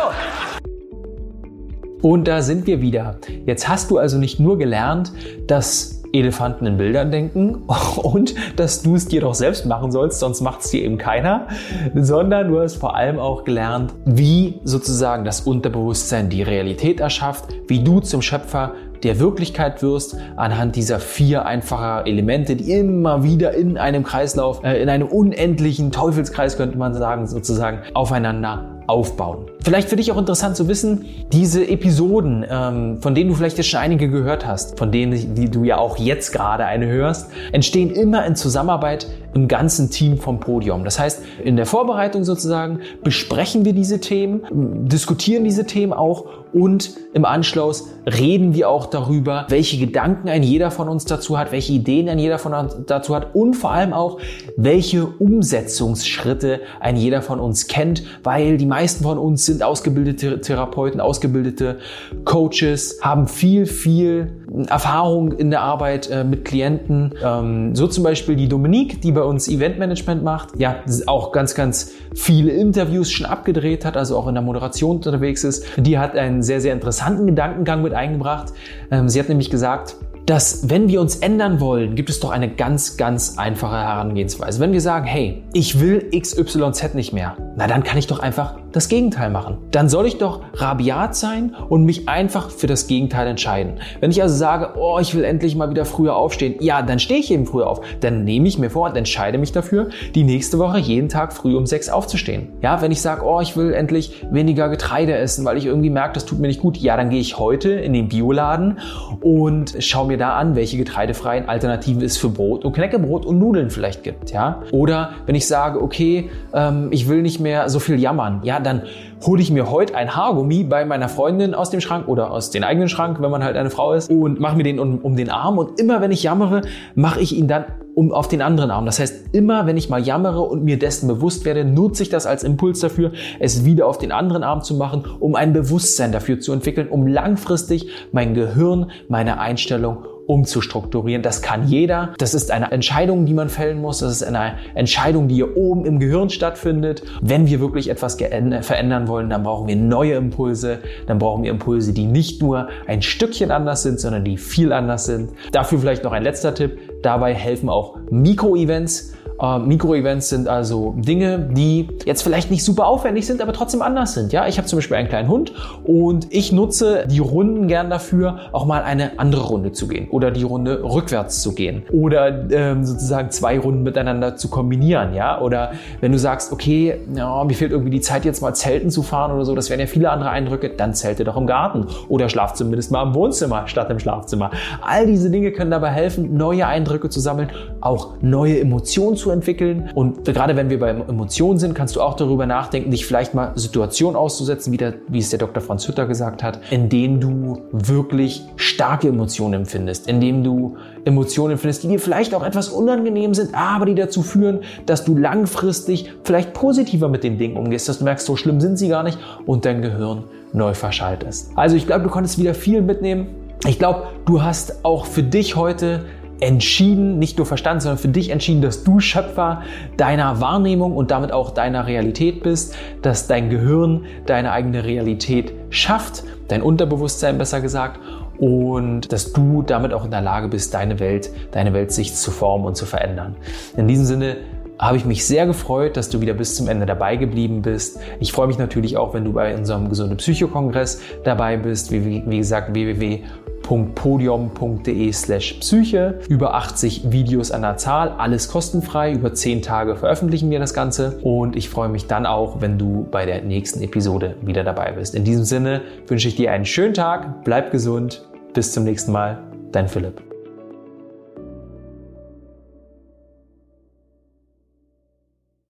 Und 2.03 2.25
da 2.29 2.43
sind 2.43 2.67
wir 2.67 2.81
wieder. 2.81 3.19
Jetzt 3.47 3.69
hast 3.69 3.91
du 3.91 3.99
also 3.99 4.19
nicht 4.19 4.41
nur 4.41 4.59
gelernt, 4.59 5.13
dass 5.47 6.00
Elefanten 6.13 6.67
in 6.67 6.77
Bildern 6.77 7.11
denken 7.11 7.63
und 8.03 8.35
dass 8.57 8.83
du 8.83 8.97
es 8.97 9.09
dir 9.09 9.21
doch 9.21 9.35
selbst 9.35 9.67
machen 9.67 9.93
sollst, 9.93 10.21
sonst 10.21 10.41
macht 10.41 10.61
es 10.61 10.71
dir 10.71 10.83
eben 10.83 10.99
keiner, 10.99 11.49
sondern 11.95 12.49
du 12.49 12.61
hast 12.61 12.77
vor 12.77 12.97
allem 12.97 13.19
auch 13.19 13.45
gelernt, 13.45 13.93
wie 14.05 14.61
sozusagen 14.65 15.25
das 15.25 15.43
Unterbewusstsein 15.43 16.29
die 16.29 16.43
Realität 16.43 17.01
erschafft, 17.01 17.47
wie 17.69 17.83
du 17.83 18.01
zum 18.01 18.23
Schöpfer 18.23 18.75
der 19.03 19.19
Wirklichkeit 19.19 19.83
wirst, 19.83 20.17
anhand 20.37 20.77
dieser 20.77 21.01
vier 21.01 21.47
einfacher 21.47 22.07
Elemente, 22.07 22.57
die 22.57 22.73
immer 22.73 23.23
wieder 23.23 23.55
in 23.55 23.79
einem 23.79 24.05
Kreislauf, 24.05 24.63
äh, 24.63 24.83
in 24.83 24.89
einem 24.89 25.09
unendlichen 25.09 25.91
Teufelskreis, 25.91 26.57
könnte 26.57 26.77
man 26.77 26.95
sagen, 26.95 27.27
sozusagen 27.27 27.81
aufeinander 27.95 28.80
aufbauen. 28.91 29.47
Vielleicht 29.63 29.89
für 29.89 29.97
dich 29.97 30.11
auch 30.11 30.19
interessant 30.19 30.57
zu 30.57 30.67
wissen, 30.69 31.07
diese 31.33 31.67
Episoden, 31.67 32.45
ähm, 32.49 32.99
von 33.01 33.15
denen 33.15 33.31
du 33.31 33.37
vielleicht 33.37 33.57
jetzt 33.57 33.69
schon 33.69 33.81
einige 33.81 34.09
gehört 34.09 34.47
hast, 34.47 34.79
von 34.79 34.91
denen 34.91 35.35
die 35.35 35.49
du 35.49 35.65
ja 35.65 35.79
auch 35.79 35.97
jetzt 35.97 36.33
gerade 36.33 36.65
eine 36.65 36.87
hörst, 36.87 37.31
entstehen 37.53 37.91
immer 37.91 38.27
in 38.27 38.37
Zusammenarbeit 38.37 39.07
im 39.35 39.47
ganzen 39.47 39.91
Team 39.91 40.19
vom 40.19 40.41
Podium. 40.41 40.85
Das 40.85 40.99
heißt, 40.99 41.23
in 41.45 41.57
der 41.57 41.67
Vorbereitung 41.67 42.25
sozusagen 42.25 42.81
besprechen 43.05 43.65
wir 43.65 43.73
diese 43.73 44.01
Themen, 44.01 44.43
diskutieren 44.89 45.45
diese 45.45 45.67
Themen 45.67 45.93
auch 45.93 46.27
und 46.53 46.95
im 47.13 47.25
Anschluss 47.25 47.89
reden 48.07 48.55
wir 48.55 48.69
auch 48.69 48.87
darüber, 48.87 49.47
welche 49.49 49.79
Gedanken 49.79 50.29
ein 50.29 50.43
jeder 50.43 50.71
von 50.71 50.89
uns 50.89 51.05
dazu 51.05 51.39
hat, 51.39 51.53
welche 51.53 51.73
Ideen 51.73 52.09
ein 52.09 52.19
jeder 52.19 52.39
von 52.39 52.55
uns 52.55 52.77
dazu 52.87 53.15
hat 53.15 53.35
und 53.35 53.55
vor 53.55 53.73
allem 53.73 53.93
auch, 53.93 54.19
welche 54.57 55.07
Umsetzungsschritte 55.07 56.61
ein 56.81 56.97
jeder 56.97 57.23
von 57.23 57.41
uns 57.41 57.67
kennt, 57.67 58.05
weil 58.23 58.57
die 58.57 58.67
meisten 58.67 59.05
von 59.05 59.19
uns 59.19 59.47
sind 59.47 59.63
ausgebildete 59.63 60.41
Therapeuten, 60.41 61.01
ausgebildete 61.01 61.79
Coaches, 62.25 63.01
haben 63.03 63.29
viel, 63.29 63.67
viel 63.67 64.33
Erfahrung 64.69 65.33
in 65.33 65.51
der 65.51 65.61
Arbeit 65.61 66.11
äh, 66.11 66.25
mit 66.25 66.45
Klienten. 66.45 67.15
Ähm, 67.23 67.75
so 67.75 67.87
zum 67.87 68.05
Beispiel 68.05 68.37
die 68.37 68.49
Dominique, 68.49 69.01
die 69.01 69.13
bei 69.13 69.23
uns 69.23 69.49
Eventmanagement 69.49 70.25
macht, 70.25 70.59
ja, 70.59 70.77
auch 71.07 71.33
ganz, 71.33 71.55
ganz 71.55 71.93
viele 72.15 72.51
Interviews 72.53 73.11
schon 73.11 73.27
abgedreht 73.27 73.85
hat, 73.85 73.97
also 73.97 74.17
auch 74.17 74.27
in 74.27 74.35
der 74.35 74.43
Moderation 74.43 74.97
unterwegs 74.97 75.45
ist. 75.45 75.65
Die 75.77 75.99
hat 75.99 76.15
sehr, 76.43 76.61
sehr 76.61 76.73
interessanten 76.73 77.27
Gedankengang 77.27 77.83
mit 77.83 77.95
eingebracht. 77.95 78.53
Ähm, 78.91 79.09
sie 79.09 79.19
hat 79.21 79.29
nämlich 79.29 79.51
gesagt, 79.51 79.97
dass 80.31 80.71
wenn 80.71 80.87
wir 80.87 81.01
uns 81.01 81.17
ändern 81.17 81.59
wollen, 81.59 81.97
gibt 81.97 82.09
es 82.09 82.21
doch 82.21 82.31
eine 82.31 82.49
ganz, 82.49 82.97
ganz 82.97 83.37
einfache 83.37 83.75
Herangehensweise. 83.75 84.61
Wenn 84.61 84.73
wir 84.73 84.81
sagen, 84.81 85.05
hey, 85.05 85.43
ich 85.53 85.81
will 85.81 86.09
XYZ 86.17 86.95
nicht 86.95 87.13
mehr, 87.13 87.37
na 87.57 87.67
dann 87.67 87.83
kann 87.83 87.99
ich 87.99 88.07
doch 88.07 88.21
einfach 88.21 88.55
das 88.71 88.89
Gegenteil 88.89 89.31
machen. 89.31 89.59
Dann 89.73 89.89
soll 89.89 90.07
ich 90.07 90.19
doch 90.19 90.43
rabiat 90.55 91.17
sein 91.17 91.57
und 91.69 91.85
mich 91.85 92.09
einfach 92.09 92.51
für 92.51 92.69
das 92.69 92.87
Gegenteil 92.87 93.27
entscheiden. 93.27 93.81
Wenn 93.99 94.13
ich 94.13 94.23
also 94.23 94.37
sage, 94.37 94.79
oh, 94.79 95.01
ich 95.01 95.17
will 95.17 95.25
endlich 95.25 95.57
mal 95.57 95.69
wieder 95.69 95.85
früher 95.85 96.15
aufstehen, 96.15 96.55
ja, 96.61 96.81
dann 96.83 97.01
stehe 97.01 97.19
ich 97.19 97.33
eben 97.33 97.47
früher 97.47 97.67
auf. 97.67 97.81
Dann 97.99 98.23
nehme 98.23 98.47
ich 98.47 98.57
mir 98.57 98.71
vor 98.71 98.89
und 98.89 98.97
entscheide 98.97 99.37
mich 99.37 99.51
dafür, 99.51 99.89
die 100.15 100.23
nächste 100.23 100.61
Woche 100.61 100.79
jeden 100.79 101.09
Tag 101.09 101.33
früh 101.33 101.57
um 101.57 101.67
sechs 101.67 101.89
aufzustehen. 101.89 102.51
Ja, 102.63 102.81
wenn 102.83 102.93
ich 102.93 103.01
sage, 103.01 103.25
oh, 103.25 103.41
ich 103.41 103.57
will 103.57 103.73
endlich 103.73 104.25
weniger 104.31 104.69
Getreide 104.69 105.17
essen, 105.17 105.45
weil 105.45 105.57
ich 105.57 105.67
irgendwie 105.67 105.91
merke, 105.91 106.15
das 106.15 106.25
tut 106.25 106.39
mir 106.39 106.47
nicht 106.47 106.61
gut, 106.61 106.77
ja, 106.77 106.97
dann 106.97 107.11
gehe 107.11 107.21
ich 107.21 107.37
heute 107.37 107.71
in 107.71 107.93
den 107.93 108.09
Bioladen 108.09 108.79
und 109.21 109.75
schaue 109.81 110.07
mir 110.07 110.19
da 110.21 110.35
an, 110.35 110.55
welche 110.55 110.77
getreidefreien 110.77 111.49
Alternativen 111.49 112.03
es 112.03 112.17
für 112.17 112.29
Brot 112.29 112.65
und 112.65 112.73
Knäckebrot 112.73 113.25
und 113.27 113.39
Nudeln 113.39 113.71
vielleicht 113.71 114.03
gibt. 114.03 114.31
Ja, 114.31 114.63
oder 114.73 115.11
wenn 115.27 115.35
ich 115.35 115.47
sage, 115.47 115.83
okay, 115.83 116.31
ähm, 116.53 116.89
ich 116.91 117.09
will 117.09 117.23
nicht 117.23 117.41
mehr 117.41 117.69
so 117.69 117.79
viel 117.79 117.99
jammern, 117.99 118.41
ja, 118.45 118.61
dann 118.61 118.83
hole 119.27 119.43
ich 119.43 119.51
mir 119.51 119.71
heute 119.71 119.95
ein 119.95 120.15
Haargummi 120.15 120.65
bei 120.65 120.85
meiner 120.85 121.09
Freundin 121.09 121.55
aus 121.55 121.71
dem 121.71 121.81
Schrank 121.81 122.09
oder 122.09 122.31
aus 122.31 122.51
dem 122.51 122.65
eigenen 122.65 122.89
Schrank, 122.89 123.21
wenn 123.21 123.31
man 123.31 123.45
halt 123.45 123.57
eine 123.57 123.71
Frau 123.71 123.93
ist, 123.93 124.11
und 124.11 124.41
mache 124.41 124.57
mir 124.57 124.63
den 124.63 124.79
um, 124.79 124.99
um 124.99 125.17
den 125.17 125.31
Arm. 125.31 125.59
Und 125.59 125.79
immer 125.79 126.01
wenn 126.01 126.11
ich 126.11 126.23
jammere, 126.23 126.63
mache 126.95 127.21
ich 127.21 127.37
ihn 127.37 127.49
dann 127.49 127.65
um 127.95 128.13
auf 128.13 128.29
den 128.29 128.43
anderen 128.43 128.71
Arm. 128.71 128.87
Das 128.87 128.99
heißt, 128.99 129.27
immer 129.33 129.67
wenn 129.67 129.77
ich 129.77 129.89
mal 129.89 130.03
jammere 130.03 130.41
und 130.41 130.65
mir 130.65 130.79
dessen 130.79 131.09
bewusst 131.09 131.45
werde, 131.45 131.65
nutze 131.65 132.03
ich 132.03 132.09
das 132.09 132.27
als 132.27 132.45
Impuls 132.45 132.81
dafür, 132.81 133.13
es 133.39 133.65
wieder 133.65 133.87
auf 133.87 133.99
den 133.99 134.13
anderen 134.13 134.43
Arm 134.43 134.63
zu 134.63 134.75
machen, 134.75 135.05
um 135.19 135.35
ein 135.35 135.53
Bewusstsein 135.53 136.13
dafür 136.13 136.41
zu 136.41 136.53
entwickeln, 136.53 136.89
um 136.89 137.07
langfristig 137.07 137.89
mein 138.13 138.35
Gehirn, 138.35 138.91
meine 139.09 139.41
Einstellung 139.41 140.05
umzustrukturieren. 140.31 141.23
Das 141.23 141.43
kann 141.43 141.67
jeder. 141.67 142.15
Das 142.19 142.35
ist 142.35 142.53
eine 142.53 142.71
Entscheidung, 142.71 143.27
die 143.27 143.35
man 143.35 143.49
fällen 143.49 143.81
muss. 143.81 143.99
Das 143.99 144.13
ist 144.13 144.23
eine 144.23 144.55
Entscheidung, 144.75 145.27
die 145.27 145.35
hier 145.35 145.57
oben 145.57 145.85
im 145.85 145.99
Gehirn 145.99 146.31
stattfindet. 146.31 147.03
Wenn 147.21 147.49
wir 147.49 147.59
wirklich 147.59 147.91
etwas 147.91 148.15
verändern 148.15 149.09
wollen, 149.09 149.29
dann 149.29 149.43
brauchen 149.43 149.67
wir 149.67 149.75
neue 149.75 150.15
Impulse. 150.15 150.79
Dann 151.09 151.19
brauchen 151.19 151.43
wir 151.43 151.51
Impulse, 151.51 151.93
die 151.93 152.07
nicht 152.07 152.41
nur 152.43 152.69
ein 152.87 153.03
Stückchen 153.03 153.51
anders 153.51 153.83
sind, 153.83 153.99
sondern 153.99 154.25
die 154.25 154.37
viel 154.37 154.73
anders 154.73 155.05
sind. 155.05 155.31
Dafür 155.51 155.81
vielleicht 155.81 156.05
noch 156.05 156.13
ein 156.13 156.23
letzter 156.23 156.55
Tipp. 156.55 156.79
Dabei 157.03 157.35
helfen 157.35 157.69
auch 157.69 157.97
Mikroevents. 158.11 159.15
Äh, 159.41 159.59
Mikroevents 159.59 160.29
sind 160.29 160.49
also 160.49 160.95
Dinge, 160.97 161.39
die 161.39 161.89
jetzt 162.05 162.23
vielleicht 162.23 162.51
nicht 162.51 162.65
super 162.65 162.87
aufwendig 162.87 163.27
sind, 163.27 163.41
aber 163.41 163.53
trotzdem 163.53 163.83
anders 163.83 164.15
sind. 164.15 164.33
Ja, 164.33 164.47
ich 164.47 164.59
habe 164.59 164.69
zum 164.69 164.79
Beispiel 164.79 164.97
einen 164.97 165.09
kleinen 165.09 165.29
Hund 165.29 165.53
und 165.85 166.27
ich 166.31 166.53
nutze 166.53 167.07
die 167.07 167.19
Runden 167.19 167.67
gern 167.69 167.91
dafür, 167.91 168.39
auch 168.53 168.67
mal 168.67 168.83
eine 168.83 169.19
andere 169.19 169.43
Runde 169.43 169.73
zu 169.73 169.89
gehen 169.89 170.09
oder 170.11 170.31
die 170.31 170.43
Runde 170.43 170.83
rückwärts 170.83 171.41
zu 171.43 171.55
gehen 171.55 171.83
oder 171.93 172.51
ähm, 172.51 172.85
sozusagen 172.85 173.31
zwei 173.31 173.59
Runden 173.59 173.83
miteinander 173.83 174.37
zu 174.37 174.49
kombinieren. 174.49 175.15
Ja, 175.15 175.41
oder 175.41 175.73
wenn 176.01 176.13
du 176.13 176.19
sagst, 176.19 176.53
okay, 176.53 177.01
ja, 177.15 177.45
mir 177.45 177.55
fehlt 177.55 177.73
irgendwie 177.73 177.91
die 177.91 178.01
Zeit 178.01 178.25
jetzt 178.25 178.43
mal 178.43 178.55
Zelten 178.55 178.91
zu 178.91 179.03
fahren 179.03 179.33
oder 179.33 179.45
so, 179.45 179.55
das 179.55 179.71
wären 179.71 179.81
ja 179.81 179.87
viele 179.87 180.11
andere 180.11 180.31
Eindrücke, 180.31 180.71
dann 180.71 180.95
zelte 180.95 181.25
doch 181.25 181.37
im 181.37 181.47
Garten 181.47 181.87
oder 182.09 182.29
schlaf 182.29 182.55
zumindest 182.55 182.91
mal 182.91 183.03
im 183.03 183.15
Wohnzimmer 183.15 183.67
statt 183.67 183.91
im 183.91 183.99
Schlafzimmer. 183.99 184.51
All 184.83 185.07
diese 185.07 185.31
Dinge 185.31 185.53
können 185.53 185.71
dabei 185.71 185.91
helfen, 185.91 186.37
neue 186.37 186.67
Eindrücke 186.67 187.09
zu 187.09 187.21
sammeln, 187.21 187.51
auch 187.81 188.15
neue 188.21 188.61
Emotionen 188.61 189.17
zu 189.17 189.30
entwickeln. 189.31 189.91
Und 189.95 190.25
gerade 190.25 190.57
wenn 190.57 190.71
wir 190.71 190.79
bei 190.79 190.91
Emotionen 190.91 191.59
sind, 191.59 191.75
kannst 191.75 191.97
du 191.97 192.01
auch 192.01 192.17
darüber 192.17 192.47
nachdenken, 192.47 192.91
dich 192.91 193.07
vielleicht 193.07 193.35
mal 193.35 193.53
Situationen 193.57 194.17
auszusetzen, 194.17 194.73
wie, 194.73 194.77
der, 194.77 194.95
wie 195.09 195.19
es 195.19 195.31
der 195.31 195.39
Dr. 195.39 195.63
Franz 195.63 195.87
Hütter 195.87 196.07
gesagt 196.07 196.43
hat, 196.43 196.61
in 196.71 196.89
denen 196.89 197.21
du 197.21 197.63
wirklich 197.73 198.45
starke 198.57 199.09
Emotionen 199.09 199.55
empfindest, 199.55 200.09
in 200.09 200.21
denen 200.21 200.45
du 200.45 200.77
Emotionen 201.05 201.53
empfindest, 201.53 201.85
die 201.85 201.89
dir 201.89 202.01
vielleicht 202.01 202.35
auch 202.35 202.45
etwas 202.45 202.69
unangenehm 202.69 203.35
sind, 203.35 203.55
aber 203.55 203.87
die 203.87 203.95
dazu 203.95 204.23
führen, 204.23 204.61
dass 204.87 205.05
du 205.05 205.17
langfristig 205.17 206.13
vielleicht 206.25 206.53
positiver 206.53 207.09
mit 207.09 207.25
den 207.25 207.39
Dingen 207.39 207.57
umgehst, 207.57 207.89
dass 207.89 207.99
du 207.99 208.05
merkst, 208.05 208.27
so 208.27 208.37
schlimm 208.37 208.61
sind 208.61 208.77
sie 208.77 208.89
gar 208.89 209.03
nicht 209.03 209.19
und 209.47 209.65
dein 209.65 209.83
Gehirn 209.83 210.25
neu 210.53 210.75
verschaltest. 210.75 211.53
Also 211.57 211.77
ich 211.77 211.87
glaube, 211.87 212.05
du 212.05 212.11
konntest 212.11 212.39
wieder 212.39 212.55
viel 212.55 212.83
mitnehmen. 212.83 213.29
Ich 213.67 213.79
glaube, 213.79 214.05
du 214.25 214.43
hast 214.43 214.85
auch 214.85 215.05
für 215.05 215.23
dich 215.23 215.55
heute 215.55 216.07
entschieden, 216.41 217.19
nicht 217.19 217.37
nur 217.37 217.47
verstanden, 217.47 217.81
sondern 217.81 217.99
für 217.99 218.09
dich 218.09 218.31
entschieden, 218.31 218.63
dass 218.63 218.83
du 218.83 219.01
Schöpfer 219.01 219.63
deiner 219.97 220.41
Wahrnehmung 220.41 220.97
und 220.97 221.11
damit 221.11 221.33
auch 221.33 221.51
deiner 221.51 221.87
Realität 221.87 222.43
bist, 222.43 222.75
dass 223.03 223.27
dein 223.27 223.51
Gehirn 223.51 224.07
deine 224.27 224.53
eigene 224.53 224.85
Realität 224.85 225.53
schafft, 225.71 226.25
dein 226.49 226.63
Unterbewusstsein 226.63 227.39
besser 227.39 227.61
gesagt, 227.61 228.01
und 228.39 229.13
dass 229.13 229.35
du 229.35 229.63
damit 229.63 229.93
auch 229.93 230.07
in 230.07 230.11
der 230.11 230.23
Lage 230.23 230.49
bist, 230.49 230.73
deine 230.73 230.99
Welt, 230.99 231.31
deine 231.53 231.75
Weltsicht 231.75 232.17
zu 232.17 232.31
formen 232.31 232.65
und 232.65 232.75
zu 232.75 232.87
verändern. 232.87 233.37
In 233.77 233.87
diesem 233.87 234.07
Sinne 234.07 234.39
habe 234.79 234.97
ich 234.97 235.05
mich 235.05 235.27
sehr 235.27 235.45
gefreut, 235.45 235.99
dass 235.99 236.09
du 236.09 236.23
wieder 236.23 236.33
bis 236.33 236.57
zum 236.57 236.67
Ende 236.67 236.87
dabei 236.87 237.17
geblieben 237.17 237.61
bist. 237.61 238.01
Ich 238.19 238.33
freue 238.33 238.47
mich 238.47 238.57
natürlich 238.57 238.97
auch, 238.97 239.13
wenn 239.13 239.27
du 239.27 239.35
bei 239.35 239.55
unserem 239.55 239.91
Gesunde 239.91 240.17
Psycho-Kongress 240.17 241.03
dabei 241.23 241.59
bist. 241.59 241.93
Wie, 241.93 242.23
wie 242.27 242.39
gesagt, 242.39 242.75
www 242.75 243.25
www.podium.de 243.71 245.13
slash 245.13 245.55
Psyche. 245.61 246.19
Über 246.29 246.55
80 246.55 247.13
Videos 247.13 247.51
an 247.51 247.63
der 247.63 247.77
Zahl, 247.77 248.11
alles 248.19 248.49
kostenfrei. 248.49 249.13
Über 249.13 249.33
10 249.33 249.63
Tage 249.63 249.97
veröffentlichen 249.97 250.51
wir 250.51 250.59
das 250.59 250.75
Ganze. 250.75 251.19
Und 251.23 251.57
ich 251.57 251.71
freue 251.71 251.89
mich 251.89 252.07
dann 252.07 252.27
auch, 252.27 252.61
wenn 252.61 252.79
du 252.79 253.07
bei 253.11 253.25
der 253.27 253.43
nächsten 253.43 253.81
Episode 253.83 254.37
wieder 254.43 254.65
dabei 254.65 254.93
bist. 254.93 255.15
In 255.15 255.25
diesem 255.25 255.45
Sinne 255.45 255.83
wünsche 256.07 256.29
ich 256.29 256.37
dir 256.37 256.53
einen 256.53 256.65
schönen 256.65 256.95
Tag, 256.95 257.45
bleib 257.45 257.71
gesund, 257.71 258.29
bis 258.53 258.73
zum 258.73 258.85
nächsten 258.85 259.13
Mal, 259.13 259.39
dein 259.73 259.89
Philipp. 259.89 260.30